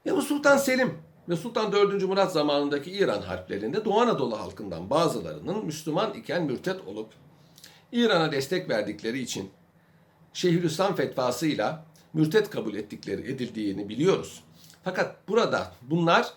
Yavuz 0.05 0.27
Sultan 0.27 0.57
Selim 0.57 0.97
ve 1.29 1.35
Sultan 1.35 1.71
4. 1.71 2.03
Murat 2.03 2.31
zamanındaki 2.31 2.91
İran 2.91 3.21
harplerinde 3.21 3.85
Doğu 3.85 4.01
Anadolu 4.01 4.39
halkından 4.39 4.89
bazılarının 4.89 5.65
Müslüman 5.65 6.13
iken 6.13 6.43
mürtet 6.43 6.87
olup 6.87 7.09
İran'a 7.91 8.31
destek 8.31 8.69
verdikleri 8.69 9.19
için 9.19 9.49
Şeyhülislam 10.33 10.95
fetvasıyla 10.95 11.85
mürtet 12.15 12.49
kabul 12.49 12.75
ettikleri 12.75 13.31
edildiğini 13.31 13.89
biliyoruz. 13.89 14.43
Fakat 14.83 15.27
burada 15.27 15.71
bunlar 15.81 16.27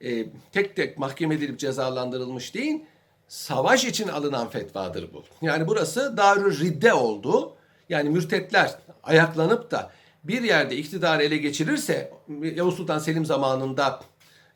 e, 0.00 0.26
tek 0.52 0.76
tek 0.76 0.98
mahkeme 0.98 1.34
edilip 1.34 1.58
cezalandırılmış 1.58 2.54
değil, 2.54 2.84
savaş 3.28 3.84
için 3.84 4.08
alınan 4.08 4.48
fetvadır 4.48 5.12
bu. 5.12 5.24
Yani 5.42 5.68
burası 5.68 6.16
Darül 6.16 6.60
Ridde 6.60 6.94
oldu. 6.94 7.56
Yani 7.88 8.10
mürtetler 8.10 8.78
ayaklanıp 9.02 9.70
da 9.70 9.90
bir 10.24 10.42
yerde 10.42 10.76
iktidarı 10.76 11.22
ele 11.22 11.36
geçirirse 11.36 12.12
Yavuz 12.42 12.74
Sultan 12.74 12.98
Selim 12.98 13.26
zamanında 13.26 14.00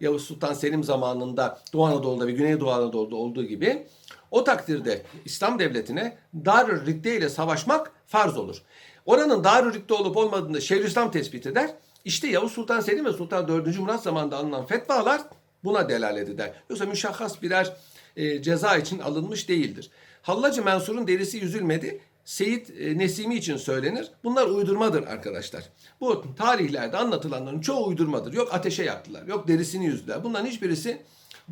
Yavuz 0.01 0.25
Sultan 0.25 0.53
Selim 0.53 0.85
zamanında 0.85 1.61
Doğu 1.73 1.85
Anadolu'da 1.85 2.27
ve 2.27 2.33
Güneydoğu 2.33 2.71
Anadolu'da 2.71 3.17
olduğu 3.17 3.45
gibi 3.45 3.87
o 4.31 4.45
takdirde 4.45 5.03
İslam 5.25 5.59
devletine 5.59 6.17
Darül 6.45 6.87
Ridde 6.87 7.17
ile 7.17 7.29
savaşmak 7.29 7.93
farz 8.07 8.37
olur. 8.37 8.63
Oranın 9.05 9.45
Darül 9.45 9.75
Ridde 9.75 9.95
olup 9.95 10.17
olmadığını 10.17 10.63
Şeyhülislam 10.63 11.11
tespit 11.11 11.47
eder. 11.47 11.71
İşte 12.05 12.29
Yavuz 12.29 12.53
Sultan 12.53 12.81
Selim 12.81 13.05
ve 13.05 13.13
Sultan 13.13 13.49
4. 13.49 13.79
Murat 13.79 14.03
zamanında 14.03 14.37
alınan 14.37 14.67
fetvalar 14.67 15.23
buna 15.65 15.89
delalet 15.89 16.29
eder. 16.29 16.53
Yoksa 16.71 16.87
müşahhas 16.87 17.43
birer 17.43 17.77
e, 18.17 18.43
ceza 18.43 18.77
için 18.77 18.99
alınmış 18.99 19.49
değildir. 19.49 19.91
Hallacı 20.23 20.65
Mensur'un 20.65 21.07
derisi 21.07 21.39
yüzülmedi. 21.39 22.01
Seyit 22.25 22.71
e, 22.71 22.99
Nesimi 22.99 23.35
için 23.35 23.57
söylenir. 23.57 24.11
Bunlar 24.25 24.47
uydurmadır 24.47 25.07
arkadaşlar. 25.07 25.65
Bu 26.01 26.25
tarihlerde 26.37 26.97
anlatılanların 26.97 27.61
çoğu 27.61 27.87
uydurmadır. 27.87 28.33
Yok 28.33 28.55
ateşe 28.55 28.85
yaktılar, 28.85 29.27
yok 29.27 29.49
derisini 29.49 29.87
yüzdüler. 29.87 30.25
Bunların 30.25 30.47
hiçbirisi 30.47 31.03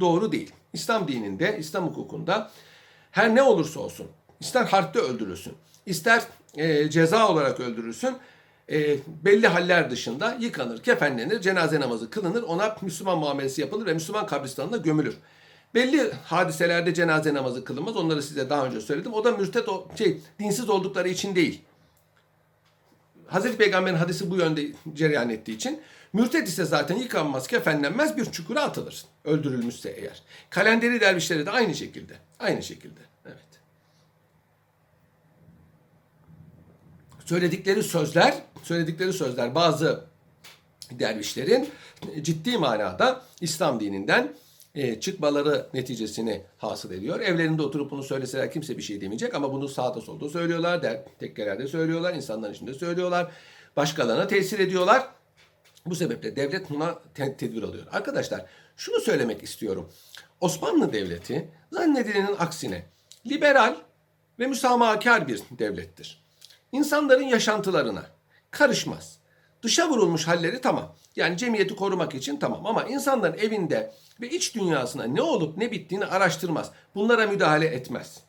doğru 0.01 0.33
değil. 0.33 0.53
İslam 0.73 1.09
dininde, 1.09 1.57
İslam 1.59 1.87
hukukunda 1.87 2.51
her 3.11 3.35
ne 3.35 3.43
olursa 3.43 3.81
olsun, 3.81 4.07
ister 4.41 4.65
harpte 4.65 4.99
öldürülsün, 4.99 5.55
ister 5.87 6.23
e, 6.57 6.91
ceza 6.91 7.29
olarak 7.29 7.61
öldürülsün, 7.61 8.17
e, 8.71 8.97
belli 9.25 9.49
haller 9.49 9.91
dışında 9.91 10.37
yıkanır, 10.41 10.83
kefenlenir, 10.83 11.41
cenaze 11.41 11.81
namazı 11.81 12.11
kılınır, 12.11 12.43
ona 12.43 12.77
Müslüman 12.83 13.19
muamelesi 13.19 13.61
yapılır 13.61 13.87
ve 13.87 13.95
Müslüman 13.95 14.27
kabristanına 14.27 14.77
gömülür. 14.77 15.17
Belli 15.75 16.13
hadiselerde 16.13 16.95
cenaze 16.95 17.35
namazı 17.35 17.65
kılınmaz. 17.65 17.97
Onları 17.97 18.23
size 18.23 18.51
daha 18.51 18.67
önce 18.67 18.81
söyledim. 18.81 19.15
O 19.15 19.25
da 19.25 19.33
mürtet 19.33 19.67
şey 19.99 20.21
dinsiz 20.39 20.71
oldukları 20.71 21.09
için 21.09 21.35
değil. 21.35 21.63
Hazreti 23.27 23.57
Peygamber'in 23.57 23.97
hadisi 23.97 24.31
bu 24.31 24.37
yönde 24.37 24.67
cereyan 24.95 25.31
ettiği 25.31 25.53
için 25.53 25.81
mürtet 26.13 26.49
ise 26.49 26.65
zaten 26.65 26.97
yıkanmaz, 26.97 27.47
kefenlenmez 27.47 28.17
bir 28.17 28.25
çukura 28.25 28.63
atılır. 28.63 29.05
Öldürülmüşse 29.25 29.91
eğer. 29.91 30.23
Kalenderi 30.51 31.01
dervişleri 31.01 31.47
de 31.47 31.51
aynı 31.51 31.75
şekilde. 31.75 32.13
Aynı 32.39 32.63
şekilde. 32.63 33.01
Söyledikleri 37.33 37.83
sözler, 37.83 38.35
söyledikleri 38.63 39.13
sözler 39.13 39.55
bazı 39.55 40.05
dervişlerin 40.91 41.69
ciddi 42.23 42.59
manada 42.59 43.23
İslam 43.41 43.81
dininden 43.81 44.35
e, 44.75 45.01
çıkmaları 45.01 45.67
neticesini 45.75 46.43
hasıl 46.59 46.91
ediyor. 46.93 47.21
Evlerinde 47.21 47.63
oturup 47.63 47.91
bunu 47.91 48.03
söyleseler 48.03 48.53
kimse 48.53 48.79
bir 48.79 48.83
şey 48.83 49.01
demeyecek 49.01 49.35
ama 49.35 49.53
bunu 49.53 49.69
sağda 49.69 50.01
solda 50.01 50.29
söylüyorlar, 50.29 50.83
der, 50.83 51.05
tekkelerde 51.19 51.67
söylüyorlar, 51.67 52.15
insanların 52.15 52.55
içinde 52.55 52.75
söylüyorlar. 52.75 53.33
Başkalarına 53.77 54.27
tesir 54.27 54.59
ediyorlar. 54.59 55.09
Bu 55.87 55.95
sebeple 55.95 56.37
devlet 56.37 56.71
buna 56.71 56.99
te- 57.15 57.37
tedbir 57.37 57.63
alıyor. 57.63 57.87
Arkadaşlar 57.93 58.45
şunu 58.77 59.01
söylemek 59.01 59.43
istiyorum. 59.43 59.93
Osmanlı 60.41 60.93
Devleti 60.93 61.49
zannedilenin 61.71 62.37
aksine 62.39 62.85
liberal 63.27 63.77
ve 64.39 64.47
müsamahakar 64.47 65.29
bir 65.29 65.41
devlettir. 65.59 66.22
İnsanların 66.73 67.23
yaşantılarına 67.23 68.03
karışmaz. 68.51 69.19
Dışa 69.63 69.89
vurulmuş 69.89 70.29
halleri 70.29 70.61
tamam. 70.61 70.95
Yani 71.17 71.37
cemiyeti 71.37 71.77
korumak 71.77 72.15
için 72.15 72.37
tamam 72.37 72.67
ama 72.67 72.85
insanların 72.85 73.39
evinde 73.39 73.93
ve 74.21 74.31
iç 74.31 74.55
dünyasına 74.55 75.05
ne 75.05 75.23
olup 75.23 75.57
ne 75.57 75.71
bittiğini 75.73 76.07
araştırmaz. 76.07 76.71
Bunlara 76.95 77.27
müdahale 77.27 77.67
etmez. 77.67 78.21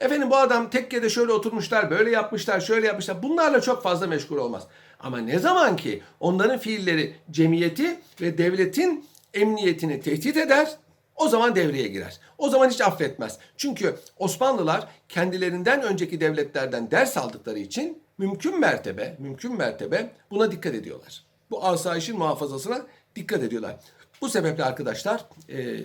Efendim 0.00 0.30
bu 0.30 0.36
adam 0.36 0.70
tekkede 0.70 1.10
şöyle 1.10 1.32
oturmuşlar, 1.32 1.90
böyle 1.90 2.10
yapmışlar, 2.10 2.60
şöyle 2.60 2.86
yapmışlar. 2.86 3.22
Bunlarla 3.22 3.60
çok 3.60 3.82
fazla 3.82 4.06
meşgul 4.06 4.36
olmaz. 4.36 4.66
Ama 5.00 5.18
ne 5.18 5.38
zaman 5.38 5.76
ki 5.76 6.02
onların 6.20 6.58
fiilleri 6.58 7.16
cemiyeti 7.30 8.00
ve 8.20 8.38
devletin 8.38 9.06
emniyetini 9.34 10.00
tehdit 10.00 10.36
eder, 10.36 10.76
o 11.16 11.28
zaman 11.28 11.56
devreye 11.56 11.88
girer. 11.88 12.20
O 12.38 12.48
zaman 12.48 12.70
hiç 12.70 12.80
affetmez. 12.80 13.38
Çünkü 13.56 13.96
Osmanlılar 14.18 14.88
kendilerinden 15.08 15.82
önceki 15.82 16.20
devletlerden 16.20 16.90
ders 16.90 17.16
aldıkları 17.16 17.58
için 17.58 18.02
mümkün 18.18 18.60
mertebe, 18.60 19.16
mümkün 19.18 19.56
mertebe 19.56 20.12
buna 20.30 20.52
dikkat 20.52 20.74
ediyorlar. 20.74 21.24
Bu 21.50 21.64
asayişin 21.64 22.18
muhafazasına 22.18 22.86
dikkat 23.16 23.42
ediyorlar. 23.42 23.76
Bu 24.20 24.28
sebeple 24.28 24.64
arkadaşlar 24.64 25.24
e, 25.48 25.80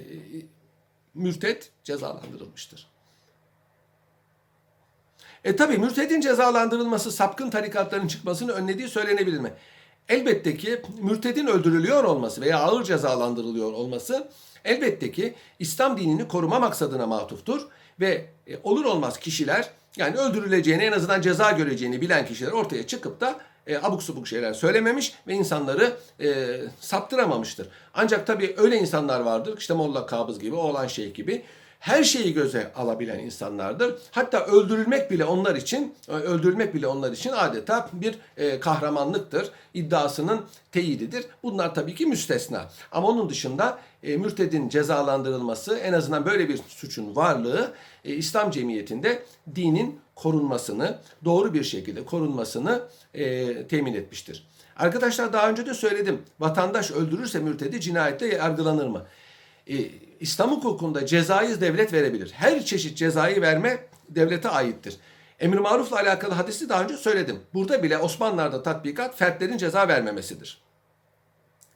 mürtet 1.14 1.72
cezalandırılmıştır. 1.84 2.88
E 5.44 5.56
tabi 5.56 5.78
mürtedin 5.78 6.22
cezalandırılması 6.22 7.12
sapkın 7.12 7.50
tarikatların 7.50 8.08
çıkmasını 8.08 8.52
önlediği 8.52 8.88
söylenebilir 8.88 9.40
mi? 9.40 9.54
Elbette 10.10 10.58
ki 10.58 10.82
mürtedin 11.02 11.48
öldürülüyor 11.48 12.04
olması 12.04 12.42
veya 12.42 12.60
ağır 12.60 12.84
cezalandırılıyor 12.84 13.74
olması 13.74 14.28
elbette 14.68 15.12
ki 15.12 15.34
İslam 15.60 15.98
dinini 15.98 16.28
koruma 16.28 16.60
maksadına 16.60 17.08
matuftur 17.08 17.68
ve 18.00 18.26
e, 18.48 18.58
olur 18.64 18.86
olmaz 18.86 19.20
kişiler 19.20 19.70
yani 19.98 20.18
öldürüleceğini 20.18 20.84
en 20.84 20.92
azından 20.92 21.22
ceza 21.22 21.52
göreceğini 21.52 22.02
bilen 22.02 22.26
kişiler 22.26 22.52
ortaya 22.52 22.88
çıkıp 22.88 23.22
da 23.22 23.40
e, 23.68 23.78
abuk 23.78 24.04
subuk 24.04 24.28
şeyler 24.28 24.54
söylememiş 24.54 25.14
ve 25.28 25.34
insanları 25.34 25.98
e, 26.20 26.46
saptıramamıştır. 26.80 27.68
Ancak 27.94 28.28
tabii 28.28 28.56
öyle 28.58 28.78
insanlar 28.78 29.20
vardır 29.20 29.58
işte 29.58 29.74
Molla 29.74 30.06
Kabız 30.06 30.40
gibi, 30.40 30.56
Oğlan 30.56 30.88
Şeyh 30.88 31.14
gibi 31.14 31.44
her 31.80 32.04
şeyi 32.04 32.34
göze 32.34 32.74
alabilen 32.74 33.20
insanlardır. 33.20 33.96
Hatta 34.12 34.46
öldürülmek 34.46 35.12
bile 35.12 35.26
onlar 35.26 35.56
için 35.56 35.96
e, 36.10 36.12
öldürülmek 36.12 36.74
bile 36.74 36.88
onlar 36.88 37.12
için 37.12 37.32
adeta 37.32 37.90
bir 37.94 38.16
e, 38.38 38.60
kahramanlıktır. 38.60 39.52
İddiasının 39.74 40.42
teyididir. 40.72 41.26
Bunlar 41.44 41.76
tabii 41.76 41.96
ki 41.96 42.06
müstesna. 42.06 42.70
Ama 42.92 43.08
onun 43.08 43.30
dışında 43.30 43.80
e, 44.04 44.18
mürtedin 44.18 44.70
cezalandırılması 44.70 45.78
en 45.78 45.94
azından 45.94 46.26
böyle 46.26 46.50
bir 46.50 46.60
suçun 46.68 47.16
varlığı 47.16 47.74
İslam 48.04 48.52
cemiyetinde 48.52 49.24
dinin 49.56 50.00
korunmasını, 50.16 50.98
doğru 51.26 51.54
bir 51.54 51.64
şekilde 51.64 52.06
korunmasını 52.06 52.82
temin 53.70 53.94
etmiştir. 53.94 54.48
Arkadaşlar 54.76 55.34
daha 55.34 55.50
önce 55.50 55.66
de 55.66 55.74
söyledim. 55.74 56.22
Vatandaş 56.40 56.92
öldürürse 56.92 57.40
mürtedi 57.40 57.82
cinayetle 57.82 58.28
yargılanır 58.28 58.88
mı? 58.88 59.06
İslam 60.20 60.52
hukukunda 60.52 61.06
cezayı 61.06 61.62
devlet 61.62 61.94
verebilir. 61.94 62.32
Her 62.32 62.66
çeşit 62.66 62.98
cezayı 62.98 63.42
verme 63.42 63.88
devlete 64.10 64.50
aittir. 64.50 64.98
Emir 65.40 65.58
marufla 65.58 65.98
alakalı 65.98 66.34
hadisi 66.34 66.70
daha 66.70 66.84
önce 66.84 66.98
söyledim. 66.98 67.40
Burada 67.54 67.84
bile 67.84 67.98
Osmanlılar'da 67.98 68.64
tatbikat 68.64 69.18
fertlerin 69.18 69.58
ceza 69.58 69.88
vermemesidir. 69.88 70.62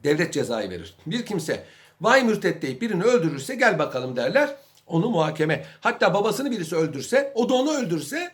Devlet 0.04 0.34
cezayı 0.34 0.70
verir. 0.70 0.96
Bir 1.06 1.26
kimse 1.26 1.66
vay 2.02 2.24
mürtet 2.24 2.62
deyip 2.62 2.82
birini 2.82 3.04
öldürürse 3.04 3.56
gel 3.56 3.80
bakalım 3.80 4.16
derler. 4.16 4.56
Onu 4.88 5.10
muhakeme. 5.10 5.66
Hatta 5.80 6.14
babasını 6.14 6.52
birisi 6.52 6.76
öldürse, 6.76 7.32
o 7.36 7.50
da 7.50 7.54
onu 7.54 7.72
öldürse 7.72 8.32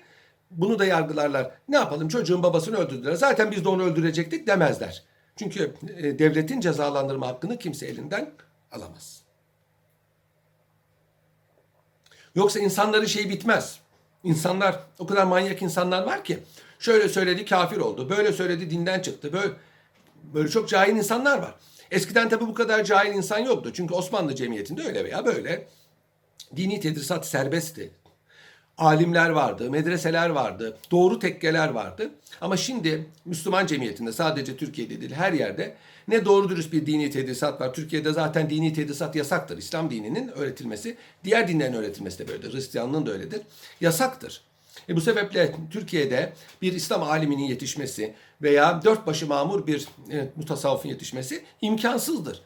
bunu 0.52 0.80
da 0.80 0.86
yargılarlar. 0.86 1.52
Ne 1.70 1.76
yapalım 1.76 2.08
çocuğun 2.08 2.44
babasını 2.44 2.78
öldürdüler. 2.78 3.14
Zaten 3.14 3.52
biz 3.52 3.66
de 3.66 3.70
onu 3.70 3.84
öldürecektik 3.84 4.48
demezler. 4.48 5.04
Çünkü 5.36 5.74
e, 5.98 6.20
devletin 6.20 6.60
cezalandırma 6.60 7.28
hakkını 7.28 7.60
kimse 7.60 7.86
elinden 7.86 8.32
alamaz. 8.72 9.27
Yoksa 12.38 12.60
insanların 12.60 13.06
şeyi 13.06 13.30
bitmez. 13.30 13.80
İnsanlar 14.24 14.80
o 15.00 15.08
kadar 15.08 15.24
manyak 15.24 15.62
insanlar 15.62 16.04
var 16.04 16.24
ki 16.24 16.40
şöyle 16.80 17.10
söyledi 17.10 17.46
kafir 17.46 17.78
oldu. 17.78 18.10
Böyle 18.10 18.34
söyledi 18.34 18.70
dinden 18.70 19.00
çıktı. 19.00 19.34
Böyle 19.34 19.54
böyle 20.34 20.50
çok 20.50 20.70
cahil 20.70 20.96
insanlar 20.96 21.38
var. 21.38 21.56
Eskiden 21.92 22.30
tabi 22.30 22.48
bu 22.48 22.54
kadar 22.54 22.84
cahil 22.84 23.14
insan 23.14 23.40
yoktu. 23.40 23.72
Çünkü 23.74 23.94
Osmanlı 23.94 24.36
cemiyetinde 24.36 24.84
öyle 24.84 25.06
veya 25.06 25.26
böyle 25.26 25.68
dini 26.56 26.80
tedrisat 26.80 27.28
serbestti. 27.28 27.92
alimler 28.78 29.30
vardı, 29.30 29.72
medreseler 29.72 30.30
vardı, 30.30 30.78
doğru 30.92 31.20
tekkeler 31.20 31.70
vardı. 31.70 32.12
Ama 32.42 32.58
şimdi 32.58 33.10
Müslüman 33.26 33.66
cemiyetinde 33.66 34.12
sadece 34.12 34.58
Türkiye'de 34.58 35.02
değil 35.02 35.14
her 35.14 35.34
yerde 35.34 35.76
ne 36.08 36.26
doğru 36.26 36.50
dürüst 36.50 36.74
bir 36.74 36.86
dini 36.86 37.12
tedrisat 37.12 37.62
var. 37.62 37.74
Türkiye'de 37.74 38.14
zaten 38.14 38.50
dini 38.50 38.74
tedrisat 38.74 39.16
yasaktır. 39.16 39.58
İslam 39.58 39.90
dininin 39.90 40.28
öğretilmesi, 40.28 40.98
diğer 41.24 41.48
dinlerin 41.48 41.74
öğretilmesi 41.74 42.20
de 42.20 42.28
böyledir. 42.28 42.54
Hristiyanlığın 42.54 43.06
da 43.06 43.12
öyledir. 43.12 43.42
Yasaktır. 43.82 44.42
E 44.90 44.96
bu 44.96 45.02
sebeple 45.02 45.56
Türkiye'de 45.72 46.34
bir 46.62 46.74
İslam 46.74 47.04
aliminin 47.04 47.44
yetişmesi 47.44 48.14
veya 48.42 48.82
dört 48.84 49.08
başı 49.08 49.28
mamur 49.28 49.68
bir 49.68 49.88
e, 50.12 50.30
mutasavvıfın 50.36 50.90
yetişmesi 50.90 51.44
imkansızdır. 51.62 52.42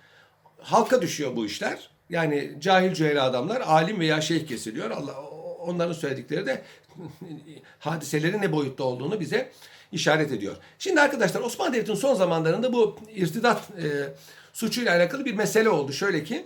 Halka 0.59 1.01
düşüyor 1.01 1.35
bu 1.35 1.45
işler. 1.45 1.89
Yani 2.09 2.53
cahil 2.59 2.93
cühel 2.93 3.25
adamlar 3.25 3.61
alim 3.61 3.99
veya 3.99 4.21
şeyh 4.21 4.47
kesiliyor. 4.47 4.91
Allah 4.91 5.21
onların 5.59 5.93
söyledikleri 5.93 6.45
de 6.45 6.61
hadiselerin 7.79 8.41
ne 8.41 8.51
boyutta 8.51 8.83
olduğunu 8.83 9.19
bize 9.19 9.51
işaret 9.91 10.31
ediyor. 10.31 10.55
Şimdi 10.79 11.01
arkadaşlar 11.01 11.41
Osmanlı 11.41 11.73
Devleti'nin 11.73 11.97
son 11.97 12.13
zamanlarında 12.13 12.73
bu 12.73 12.99
irtidat 13.15 13.61
e, 13.83 14.13
suçuyla 14.53 14.95
alakalı 14.95 15.25
bir 15.25 15.33
mesele 15.33 15.69
oldu. 15.69 15.93
Şöyle 15.93 16.23
ki 16.23 16.45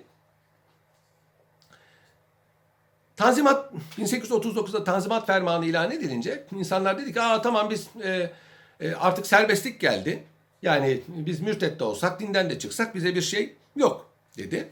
Tanzimat 3.16 3.72
1839'da 3.98 4.84
Tanzimat 4.84 5.28
Fermanı 5.28 5.66
ilan 5.66 5.92
edilince 5.92 6.46
insanlar 6.56 6.98
dedi 6.98 7.14
ki 7.14 7.22
aa 7.22 7.42
tamam 7.42 7.70
biz 7.70 7.88
e, 8.04 8.32
e, 8.80 8.96
artık 8.96 9.28
serbestlik 9.28 9.80
geldi. 9.80 10.24
Yani 10.62 11.02
biz 11.08 11.40
mürtet 11.40 11.80
de 11.80 11.84
olsak 11.84 12.20
dinden 12.20 12.50
de 12.50 12.60
çıksak 12.60 12.96
bize 12.96 13.16
bir 13.16 13.22
şey 13.22 13.56
yok 13.76 14.10
dedi. 14.38 14.70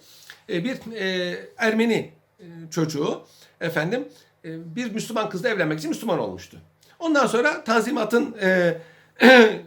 E, 0.49 0.63
bir 0.63 0.93
e, 0.95 1.37
Ermeni 1.57 2.11
e, 2.39 2.45
çocuğu 2.71 3.23
efendim 3.61 4.07
e, 4.45 4.75
bir 4.75 4.91
Müslüman 4.91 5.29
kızla 5.29 5.49
evlenmek 5.49 5.79
için 5.79 5.89
Müslüman 5.89 6.19
olmuştu. 6.19 6.57
Ondan 6.99 7.27
sonra 7.27 7.63
Tanzimat'ın 7.63 8.35
e, 8.41 8.77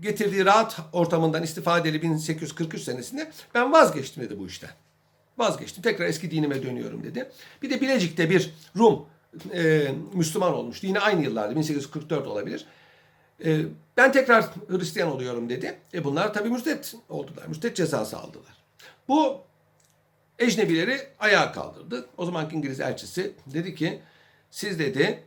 getirdiği 0.00 0.44
rahat 0.44 0.80
ortamından 0.92 1.42
istifadeli 1.42 2.02
1843 2.02 2.82
senesinde 2.82 3.30
ben 3.54 3.72
vazgeçtim 3.72 4.22
dedi 4.22 4.38
bu 4.38 4.46
işten. 4.46 4.70
Vazgeçtim. 5.38 5.82
Tekrar 5.82 6.06
eski 6.06 6.30
dinime 6.30 6.62
dönüyorum 6.62 7.04
dedi. 7.04 7.30
Bir 7.62 7.70
de 7.70 7.80
Bilecik'te 7.80 8.30
bir 8.30 8.54
Rum 8.76 9.06
e, 9.52 9.88
Müslüman 10.12 10.54
olmuştu. 10.54 10.86
Yine 10.86 11.00
aynı 11.00 11.22
yıllarda 11.22 11.56
1844 11.56 12.26
olabilir. 12.26 12.66
E, 13.44 13.60
ben 13.96 14.12
tekrar 14.12 14.44
Hristiyan 14.68 15.12
oluyorum 15.12 15.48
dedi. 15.48 15.78
E 15.94 16.04
bunlar 16.04 16.34
tabii 16.34 16.48
mürtet 16.48 16.94
oldular. 17.08 17.46
Mürtet 17.46 17.76
cezası 17.76 18.18
aldılar. 18.18 18.56
Bu 19.08 19.40
ecnebileri 20.38 21.00
ayağa 21.18 21.52
kaldırdı. 21.52 22.06
O 22.16 22.24
zamanki 22.24 22.56
İngiliz 22.56 22.80
elçisi 22.80 23.32
dedi 23.46 23.74
ki 23.74 24.00
siz 24.50 24.78
dedi 24.78 25.24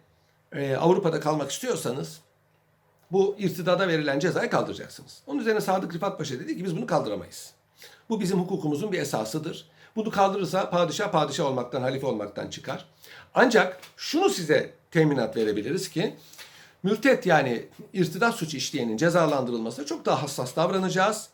e, 0.53 0.75
Avrupa'da 0.75 1.19
kalmak 1.19 1.51
istiyorsanız 1.51 2.21
bu 3.11 3.35
irtidada 3.39 3.87
verilen 3.87 4.19
cezayı 4.19 4.49
kaldıracaksınız. 4.49 5.21
Onun 5.27 5.39
üzerine 5.39 5.61
Sadık 5.61 5.93
Rifat 5.93 6.17
Paşa 6.17 6.39
dedi 6.39 6.57
ki 6.57 6.63
biz 6.63 6.77
bunu 6.77 6.87
kaldıramayız. 6.87 7.53
Bu 8.09 8.21
bizim 8.21 8.39
hukukumuzun 8.39 8.91
bir 8.91 8.99
esasıdır. 8.99 9.67
Bunu 9.95 10.11
kaldırırsa 10.11 10.69
padişah 10.69 11.11
padişah 11.11 11.45
olmaktan, 11.45 11.81
halife 11.81 12.05
olmaktan 12.07 12.49
çıkar. 12.49 12.85
Ancak 13.33 13.79
şunu 13.97 14.29
size 14.29 14.73
teminat 14.91 15.37
verebiliriz 15.37 15.89
ki 15.89 16.15
mürtet 16.83 17.25
yani 17.25 17.65
irtidat 17.93 18.35
suçu 18.35 18.57
işleyenin 18.57 18.97
cezalandırılmasına 18.97 19.85
çok 19.85 20.05
daha 20.05 20.23
hassas 20.23 20.55
davranacağız. 20.55 21.29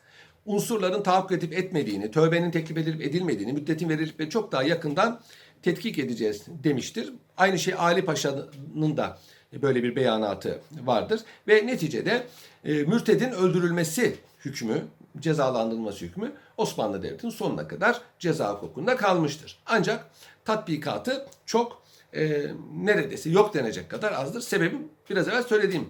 Unsurların 0.45 1.03
tahakkuk 1.03 1.31
edip 1.31 1.53
etmediğini, 1.53 2.11
tövbenin 2.11 2.51
teklif 2.51 2.77
edilip 2.77 3.01
edilmediğini, 3.01 3.53
müddetin 3.53 3.89
verilip 3.89 4.19
ve 4.19 4.29
çok 4.29 4.51
daha 4.51 4.63
yakından 4.63 5.21
tetkik 5.63 5.99
edeceğiz 5.99 6.45
demiştir. 6.47 7.13
Aynı 7.37 7.59
şey 7.59 7.73
Ali 7.73 8.05
Paşa'nın 8.05 8.97
da 8.97 9.17
böyle 9.53 9.83
bir 9.83 9.95
beyanatı 9.95 10.61
vardır. 10.83 11.21
Ve 11.47 11.67
neticede 11.67 12.27
e, 12.63 12.73
mürtedin 12.73 13.31
öldürülmesi 13.31 14.15
hükmü, 14.45 14.85
cezalandırılması 15.19 16.05
hükmü 16.05 16.31
Osmanlı 16.57 17.03
Devleti'nin 17.03 17.31
sonuna 17.31 17.67
kadar 17.67 18.01
ceza 18.19 18.53
hukukunda 18.53 18.95
kalmıştır. 18.95 19.59
Ancak 19.65 20.05
tatbikatı 20.45 21.25
çok 21.45 21.81
e, 22.13 22.45
neredeyse 22.75 23.29
yok 23.29 23.53
denecek 23.53 23.89
kadar 23.89 24.11
azdır. 24.11 24.41
Sebebi 24.41 24.77
biraz 25.09 25.27
evvel 25.27 25.43
söylediğim. 25.43 25.89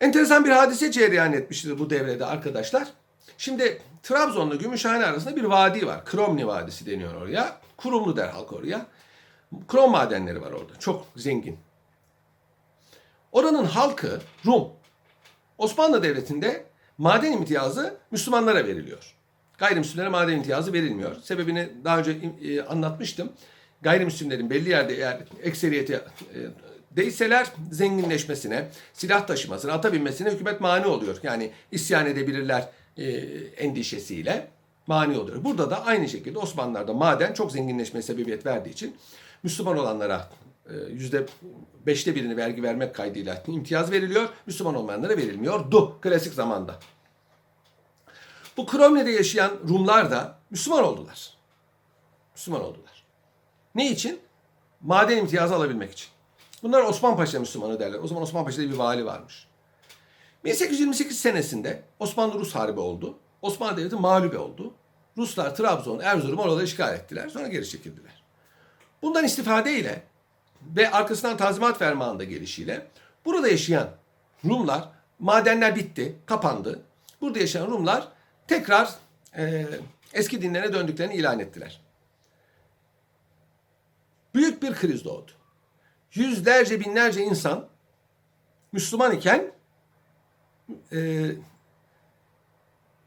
Enteresan 0.00 0.44
bir 0.44 0.50
hadise 0.50 0.90
cereyan 0.90 1.32
etmiştir 1.32 1.78
bu 1.78 1.90
devrede 1.90 2.26
arkadaşlar. 2.26 2.88
Şimdi 3.38 3.82
Trabzon'la 4.02 4.54
Gümüşhane 4.54 5.06
arasında 5.06 5.36
bir 5.36 5.44
vadi 5.44 5.86
var. 5.86 6.04
Kromni 6.04 6.46
Vadisi 6.46 6.86
deniyor 6.86 7.14
oraya. 7.14 7.60
Kurumlu 7.76 8.16
der 8.16 8.28
halk 8.28 8.52
oraya. 8.52 8.86
Krom 9.68 9.90
madenleri 9.90 10.40
var 10.40 10.52
orada. 10.52 10.78
Çok 10.78 11.06
zengin. 11.16 11.58
Oranın 13.32 13.64
halkı 13.64 14.20
Rum. 14.46 14.68
Osmanlı 15.58 16.02
Devleti'nde 16.02 16.64
maden 16.98 17.32
imtiyazı 17.32 17.96
Müslümanlara 18.10 18.66
veriliyor. 18.66 19.14
Gayrimüslimlere 19.58 20.08
maden 20.08 20.36
imtiyazı 20.36 20.72
verilmiyor. 20.72 21.16
Sebebini 21.22 21.68
daha 21.84 21.98
önce 21.98 22.18
e, 22.42 22.60
anlatmıştım. 22.60 23.32
Gayrimüslimlerin 23.82 24.50
belli 24.50 24.70
yerde 24.70 24.94
eğer 24.94 25.18
ekseriyeti 25.42 25.94
e, 25.94 26.00
değilseler 26.90 27.46
zenginleşmesine, 27.70 28.68
silah 28.92 29.26
taşımasına, 29.26 29.72
ata 29.72 29.92
binmesine 29.92 30.30
hükümet 30.30 30.60
mani 30.60 30.86
oluyor. 30.86 31.16
Yani 31.22 31.50
isyan 31.72 32.06
edebilirler 32.06 32.68
e, 32.96 33.04
endişesiyle 33.56 34.48
mani 34.86 35.18
oluyor. 35.18 35.44
Burada 35.44 35.70
da 35.70 35.86
aynı 35.86 36.08
şekilde 36.08 36.38
Osmanlılar'da 36.38 36.92
maden 36.92 37.32
çok 37.32 37.52
zenginleşmeye 37.52 38.02
sebebiyet 38.02 38.46
verdiği 38.46 38.70
için 38.70 38.96
Müslüman 39.46 39.78
olanlara 39.78 40.28
yüzde 40.90 41.26
beşte 41.86 42.14
birini 42.14 42.36
vergi 42.36 42.62
vermek 42.62 42.94
kaydıyla 42.94 43.42
imtiyaz 43.46 43.90
veriliyor. 43.90 44.28
Müslüman 44.46 44.74
olmayanlara 44.74 45.16
verilmiyordu 45.16 46.00
klasik 46.00 46.34
zamanda. 46.34 46.78
Bu 48.56 48.66
Kromne'de 48.66 49.10
yaşayan 49.10 49.52
Rumlar 49.68 50.10
da 50.10 50.38
Müslüman 50.50 50.84
oldular. 50.84 51.30
Müslüman 52.34 52.60
oldular. 52.60 53.04
Ne 53.74 53.90
için? 53.90 54.20
Maden 54.80 55.16
imtiyazı 55.16 55.54
alabilmek 55.54 55.92
için. 55.92 56.08
Bunlar 56.62 56.82
Osman 56.82 57.16
Paşa 57.16 57.40
Müslümanı 57.40 57.80
derler. 57.80 57.98
O 57.98 58.06
zaman 58.06 58.22
Osman 58.22 58.44
Paşa'da 58.44 58.70
bir 58.70 58.76
vali 58.76 59.04
varmış. 59.04 59.46
1828 60.44 61.18
senesinde 61.18 61.82
Osmanlı-Rus 61.98 62.54
Harbi 62.54 62.80
oldu. 62.80 63.18
Osmanlı 63.42 63.76
Devleti 63.76 63.96
mağlup 63.96 64.40
oldu. 64.40 64.74
Ruslar 65.16 65.56
Trabzon, 65.56 65.98
Erzurum 65.98 66.38
oraları 66.38 66.64
işgal 66.64 66.94
ettiler. 66.94 67.28
Sonra 67.28 67.48
geri 67.48 67.68
çekildiler. 67.68 68.15
Bundan 69.06 69.24
istifadeyle 69.24 70.02
ve 70.76 70.90
arkasından 70.90 71.36
Tanzimat 71.36 71.78
Fermanı'nda 71.78 72.24
gelişiyle 72.24 72.86
burada 73.24 73.48
yaşayan 73.48 73.88
Rumlar 74.44 74.88
madenler 75.18 75.76
bitti, 75.76 76.16
kapandı. 76.26 76.82
Burada 77.20 77.38
yaşayan 77.38 77.66
Rumlar 77.66 78.08
tekrar 78.48 78.94
e, 79.36 79.66
eski 80.12 80.42
dinlerine 80.42 80.72
döndüklerini 80.72 81.14
ilan 81.14 81.40
ettiler. 81.40 81.80
Büyük 84.34 84.62
bir 84.62 84.74
kriz 84.74 85.04
doğdu. 85.04 85.30
Yüzlerce 86.14 86.80
binlerce 86.80 87.22
insan 87.22 87.68
Müslüman 88.72 89.12
iken 89.12 89.52
e, 90.92 91.30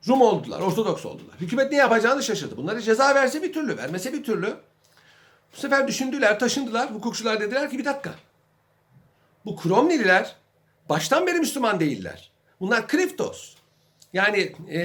Rum 0.07 0.21
oldular, 0.21 0.59
Ortodoks 0.59 1.05
oldular. 1.05 1.35
Hükümet 1.39 1.71
ne 1.71 1.77
yapacağını 1.77 2.23
şaşırdı. 2.23 2.57
Bunları 2.57 2.81
ceza 2.81 3.15
verse 3.15 3.43
bir 3.43 3.53
türlü, 3.53 3.77
vermese 3.77 4.13
bir 4.13 4.23
türlü. 4.23 4.68
Bu 5.53 5.57
sefer 5.59 5.87
düşündüler, 5.87 6.39
taşındılar. 6.39 6.93
Hukukçular 6.93 7.39
dediler 7.39 7.69
ki 7.69 7.77
bir 7.77 7.85
dakika. 7.85 8.13
Bu 9.45 9.55
Kromnililer 9.55 10.35
baştan 10.89 11.27
beri 11.27 11.39
Müslüman 11.39 11.79
değiller. 11.79 12.31
Bunlar 12.59 12.87
kriptos. 12.87 13.55
Yani 14.13 14.55
e, 14.69 14.79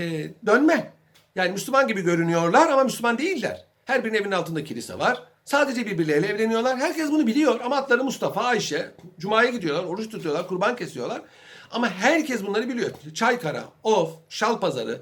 dönme. 0.47 0.93
Yani 1.35 1.53
Müslüman 1.53 1.89
gibi 1.89 2.03
görünüyorlar 2.03 2.69
ama 2.69 2.85
Müslüman 2.85 3.19
değiller. 3.19 3.65
Her 3.85 4.05
birinin 4.05 4.19
evinin 4.19 4.33
altında 4.33 4.65
kilise 4.65 4.99
var. 4.99 5.23
Sadece 5.45 5.87
birbirleriyle 5.87 6.27
evleniyorlar. 6.27 6.79
Herkes 6.79 7.11
bunu 7.11 7.27
biliyor 7.27 7.61
ama 7.65 7.77
adları 7.77 8.05
Mustafa, 8.05 8.45
Ayşe. 8.45 8.91
Cuma'ya 9.19 9.51
gidiyorlar, 9.51 9.85
oruç 9.85 10.11
tutuyorlar, 10.11 10.49
kurban 10.49 10.77
kesiyorlar. 10.77 11.23
Ama 11.71 11.91
herkes 11.91 12.47
bunları 12.47 12.69
biliyor. 12.69 12.91
Çaykara, 13.15 13.65
Of, 13.83 14.11
Şalpazarı, 14.29 15.01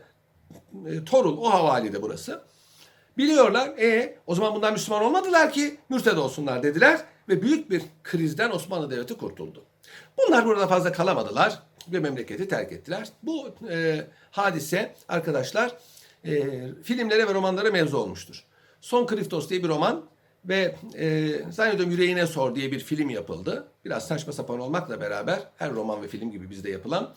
e, 0.87 1.05
Torul 1.05 1.39
o 1.39 1.51
havalide 1.51 2.03
burası. 2.03 2.43
Biliyorlar. 3.19 3.69
E 3.69 4.19
o 4.27 4.35
zaman 4.35 4.55
bunlar 4.55 4.73
Müslüman 4.73 5.03
olmadılar 5.03 5.53
ki 5.53 5.77
mürted 5.89 6.17
olsunlar 6.17 6.63
dediler 6.63 7.01
ve 7.29 7.43
büyük 7.43 7.71
bir 7.71 7.83
krizden 8.03 8.51
Osmanlı 8.51 8.91
Devleti 8.91 9.15
kurtuldu. 9.17 9.65
Bunlar 10.19 10.45
burada 10.45 10.67
fazla 10.67 10.93
kalamadılar 10.93 11.63
ve 11.89 12.01
memleketi 12.01 12.49
terk 12.49 12.73
ettiler. 12.73 13.09
Bu 13.23 13.49
e, 13.71 14.05
hadise 14.31 14.95
arkadaşlar 15.09 15.77
e, 16.25 16.43
filmlere 16.83 17.29
ve 17.29 17.35
romanlara 17.35 17.71
mevzu 17.71 17.97
olmuştur. 17.97 18.45
Son 18.81 19.07
Kriftos 19.07 19.51
diye 19.51 19.63
bir 19.63 19.69
roman 19.69 20.05
ve 20.45 20.77
e, 20.95 21.31
zannediyorum 21.51 21.91
Yüreğine 21.91 22.27
Sor 22.27 22.55
diye 22.55 22.73
bir 22.73 22.81
film 22.81 23.11
yapıldı. 23.11 23.69
Biraz 23.85 24.07
saçma 24.07 24.33
sapan 24.33 24.61
olmakla 24.61 25.01
beraber 25.01 25.41
her 25.57 25.73
roman 25.73 26.03
ve 26.03 26.09
film 26.09 26.31
gibi 26.31 26.51
bizde 26.51 26.71
yapılan 26.71 27.15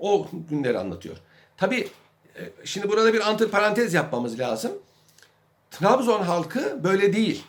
o 0.00 0.26
günleri 0.50 0.78
anlatıyor. 0.78 1.16
Tabii 1.56 1.88
e, 2.36 2.40
şimdi 2.64 2.88
burada 2.88 3.12
bir 3.12 3.28
antiparantez 3.28 3.94
yapmamız 3.94 4.38
lazım. 4.38 4.72
Trabzon 5.72 6.22
halkı 6.22 6.84
böyle 6.84 7.12
değil. 7.12 7.44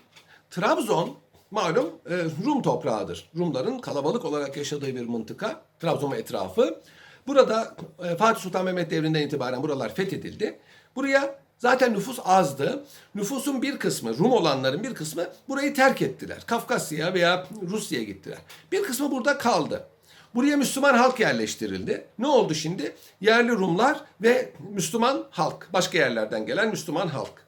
Trabzon 0.51 1.17
malum 1.51 1.89
e, 2.09 2.15
Rum 2.45 2.61
toprağıdır. 2.61 3.29
Rumların 3.37 3.79
kalabalık 3.79 4.25
olarak 4.25 4.57
yaşadığı 4.57 4.95
bir 4.95 5.05
mıntıka. 5.05 5.61
Trabzon 5.79 6.11
etrafı. 6.11 6.81
Burada 7.27 7.75
e, 8.03 8.15
Fatih 8.15 8.41
Sultan 8.41 8.65
Mehmet 8.65 8.91
devrinden 8.91 9.21
itibaren 9.21 9.63
buralar 9.63 9.95
fethedildi. 9.95 10.59
Buraya 10.95 11.35
zaten 11.57 11.93
nüfus 11.93 12.19
azdı. 12.25 12.85
Nüfusun 13.15 13.61
bir 13.61 13.79
kısmı, 13.79 14.17
Rum 14.17 14.31
olanların 14.31 14.83
bir 14.83 14.93
kısmı 14.93 15.25
burayı 15.49 15.73
terk 15.73 16.01
ettiler. 16.01 16.37
Kafkasya 16.45 17.13
veya 17.13 17.47
Rusya'ya 17.69 18.03
gittiler. 18.05 18.37
Bir 18.71 18.83
kısmı 18.83 19.11
burada 19.11 19.37
kaldı. 19.37 19.87
Buraya 20.35 20.57
Müslüman 20.57 20.93
halk 20.93 21.19
yerleştirildi. 21.19 22.05
Ne 22.19 22.27
oldu 22.27 22.53
şimdi? 22.53 22.95
Yerli 23.21 23.51
Rumlar 23.51 24.01
ve 24.21 24.53
Müslüman 24.71 25.23
halk. 25.31 25.69
Başka 25.73 25.97
yerlerden 25.97 26.45
gelen 26.45 26.69
Müslüman 26.69 27.07
halk. 27.07 27.43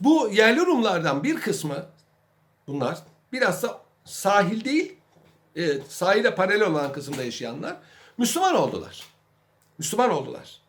Bu 0.00 0.28
yerli 0.28 0.66
Rumlardan 0.66 1.24
bir 1.24 1.36
kısmı 1.40 1.86
bunlar 2.66 2.98
biraz 3.32 3.62
da 3.62 3.80
sahil 4.04 4.64
değil, 4.64 4.96
e, 5.56 5.80
sahile 5.88 6.34
paralel 6.34 6.62
olan 6.62 6.92
kısımda 6.92 7.24
yaşayanlar 7.24 7.76
Müslüman 8.18 8.54
oldular. 8.54 9.06
Müslüman 9.78 10.10
oldular. 10.10 10.60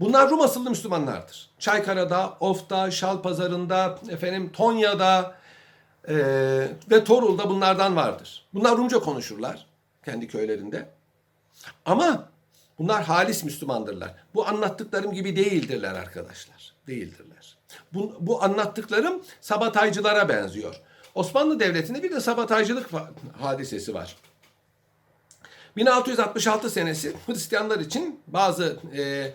Bunlar 0.00 0.30
Rum 0.30 0.40
asıllı 0.40 0.70
Müslümanlardır. 0.70 1.50
Çaykara'da, 1.58 2.36
Of'ta, 2.40 2.90
Şalpazarı'nda, 2.90 3.98
efendim 4.08 4.52
Tonya'da 4.52 5.34
e, 6.08 6.14
ve 6.90 7.04
Torul'da 7.04 7.48
bunlardan 7.48 7.96
vardır. 7.96 8.46
Bunlar 8.54 8.76
Rumca 8.76 8.98
konuşurlar 8.98 9.66
kendi 10.04 10.28
köylerinde. 10.28 10.88
Ama 11.84 12.28
bunlar 12.78 13.04
halis 13.04 13.44
Müslümandırlar. 13.44 14.14
Bu 14.34 14.48
anlattıklarım 14.48 15.12
gibi 15.12 15.36
değildirler 15.36 15.94
arkadaşlar. 15.94 16.72
Değildirler. 16.86 17.55
Bu, 17.94 18.16
bu 18.20 18.42
anlattıklarım 18.42 19.22
sabataycılara 19.40 20.28
benziyor. 20.28 20.80
Osmanlı 21.14 21.60
Devleti'nde 21.60 22.02
bir 22.02 22.10
de 22.10 22.20
sabataycılık 22.20 22.90
fa- 22.90 23.08
hadisesi 23.40 23.94
var. 23.94 24.16
1666 25.76 26.70
senesi 26.70 27.12
Hristiyanlar 27.26 27.80
için 27.80 28.20
bazı 28.26 28.76
e, 28.96 29.32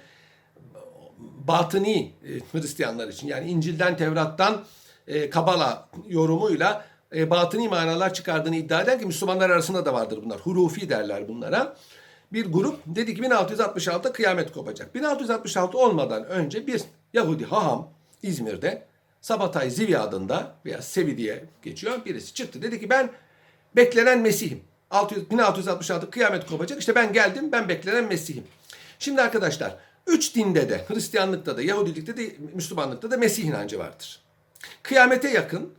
batıni 1.48 2.14
e, 2.24 2.30
Hristiyanlar 2.52 3.08
için 3.08 3.28
yani 3.28 3.50
İncil'den, 3.50 3.98
Tevrat'tan, 3.98 4.62
e, 5.08 5.30
Kabala 5.30 5.90
yorumuyla 6.08 6.86
e, 7.16 7.30
batıni 7.30 7.70
manalar 7.70 8.14
çıkardığını 8.14 8.56
iddia 8.56 8.82
eden 8.82 9.00
ki 9.00 9.06
Müslümanlar 9.06 9.50
arasında 9.50 9.86
da 9.86 9.94
vardır 9.94 10.20
bunlar. 10.26 10.40
Hurufi 10.40 10.90
derler 10.90 11.28
bunlara. 11.28 11.76
Bir 12.34 12.54
grup 12.54 12.80
dedi 12.86 13.16
ki 13.16 13.22
1666'da 13.22 14.12
kıyamet 14.12 14.52
kopacak. 14.52 14.96
1666 14.96 15.78
olmadan 15.78 16.26
önce 16.26 16.68
bir 16.68 16.82
Yahudi 17.14 17.46
haham 17.46 17.90
İzmir'de 18.24 18.84
Sabatay 19.22 19.70
Zivi 19.70 19.98
adında 19.98 20.56
veya 20.66 20.82
Sevi 20.82 21.18
diye 21.18 21.44
geçiyor 21.64 22.06
birisi 22.06 22.34
çıktı. 22.34 22.62
Dedi 22.62 22.80
ki 22.80 22.90
ben 22.90 23.10
beklenen 23.76 24.20
Mesih'im. 24.20 24.62
600 24.92 25.30
1666 25.30 26.10
kıyamet 26.10 26.46
kopacak. 26.46 26.80
İşte 26.80 26.96
ben 26.96 27.14
geldim 27.14 27.52
ben 27.52 27.70
beklenen 27.70 28.06
Mesih'im. 28.06 28.44
Şimdi 29.00 29.22
arkadaşlar 29.22 29.78
üç 30.08 30.36
dinde 30.36 30.70
de 30.70 30.86
Hristiyanlıkta 30.88 31.58
da 31.58 31.62
Yahudilikte 31.62 32.18
de 32.18 32.36
Müslümanlıkta 32.54 33.12
da 33.12 33.18
Mesih 33.18 33.44
inancı 33.44 33.80
vardır. 33.80 34.22
Kıyamete 34.84 35.30
yakın 35.30 35.74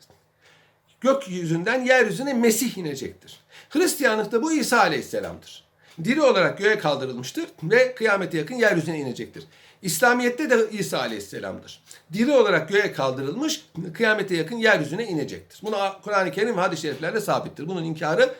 gökyüzünden 1.00 1.84
yeryüzüne 1.84 2.34
Mesih 2.34 2.78
inecektir. 2.78 3.40
Hristiyanlıkta 3.70 4.42
bu 4.42 4.52
İsa 4.52 4.78
Aleyhisselam'dır. 4.80 5.64
Diri 6.04 6.22
olarak 6.22 6.58
göğe 6.58 6.78
kaldırılmıştır 6.78 7.48
ve 7.62 7.94
kıyamete 7.94 8.38
yakın 8.38 8.54
yeryüzüne 8.54 8.98
inecektir. 8.98 9.44
İslamiyet'te 9.82 10.50
de 10.50 10.70
İsa 10.70 10.98
Aleyhisselam'dır. 10.98 11.82
Diri 12.12 12.32
olarak 12.32 12.68
göğe 12.68 12.92
kaldırılmış, 12.92 13.66
kıyamete 13.94 14.36
yakın 14.36 14.56
yeryüzüne 14.56 15.06
inecektir. 15.06 15.60
Bunu 15.62 15.76
Kur'an-ı 16.02 16.30
Kerim 16.30 16.56
ve 16.56 16.60
hadis-i 16.60 16.82
şeriflerde 16.82 17.20
sabittir. 17.20 17.68
Bunun 17.68 17.84
inkarı 17.84 18.34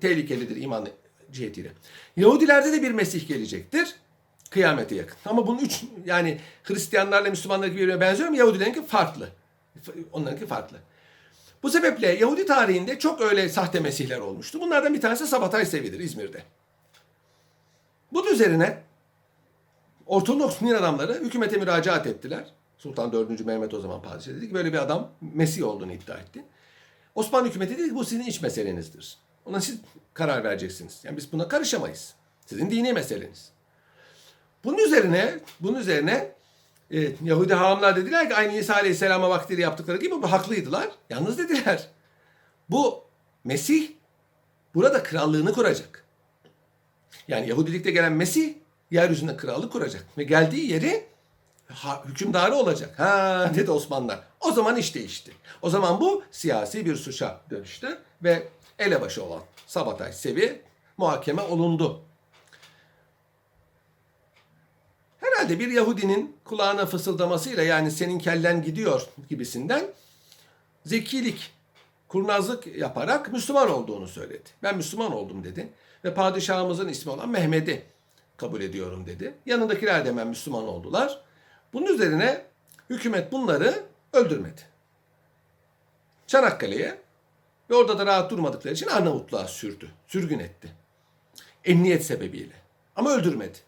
tehlikelidir 0.00 0.56
iman 0.56 0.88
cihetiyle. 1.32 1.72
Yahudilerde 2.16 2.72
de 2.72 2.82
bir 2.82 2.90
Mesih 2.90 3.28
gelecektir. 3.28 3.94
Kıyamete 4.50 4.94
yakın. 4.94 5.16
Ama 5.24 5.46
bunun 5.46 5.58
üç 5.58 5.84
yani 6.06 6.40
Hristiyanlarla 6.64 7.30
Müslümanlar 7.30 7.70
birbirine 7.70 8.00
benziyor 8.00 8.28
mu? 8.28 8.36
Yahudilerinki 8.36 8.86
farklı. 8.86 9.28
Onlarınki 10.12 10.46
farklı. 10.46 10.76
Bu 11.62 11.70
sebeple 11.70 12.06
Yahudi 12.06 12.46
tarihinde 12.46 12.98
çok 12.98 13.20
öyle 13.20 13.48
sahte 13.48 13.80
mesihler 13.80 14.18
olmuştu. 14.18 14.60
Bunlardan 14.60 14.94
bir 14.94 15.00
tanesi 15.00 15.26
Sabatay 15.26 15.66
Sevi'dir 15.66 16.00
İzmir'de. 16.00 16.42
Bunun 18.12 18.32
üzerine 18.32 18.82
Ortodoks 20.10 20.60
din 20.60 20.74
adamları 20.74 21.14
hükümete 21.14 21.56
müracaat 21.56 22.06
ettiler. 22.06 22.44
Sultan 22.78 23.12
4. 23.12 23.46
Mehmet 23.46 23.74
o 23.74 23.80
zaman 23.80 24.02
padişah 24.02 24.32
dedi 24.32 24.48
ki 24.48 24.54
böyle 24.54 24.72
bir 24.72 24.78
adam 24.78 25.10
Mesih 25.34 25.66
olduğunu 25.66 25.92
iddia 25.92 26.18
etti. 26.18 26.44
Osmanlı 27.14 27.48
hükümeti 27.48 27.78
dedi 27.78 27.88
ki 27.88 27.94
bu 27.94 28.04
sizin 28.04 28.24
iç 28.24 28.42
meselenizdir. 28.42 29.18
Ona 29.46 29.60
siz 29.60 29.80
karar 30.14 30.44
vereceksiniz. 30.44 31.00
Yani 31.04 31.16
biz 31.16 31.32
buna 31.32 31.48
karışamayız. 31.48 32.14
Sizin 32.46 32.70
dini 32.70 32.92
meseleniz. 32.92 33.52
Bunun 34.64 34.78
üzerine, 34.78 35.40
bunun 35.60 35.78
üzerine 35.78 36.32
e, 36.90 37.12
Yahudi 37.24 37.54
hahamlar 37.54 37.96
dediler 37.96 38.28
ki 38.28 38.34
aynı 38.34 38.52
İsa 38.52 38.74
Aleyhisselam'a 38.74 39.30
vaktiyle 39.30 39.62
yaptıkları 39.62 39.98
gibi 39.98 40.22
bu 40.22 40.32
haklıydılar. 40.32 40.88
Yalnız 41.10 41.38
dediler. 41.38 41.88
Bu 42.70 43.04
Mesih 43.44 43.90
burada 44.74 45.02
krallığını 45.02 45.52
kuracak. 45.52 46.04
Yani 47.28 47.48
Yahudilikte 47.48 47.90
gelen 47.90 48.12
Mesih 48.12 48.54
yeryüzünde 48.90 49.36
krallık 49.36 49.72
kuracak. 49.72 50.04
Ve 50.18 50.22
geldiği 50.24 50.72
yeri 50.72 51.06
ha, 51.68 52.04
hükümdarı 52.04 52.54
olacak. 52.54 52.98
Ha 52.98 53.50
dedi 53.54 53.70
Osmanlılar. 53.70 54.20
O 54.40 54.52
zaman 54.52 54.76
iş 54.76 54.94
değişti. 54.94 55.32
O 55.62 55.70
zaman 55.70 56.00
bu 56.00 56.22
siyasi 56.30 56.86
bir 56.86 56.96
suça 56.96 57.40
dönüştü 57.50 57.98
ve 58.24 58.48
elebaşı 58.78 59.24
olan 59.24 59.40
Sabatay 59.66 60.12
Sevi 60.12 60.62
muhakeme 60.96 61.42
olundu. 61.42 62.02
Herhalde 65.20 65.58
bir 65.58 65.68
Yahudinin 65.68 66.36
kulağına 66.44 66.86
fısıldamasıyla 66.86 67.62
yani 67.62 67.90
senin 67.90 68.18
kellen 68.18 68.62
gidiyor 68.62 69.06
gibisinden 69.28 69.86
zekilik, 70.86 71.52
kurnazlık 72.08 72.66
yaparak 72.66 73.32
Müslüman 73.32 73.70
olduğunu 73.70 74.08
söyledi. 74.08 74.48
Ben 74.62 74.76
Müslüman 74.76 75.12
oldum 75.12 75.44
dedi. 75.44 75.68
Ve 76.04 76.14
padişahımızın 76.14 76.88
ismi 76.88 77.12
olan 77.12 77.28
Mehmet'i 77.28 77.84
kabul 78.40 78.60
ediyorum 78.60 79.06
dedi. 79.06 79.34
Yanındakiler 79.46 80.04
de 80.04 80.08
hemen 80.08 80.28
Müslüman 80.28 80.68
oldular. 80.68 81.20
Bunun 81.72 81.86
üzerine 81.86 82.44
hükümet 82.90 83.32
bunları 83.32 83.84
öldürmedi. 84.12 84.60
Çanakkale'ye 86.26 86.98
ve 87.70 87.74
orada 87.74 87.98
da 87.98 88.06
rahat 88.06 88.30
durmadıkları 88.30 88.74
için 88.74 88.86
Arnavutluğa 88.86 89.48
sürdü. 89.48 89.90
Sürgün 90.06 90.38
etti. 90.38 90.68
Emniyet 91.64 92.04
sebebiyle. 92.04 92.54
Ama 92.96 93.10
öldürmedi. 93.10 93.58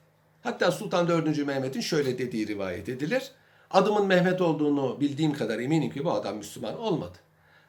Hatta 0.42 0.70
Sultan 0.70 1.08
4. 1.08 1.46
Mehmet'in 1.46 1.80
şöyle 1.80 2.18
dediği 2.18 2.48
rivayet 2.48 2.88
edilir. 2.88 3.32
Adımın 3.70 4.06
Mehmet 4.06 4.40
olduğunu 4.40 5.00
bildiğim 5.00 5.32
kadar 5.32 5.58
eminim 5.58 5.90
ki 5.90 6.04
bu 6.04 6.12
adam 6.12 6.36
Müslüman 6.36 6.78
olmadı. 6.78 7.18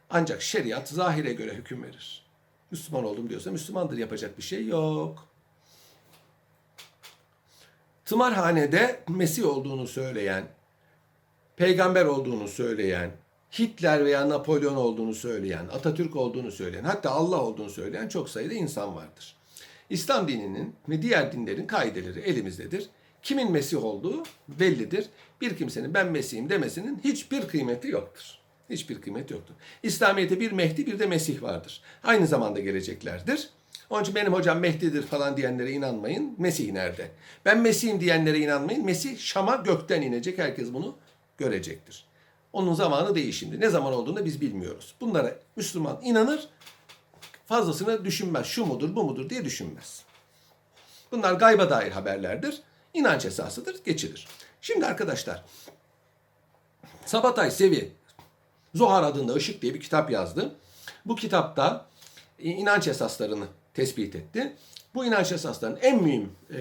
Ancak 0.10 0.42
şeriat 0.42 0.90
zahire 0.90 1.34
göre 1.34 1.54
hüküm 1.54 1.84
verir. 1.84 2.26
Müslüman 2.72 3.06
oldum 3.06 3.30
diyorsa 3.30 3.52
Müslümandır 3.52 3.98
yapacak 3.98 4.38
bir 4.38 4.44
şey 4.44 4.68
yok. 4.68 5.33
Tımarhanede 8.06 9.00
Mesih 9.10 9.48
olduğunu 9.48 9.88
söyleyen, 9.88 10.44
peygamber 11.56 12.06
olduğunu 12.06 12.48
söyleyen, 12.48 13.12
Hitler 13.60 14.06
veya 14.06 14.30
Napolyon 14.30 14.76
olduğunu 14.76 15.16
söyleyen, 15.16 15.68
Atatürk 15.68 16.16
olduğunu 16.16 16.52
söyleyen, 16.52 16.84
hatta 16.84 17.12
Allah 17.12 17.42
olduğunu 17.42 17.70
söyleyen 17.70 18.08
çok 18.08 18.30
sayıda 18.30 18.54
insan 18.54 18.96
vardır. 18.96 19.36
İslam 19.90 20.28
dininin 20.28 20.76
ve 20.90 21.02
diğer 21.02 21.32
dinlerin 21.32 21.68
kaideleri 21.68 22.20
elimizdedir. 22.20 22.90
Kimin 23.22 23.52
Mesih 23.52 23.84
olduğu 23.84 24.24
bellidir. 24.48 25.06
Bir 25.42 25.58
kimsenin 25.58 25.94
ben 25.94 26.12
Mesih'im 26.12 26.50
demesinin 26.50 27.00
hiçbir 27.04 27.48
kıymeti 27.48 27.88
yoktur. 27.88 28.24
Hiçbir 28.70 29.02
kıymeti 29.02 29.34
yoktur. 29.34 29.56
İslamiyet'te 29.84 30.40
bir 30.40 30.52
Mehdi 30.52 30.86
bir 30.86 31.00
de 31.00 31.06
Mesih 31.06 31.42
vardır. 31.42 31.82
Aynı 32.04 32.28
zamanda 32.28 32.60
geleceklerdir. 32.60 33.50
Onun 33.94 34.04
için 34.04 34.16
benim 34.16 34.34
hocam 34.34 34.60
Mehdi'dir 34.60 35.04
falan 35.04 35.38
diyenlere 35.38 35.72
inanmayın. 35.72 36.36
Mesih 36.38 36.72
nerede? 36.72 37.12
Ben 37.46 37.60
Mesih'im 37.60 38.00
diyenlere 38.00 38.40
inanmayın. 38.40 38.86
Mesih 38.86 39.20
Şam'a 39.20 39.56
gökten 39.56 40.02
inecek. 40.02 40.38
Herkes 40.38 40.74
bunu 40.74 40.96
görecektir. 41.38 42.06
Onun 42.54 42.74
zamanı 42.74 43.16
değil 43.16 43.32
şimdi. 43.32 43.60
Ne 43.60 43.70
zaman 43.70 43.94
olduğunu 43.94 44.26
biz 44.26 44.42
bilmiyoruz. 44.42 44.96
Bunlara 45.02 45.36
Müslüman 45.56 46.00
inanır, 46.04 46.50
fazlasını 47.46 48.06
düşünmez. 48.06 48.46
Şu 48.46 48.66
mudur, 48.66 48.96
bu 48.96 49.04
mudur 49.04 49.30
diye 49.30 49.46
düşünmez. 49.46 50.04
Bunlar 51.12 51.34
gayba 51.34 51.70
dair 51.70 51.92
haberlerdir. 51.92 52.62
İnanç 52.94 53.26
esasıdır, 53.26 53.84
geçilir. 53.84 54.28
Şimdi 54.62 54.86
arkadaşlar, 54.86 55.44
Sabatay 57.06 57.52
Sevi, 57.52 57.92
Zohar 58.76 59.04
adında 59.04 59.38
Işık 59.38 59.62
diye 59.62 59.74
bir 59.74 59.80
kitap 59.80 60.12
yazdı. 60.12 60.56
Bu 61.06 61.16
kitapta 61.16 61.86
inanç 62.40 62.88
esaslarını 62.88 63.46
tespit 63.74 64.16
etti. 64.16 64.56
Bu 64.96 65.06
inanç 65.06 65.32
esaslarının 65.32 65.80
en 65.82 66.04
mühim 66.04 66.32
e, 66.52 66.58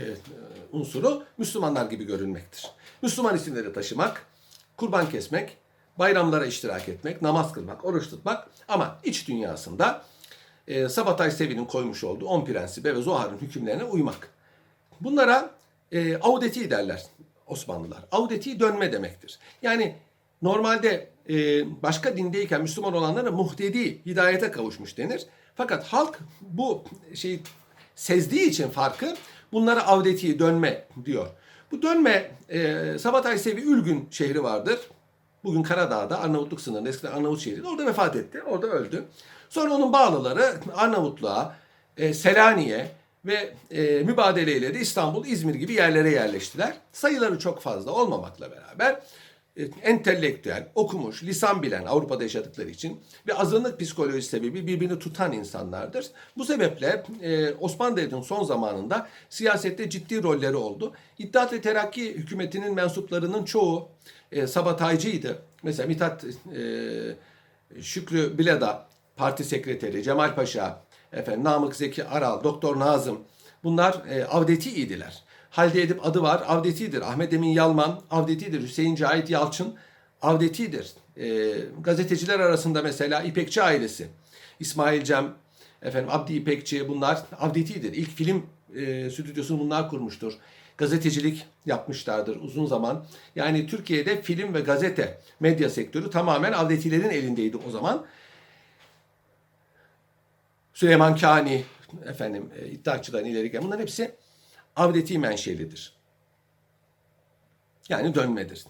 unsuru 0.72 1.24
Müslümanlar 1.38 1.86
gibi 1.90 2.04
görünmektir. 2.04 2.70
Müslüman 3.02 3.36
isimleri 3.36 3.72
taşımak, 3.72 4.26
kurban 4.76 5.10
kesmek, 5.10 5.56
bayramlara 5.98 6.46
iştirak 6.46 6.88
etmek, 6.88 7.22
namaz 7.22 7.52
kılmak, 7.52 7.84
oruç 7.84 8.10
tutmak 8.10 8.48
ama 8.68 8.98
iç 9.04 9.28
dünyasında 9.28 10.04
e, 10.68 10.88
Sabatay 10.88 11.30
Sevi'nin 11.30 11.64
koymuş 11.64 12.04
olduğu 12.04 12.26
10 12.26 12.44
prensibe 12.44 12.94
ve 12.94 13.02
Zohar'ın 13.02 13.38
hükümlerine 13.38 13.84
uymak. 13.84 14.28
Bunlara 15.00 15.50
e, 15.92 16.16
audeti 16.16 16.70
derler 16.70 17.02
Osmanlılar. 17.46 18.04
Audeti 18.12 18.60
dönme 18.60 18.92
demektir. 18.92 19.38
Yani 19.62 19.96
normalde 20.42 21.08
e, 21.28 21.34
başka 21.82 22.16
dindeyken 22.16 22.62
Müslüman 22.62 22.94
olanlara 22.94 23.30
muhtedi, 23.30 24.06
hidayete 24.06 24.50
kavuşmuş 24.50 24.98
denir. 24.98 25.26
Fakat 25.57 25.84
halk 25.84 26.18
bu 26.40 26.84
şeyi 27.14 27.40
sezdiği 27.94 28.48
için 28.48 28.70
farkı 28.70 29.16
bunlara 29.53 29.86
avdeti 29.86 30.38
dönme 30.38 30.84
diyor. 31.05 31.26
Bu 31.72 31.82
dönme 31.82 32.30
e, 32.48 32.98
Sabatay 32.98 33.38
Sevi 33.38 33.61
Ülgün 33.61 34.09
şehri 34.11 34.42
vardır. 34.42 34.80
Bugün 35.44 35.62
Karadağ'da 35.62 36.20
Arnavutluk 36.20 36.61
sınırında 36.61 36.88
eskiden 36.88 37.12
Arnavut 37.12 37.40
şehriydi. 37.40 37.66
Orada 37.66 37.86
vefat 37.86 38.16
etti. 38.16 38.42
Orada 38.42 38.66
öldü. 38.66 39.05
Sonra 39.48 39.74
onun 39.74 39.92
bağlıları 39.92 40.55
Arnavutluğa, 40.74 41.57
e, 41.96 42.14
Selanik'e 42.14 42.92
ve 43.24 43.55
e, 43.70 44.03
mübadeleyle 44.03 44.74
de 44.74 44.80
İstanbul, 44.80 45.26
İzmir 45.26 45.55
gibi 45.55 45.72
yerlere 45.72 46.11
yerleştiler. 46.11 46.74
Sayıları 46.92 47.38
çok 47.38 47.62
fazla 47.62 47.92
olmamakla 47.92 48.50
beraber 48.50 49.00
entelektüel, 49.82 50.68
okumuş, 50.74 51.22
lisan 51.22 51.62
bilen 51.62 51.84
Avrupa'da 51.84 52.22
yaşadıkları 52.22 52.70
için 52.70 53.00
ve 53.28 53.34
azınlık 53.34 53.80
psikolojisi 53.80 54.28
sebebi 54.28 54.66
birbirini 54.66 54.98
tutan 54.98 55.32
insanlardır. 55.32 56.07
Bu 56.36 56.44
sebeple 56.44 57.05
e, 57.22 57.55
Osmanlı 57.55 57.96
Devleti'nin 57.96 58.22
son 58.22 58.44
zamanında 58.44 59.09
siyasette 59.30 59.90
ciddi 59.90 60.22
rolleri 60.22 60.57
oldu. 60.57 60.92
İttihat 61.18 61.53
ve 61.53 61.61
Terakki 61.61 62.14
hükümetinin 62.14 62.74
mensuplarının 62.74 63.44
çoğu 63.44 63.88
e, 64.32 64.46
sabataycıydı. 64.46 65.38
Mesela 65.62 65.86
Mithat 65.86 66.24
e, 66.24 66.62
Şükrü 67.80 68.38
Bileda 68.38 68.88
parti 69.16 69.44
sekreteri, 69.44 70.03
Cemal 70.03 70.34
Paşa, 70.34 70.82
efendim 71.12 71.44
Namık 71.44 71.76
Zeki 71.76 72.05
Aral, 72.05 72.44
Doktor 72.44 72.78
Nazım 72.78 73.20
bunlar 73.64 74.03
e, 74.09 74.24
avdeti 74.24 74.70
idiler. 74.70 75.22
Halide 75.53 75.82
Edip 75.82 76.07
adı 76.07 76.22
var, 76.22 76.42
avdetidir. 76.46 77.03
Ahmet 77.03 77.32
Emin 77.32 77.48
Yalman, 77.48 78.00
avdetidir. 78.11 78.62
Hüseyin 78.62 78.94
Cahit 78.94 79.30
Yalçın, 79.30 79.74
avdetidir. 80.22 80.92
E, 81.16 81.53
gazeteciler 81.80 82.40
arasında 82.40 82.82
mesela 82.82 83.22
İpekçi 83.22 83.62
ailesi, 83.62 84.09
İsmail 84.61 85.05
Cem, 85.05 85.34
efendim 85.82 86.11
Abdi 86.12 86.32
İpekçi 86.34 86.88
bunlar 86.88 87.22
avdetidir. 87.38 87.92
İlk 87.92 88.11
film 88.11 88.46
e, 88.76 89.11
stüdyosunu 89.11 89.61
bunlar 89.61 89.88
kurmuştur. 89.90 90.32
Gazetecilik 90.78 91.46
yapmışlardır 91.66 92.36
uzun 92.36 92.66
zaman. 92.66 93.07
Yani 93.36 93.66
Türkiye'de 93.66 94.22
film 94.22 94.55
ve 94.55 94.61
gazete 94.61 95.18
medya 95.40 95.70
sektörü 95.70 96.11
tamamen 96.11 96.53
avdetilerin 96.53 97.11
elindeydi 97.11 97.57
o 97.68 97.70
zaman. 97.70 98.07
Süleyman 100.74 101.16
Kani, 101.16 101.64
efendim 102.07 102.50
e, 102.61 102.68
iddiaçıdan 102.68 103.24
ileri 103.24 103.50
gelen 103.50 103.64
bunların 103.64 103.80
hepsi 103.80 104.14
avdeti 104.76 105.18
menşelidir. 105.18 105.92
Yani 107.88 108.14
dönmedir. 108.14 108.64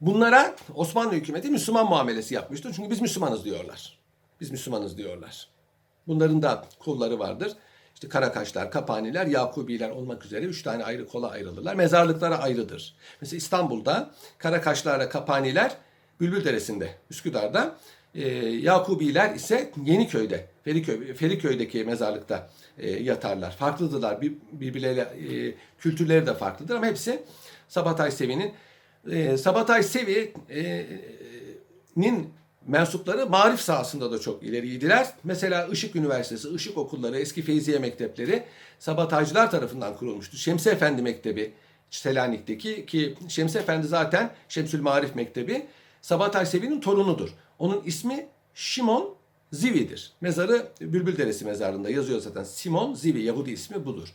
Bunlara 0.00 0.56
Osmanlı 0.74 1.12
hükümeti 1.12 1.50
Müslüman 1.50 1.86
muamelesi 1.86 2.34
yapmıştır. 2.34 2.72
Çünkü 2.76 2.90
biz 2.90 3.00
Müslümanız 3.00 3.44
diyorlar. 3.44 3.98
Biz 4.40 4.50
Müslümanız 4.50 4.98
diyorlar. 4.98 5.48
Bunların 6.06 6.42
da 6.42 6.64
kolları 6.78 7.18
vardır. 7.18 7.52
İşte 7.94 8.08
Karakaşlar, 8.08 8.70
Kapaniler, 8.70 9.26
Yakubiler 9.26 9.90
olmak 9.90 10.24
üzere 10.24 10.44
üç 10.44 10.62
tane 10.62 10.84
ayrı 10.84 11.08
kola 11.08 11.30
ayrılırlar. 11.30 11.74
Mezarlıklara 11.74 12.38
ayrıdır. 12.38 12.94
Mesela 13.20 13.38
İstanbul'da 13.38 14.10
Karakaşlarla 14.38 15.08
Kapaniler 15.08 15.76
Bülbül 16.20 16.44
Deresi'nde, 16.44 16.94
Üsküdar'da. 17.10 17.76
E, 18.14 18.28
Yakubiler 18.48 19.34
ise 19.34 19.72
Yeniköy'de, 19.84 20.46
Feriköy, 20.64 21.14
Feriköy'deki 21.14 21.84
mezarlıkta 21.84 22.50
e, 22.78 22.90
yatarlar. 22.90 23.56
Farklıdırlar. 23.56 24.20
Bir, 24.20 24.32
birbirleriyle 24.52 25.00
e, 25.02 25.54
kültürleri 25.78 26.26
de 26.26 26.34
farklıdır 26.34 26.74
ama 26.74 26.86
hepsi 26.86 27.22
Sabatay 27.68 28.10
Sevi'nin 28.10 28.52
e, 29.10 29.36
Sabatay 29.36 29.82
Sevi'nin 29.82 31.20
mensupları 32.66 33.26
marif 33.26 33.60
sahasında 33.60 34.12
da 34.12 34.18
çok 34.18 34.42
ileriydiler. 34.42 35.06
Mesela 35.24 35.66
Işık 35.66 35.96
Üniversitesi, 35.96 36.48
Işık 36.48 36.78
Okulları, 36.78 37.18
eski 37.18 37.42
Feyziye 37.42 37.78
Mektepleri 37.78 38.42
Sabataycılar 38.78 39.50
tarafından 39.50 39.96
kurulmuştu. 39.96 40.36
Şemsi 40.36 40.70
Efendi 40.70 41.02
Mektebi 41.02 41.52
Selanik'teki 41.90 42.86
ki 42.86 43.14
Şemsi 43.28 43.58
Efendi 43.58 43.86
zaten 43.86 44.30
Şemsül 44.48 44.80
Marif 44.80 45.14
Mektebi 45.14 45.66
Sabatay 46.02 46.46
Sevi'nin 46.46 46.80
torunudur. 46.80 47.30
Onun 47.58 47.82
ismi 47.84 48.28
Şimon 48.54 49.19
Zivi'dir. 49.52 50.12
Mezarı 50.20 50.66
Bülbül 50.80 51.18
Deresi 51.18 51.44
mezarında 51.44 51.90
yazıyor 51.90 52.20
zaten. 52.20 52.44
Simon 52.44 52.94
Zivi, 52.94 53.22
Yahudi 53.22 53.50
ismi 53.50 53.84
budur. 53.84 54.14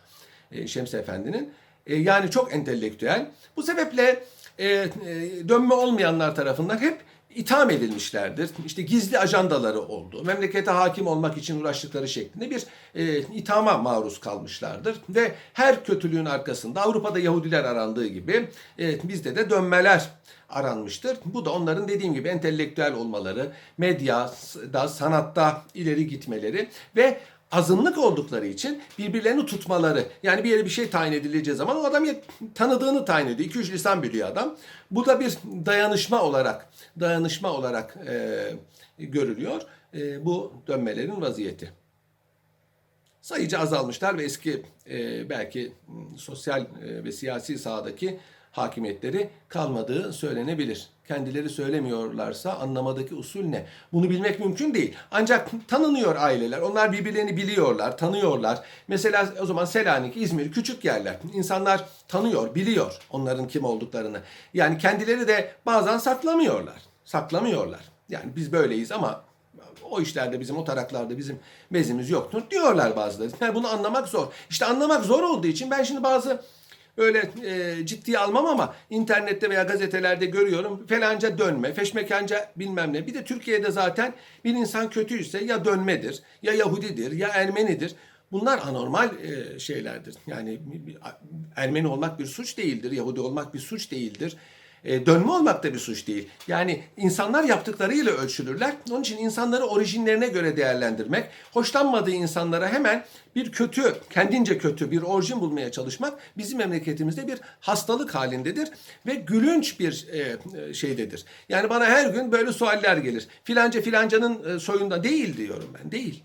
E, 0.51 0.67
Şemsi 0.67 0.97
Efendi'nin. 0.97 1.53
E, 1.87 1.95
yani 1.95 2.31
çok 2.31 2.53
entelektüel. 2.53 3.31
Bu 3.55 3.63
sebeple 3.63 4.23
e, 4.59 4.87
dönme 5.49 5.73
olmayanlar 5.73 6.35
tarafından 6.35 6.77
hep 6.77 7.01
itham 7.35 7.69
edilmişlerdir. 7.69 8.49
İşte 8.65 8.81
gizli 8.81 9.19
ajandaları 9.19 9.79
oldu. 9.81 10.23
Memlekete 10.23 10.71
hakim 10.71 11.07
olmak 11.07 11.37
için 11.37 11.61
uğraştıkları 11.61 12.07
şeklinde 12.07 12.49
bir 12.49 12.63
e, 12.95 13.17
ithama 13.19 13.77
maruz 13.77 14.19
kalmışlardır. 14.19 14.95
Ve 15.09 15.31
her 15.53 15.85
kötülüğün 15.85 16.25
arkasında 16.25 16.81
Avrupa'da 16.81 17.19
Yahudiler 17.19 17.63
arandığı 17.63 18.07
gibi 18.07 18.49
e, 18.79 19.09
bizde 19.09 19.35
de 19.35 19.49
dönmeler 19.49 20.09
aranmıştır. 20.49 21.17
Bu 21.25 21.45
da 21.45 21.51
onların 21.51 21.87
dediğim 21.87 22.13
gibi 22.13 22.27
entelektüel 22.27 22.93
olmaları, 22.93 23.51
medyada, 23.77 24.87
sanatta 24.87 25.63
ileri 25.73 26.07
gitmeleri 26.07 26.69
ve 26.95 27.19
azınlık 27.55 27.97
oldukları 27.97 28.47
için 28.47 28.81
birbirlerini 28.97 29.45
tutmaları. 29.45 30.05
Yani 30.23 30.43
bir 30.43 30.49
yere 30.49 30.65
bir 30.65 30.69
şey 30.69 30.89
tayin 30.89 31.13
edileceği 31.13 31.57
zaman 31.57 31.77
o 31.77 31.83
adam 31.83 32.05
tanıdığını 32.55 33.05
tayin 33.05 33.27
ediyor. 33.27 33.49
2-3 33.49 33.71
lisan 33.71 34.03
biliyor 34.03 34.27
adam. 34.27 34.57
Bu 34.91 35.05
da 35.05 35.19
bir 35.19 35.37
dayanışma 35.65 36.21
olarak 36.23 36.69
dayanışma 36.99 37.51
olarak 37.51 37.97
e, 38.07 38.39
görülüyor. 38.99 39.61
E, 39.93 40.25
bu 40.25 40.53
dönmelerin 40.67 41.21
vaziyeti. 41.21 41.71
Sayıca 43.21 43.59
azalmışlar 43.59 44.17
ve 44.17 44.23
eski 44.23 44.63
e, 44.89 45.29
belki 45.29 45.73
sosyal 46.17 46.65
ve 46.81 47.11
siyasi 47.11 47.59
sahadaki 47.59 48.19
hakimiyetleri 48.51 49.29
kalmadığı 49.49 50.13
söylenebilir. 50.13 50.89
Kendileri 51.07 51.49
söylemiyorlarsa 51.49 52.53
anlamadaki 52.53 53.15
usul 53.15 53.43
ne? 53.43 53.65
Bunu 53.93 54.09
bilmek 54.09 54.39
mümkün 54.39 54.73
değil. 54.73 54.95
Ancak 55.11 55.49
tanınıyor 55.67 56.15
aileler. 56.15 56.61
Onlar 56.61 56.91
birbirlerini 56.91 57.37
biliyorlar, 57.37 57.97
tanıyorlar. 57.97 58.59
Mesela 58.87 59.33
o 59.41 59.45
zaman 59.45 59.65
Selanik, 59.65 60.17
İzmir 60.17 60.51
küçük 60.51 60.85
yerler. 60.85 61.17
İnsanlar 61.33 61.85
tanıyor, 62.07 62.55
biliyor 62.55 62.99
onların 63.09 63.47
kim 63.47 63.63
olduklarını. 63.63 64.19
Yani 64.53 64.77
kendileri 64.77 65.27
de 65.27 65.51
bazen 65.65 65.97
saklamıyorlar. 65.97 66.81
Saklamıyorlar. 67.05 67.81
Yani 68.09 68.35
biz 68.35 68.51
böyleyiz 68.51 68.91
ama 68.91 69.23
o 69.91 70.01
işlerde 70.01 70.39
bizim 70.39 70.57
o 70.57 70.63
taraklarda 70.63 71.17
bizim 71.17 71.39
bezimiz 71.71 72.09
yoktur 72.09 72.41
diyorlar 72.51 72.95
bazıları. 72.95 73.31
Yani 73.41 73.55
bunu 73.55 73.67
anlamak 73.67 74.07
zor. 74.07 74.27
İşte 74.49 74.65
anlamak 74.65 75.05
zor 75.05 75.23
olduğu 75.23 75.47
için 75.47 75.71
ben 75.71 75.83
şimdi 75.83 76.03
bazı 76.03 76.41
öyle 76.97 77.31
e, 77.45 77.85
ciddiye 77.85 78.19
almam 78.19 78.45
ama 78.45 78.75
internette 78.89 79.49
veya 79.49 79.63
gazetelerde 79.63 80.25
görüyorum 80.25 80.87
felanca 80.87 81.37
dönme, 81.37 81.73
feşmekanca 81.73 82.51
bilmem 82.55 82.93
ne. 82.93 83.07
Bir 83.07 83.13
de 83.13 83.23
Türkiye'de 83.23 83.71
zaten 83.71 84.13
bir 84.43 84.53
insan 84.53 84.89
kötüyse 84.89 85.43
ya 85.43 85.65
dönmedir, 85.65 86.21
ya 86.41 86.53
Yahudidir, 86.53 87.11
ya 87.11 87.27
Ermenidir. 87.27 87.95
Bunlar 88.31 88.59
anormal 88.67 89.09
e, 89.19 89.59
şeylerdir. 89.59 90.15
Yani 90.27 90.59
Ermeni 91.55 91.87
olmak 91.87 92.19
bir 92.19 92.25
suç 92.25 92.57
değildir, 92.57 92.91
Yahudi 92.91 93.21
olmak 93.21 93.53
bir 93.53 93.59
suç 93.59 93.91
değildir. 93.91 94.37
E, 94.85 95.05
dönme 95.05 95.31
olmak 95.31 95.63
da 95.63 95.73
bir 95.73 95.79
suç 95.79 96.07
değil. 96.07 96.29
Yani 96.47 96.83
insanlar 96.97 97.43
yaptıklarıyla 97.43 98.11
ölçülürler. 98.11 98.73
Onun 98.91 99.01
için 99.01 99.17
insanları 99.17 99.65
orijinlerine 99.65 100.27
göre 100.27 100.57
değerlendirmek, 100.57 101.25
hoşlanmadığı 101.51 102.11
insanlara 102.11 102.69
hemen 102.69 103.05
bir 103.35 103.51
kötü, 103.51 103.95
kendince 104.09 104.57
kötü 104.57 104.91
bir 104.91 105.01
orijin 105.01 105.41
bulmaya 105.41 105.71
çalışmak 105.71 106.13
bizim 106.37 106.57
memleketimizde 106.57 107.27
bir 107.27 107.39
hastalık 107.59 108.15
halindedir 108.15 108.69
ve 109.07 109.15
gülünç 109.15 109.79
bir 109.79 110.07
e, 110.11 110.37
e 110.67 110.73
şeydedir. 110.73 111.25
Yani 111.49 111.69
bana 111.69 111.85
her 111.85 112.09
gün 112.09 112.31
böyle 112.31 112.53
sualler 112.53 112.97
gelir. 112.97 113.27
Filanca 113.43 113.81
filancanın 113.81 114.55
e, 114.55 114.59
soyunda 114.59 115.03
değil 115.03 115.37
diyorum 115.37 115.73
ben. 115.73 115.91
Değil. 115.91 116.23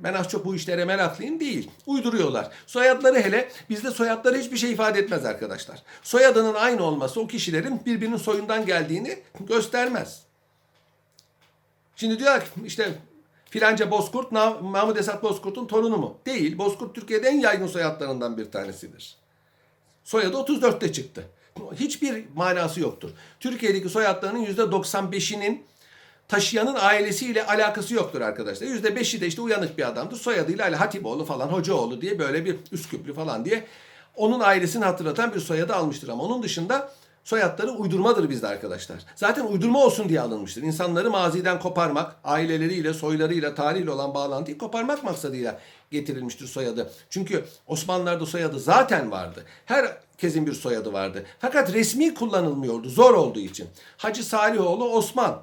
Ben 0.00 0.14
az 0.14 0.28
çok 0.28 0.44
bu 0.44 0.54
işlere 0.54 0.84
meraklıyım 0.84 1.40
değil. 1.40 1.70
Uyduruyorlar. 1.86 2.50
Soyadları 2.66 3.20
hele 3.20 3.48
bizde 3.70 3.90
soyadları 3.90 4.38
hiçbir 4.38 4.56
şey 4.56 4.72
ifade 4.72 4.98
etmez 4.98 5.24
arkadaşlar. 5.24 5.82
Soyadının 6.02 6.54
aynı 6.54 6.82
olması 6.82 7.20
o 7.20 7.26
kişilerin 7.26 7.80
birbirinin 7.86 8.16
soyundan 8.16 8.66
geldiğini 8.66 9.18
göstermez. 9.40 10.22
Şimdi 11.96 12.18
diyor 12.18 12.40
ki 12.40 12.46
işte 12.64 12.94
filanca 13.50 13.90
Bozkurt 13.90 14.32
Mahmud 14.32 14.96
Esat 14.96 15.22
Bozkurt'un 15.22 15.66
torunu 15.66 15.96
mu? 15.96 16.18
Değil. 16.26 16.58
Bozkurt 16.58 16.94
Türkiye'de 16.94 17.28
en 17.28 17.40
yaygın 17.40 17.66
soyadlarından 17.66 18.38
bir 18.38 18.44
tanesidir. 18.50 19.16
Soyadı 20.04 20.36
34'te 20.36 20.92
çıktı. 20.92 21.24
hiçbir 21.74 22.24
manası 22.34 22.80
yoktur. 22.80 23.10
Türkiye'deki 23.40 23.88
soyadlarının 23.88 24.44
%95'inin 24.44 25.64
taşıyanın 26.28 26.76
ailesiyle 26.80 27.46
alakası 27.46 27.94
yoktur 27.94 28.20
arkadaşlar. 28.20 28.66
%5'i 28.66 29.20
de 29.20 29.26
işte 29.26 29.42
uyanık 29.42 29.78
bir 29.78 29.88
adamdır. 29.88 30.16
Soyadıyla 30.16 30.64
Ali 30.64 30.76
Hatipoğlu 30.76 31.24
falan, 31.24 31.48
Hocaoğlu 31.48 32.00
diye 32.00 32.18
böyle 32.18 32.44
bir 32.44 32.56
Üsküplü 32.72 33.14
falan 33.14 33.44
diye 33.44 33.66
onun 34.16 34.40
ailesini 34.40 34.84
hatırlatan 34.84 35.34
bir 35.34 35.40
soyadı 35.40 35.74
almıştır. 35.74 36.08
Ama 36.08 36.22
onun 36.22 36.42
dışında 36.42 36.92
soyadları 37.24 37.70
uydurmadır 37.70 38.30
bizde 38.30 38.46
arkadaşlar. 38.48 38.96
Zaten 39.16 39.46
uydurma 39.46 39.84
olsun 39.84 40.08
diye 40.08 40.20
alınmıştır. 40.20 40.62
İnsanları 40.62 41.10
maziden 41.10 41.58
koparmak, 41.58 42.16
aileleriyle, 42.24 42.94
soylarıyla, 42.94 43.54
tarihiyle 43.54 43.90
olan 43.90 44.14
bağlantıyı 44.14 44.58
koparmak 44.58 45.04
maksadıyla 45.04 45.60
getirilmiştir 45.90 46.46
soyadı. 46.46 46.90
Çünkü 47.10 47.44
Osmanlılar'da 47.66 48.26
soyadı 48.26 48.60
zaten 48.60 49.10
vardı. 49.10 49.44
Herkesin 49.64 50.46
bir 50.46 50.52
soyadı 50.52 50.92
vardı. 50.92 51.26
Fakat 51.38 51.72
resmi 51.72 52.14
kullanılmıyordu 52.14 52.88
zor 52.88 53.14
olduğu 53.14 53.40
için. 53.40 53.68
Hacı 53.96 54.24
Salihoğlu 54.24 54.88
Osman, 54.88 55.42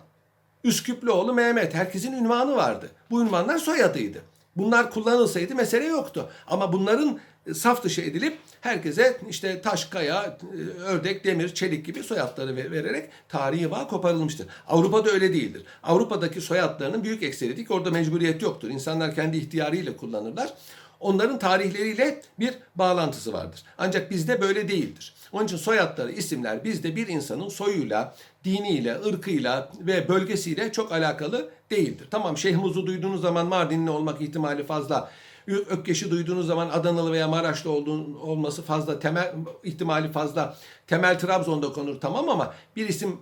Üsküplüoğlu 0.63 1.33
Mehmet. 1.33 1.73
Herkesin 1.73 2.13
ünvanı 2.13 2.55
vardı. 2.55 2.89
Bu 3.11 3.21
ünvanlar 3.21 3.57
soyadıydı. 3.57 4.21
Bunlar 4.55 4.91
kullanılsaydı 4.91 5.55
mesele 5.55 5.85
yoktu. 5.85 6.29
Ama 6.47 6.73
bunların 6.73 7.19
e, 7.47 7.53
saf 7.53 7.83
dışı 7.83 8.01
edilip 8.01 8.37
herkese 8.61 9.17
işte 9.29 9.61
taş, 9.61 9.85
kaya, 9.85 10.37
e, 10.53 10.81
ördek, 10.81 11.25
demir, 11.25 11.53
çelik 11.53 11.85
gibi 11.85 12.03
soyadları 12.03 12.55
ve- 12.55 12.71
vererek 12.71 13.09
tarihi 13.29 13.71
bağ 13.71 13.87
koparılmıştır. 13.87 14.47
Avrupa'da 14.67 15.09
öyle 15.11 15.33
değildir. 15.33 15.63
Avrupa'daki 15.83 16.41
soyadlarının 16.41 17.03
büyük 17.03 17.23
ekseriyeti 17.23 17.65
ki 17.67 17.73
orada 17.73 17.91
mecburiyet 17.91 18.41
yoktur. 18.41 18.69
İnsanlar 18.69 19.15
kendi 19.15 19.37
ihtiyarıyla 19.37 19.97
kullanırlar. 19.97 20.53
Onların 20.99 21.39
tarihleriyle 21.39 22.21
bir 22.39 22.53
bağlantısı 22.75 23.33
vardır. 23.33 23.63
Ancak 23.77 24.11
bizde 24.11 24.41
böyle 24.41 24.67
değildir. 24.67 25.13
Onun 25.33 25.45
için 25.45 25.57
soyadları, 25.57 26.11
isimler 26.11 26.63
bizde 26.63 26.95
bir 26.95 27.07
insanın 27.07 27.49
soyuyla, 27.49 28.15
diniyle, 28.43 28.95
ırkıyla 29.05 29.69
ve 29.79 30.07
bölgesiyle 30.07 30.71
çok 30.71 30.91
alakalı 30.91 31.49
değildir. 31.71 32.07
Tamam 32.11 32.37
Şeyh 32.37 32.57
Muz'u 32.57 32.87
duyduğunuz 32.87 33.21
zaman 33.21 33.47
Mardinli 33.47 33.89
olmak 33.89 34.21
ihtimali 34.21 34.63
fazla. 34.63 35.11
Ökkeş'i 35.47 36.11
duyduğunuz 36.11 36.47
zaman 36.47 36.69
Adanalı 36.69 37.11
veya 37.11 37.27
Maraşlı 37.27 37.71
olduğun, 37.71 38.13
olması 38.13 38.61
fazla, 38.61 38.99
temel 38.99 39.33
ihtimali 39.63 40.11
fazla. 40.11 40.57
Temel 40.87 41.19
Trabzon'da 41.19 41.73
konur 41.73 42.01
tamam 42.01 42.29
ama 42.29 42.53
bir 42.75 42.89
isim 42.89 43.17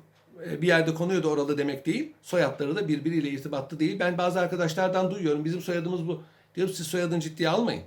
e, 0.46 0.62
bir 0.62 0.68
yerde 0.68 0.94
konuyor 0.94 1.24
da 1.24 1.28
oralı 1.28 1.58
demek 1.58 1.86
değil. 1.86 2.14
Soyadları 2.22 2.76
da 2.76 2.88
birbiriyle 2.88 3.30
irtibatlı 3.30 3.80
değil. 3.80 4.00
Ben 4.00 4.18
bazı 4.18 4.40
arkadaşlardan 4.40 5.12
duyuyorum. 5.12 5.46
Bizim 5.46 5.62
soyadımız 5.62 6.08
bu. 6.08 6.22
Diyorum 6.56 6.74
siz 6.74 6.88
soyadını 6.88 7.20
ciddiye 7.20 7.50
almayın. 7.50 7.84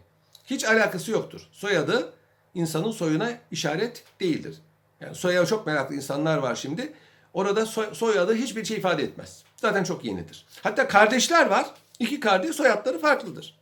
Hiç 0.47 0.65
alakası 0.65 1.11
yoktur. 1.11 1.49
Soyadı 1.53 2.13
insanın 2.55 2.91
soyuna 2.91 3.31
işaret 3.51 4.05
değildir. 4.21 4.57
Yani 5.01 5.15
soyaya 5.15 5.47
çok 5.47 5.67
meraklı 5.67 5.95
insanlar 5.95 6.39
var 6.39 6.55
şimdi. 6.55 6.93
Orada 7.35 7.67
soy- 7.67 7.95
soyadı 7.95 8.35
hiçbir 8.35 8.65
şey 8.65 8.77
ifade 8.77 9.03
etmez. 9.03 9.45
Zaten 9.57 9.85
çok 9.85 10.05
yenidir. 10.05 10.47
Hatta 10.63 10.89
kardeşler 10.89 11.47
var. 11.47 11.67
İki 11.99 12.21
kardeş 12.21 12.57
soyadları 12.57 12.99
farklıdır. 13.01 13.59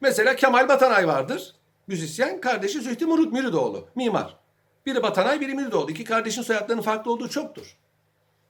Mesela 0.00 0.36
Kemal 0.36 0.68
Batanay 0.68 1.08
vardır. 1.08 1.54
Müzisyen. 1.86 2.40
Kardeşi 2.40 2.80
Zühtü 2.80 3.06
Murut 3.06 3.32
Miridoğlu. 3.32 3.88
Mimar. 3.94 4.36
Biri 4.86 5.02
Batanay, 5.02 5.40
biri 5.40 5.54
Miridoğlu. 5.54 5.90
İki 5.90 6.04
kardeşin 6.04 6.42
soyadlarının 6.42 6.82
farklı 6.82 7.12
olduğu 7.12 7.28
çoktur. 7.28 7.76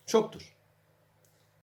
Çoktur. 0.06 0.51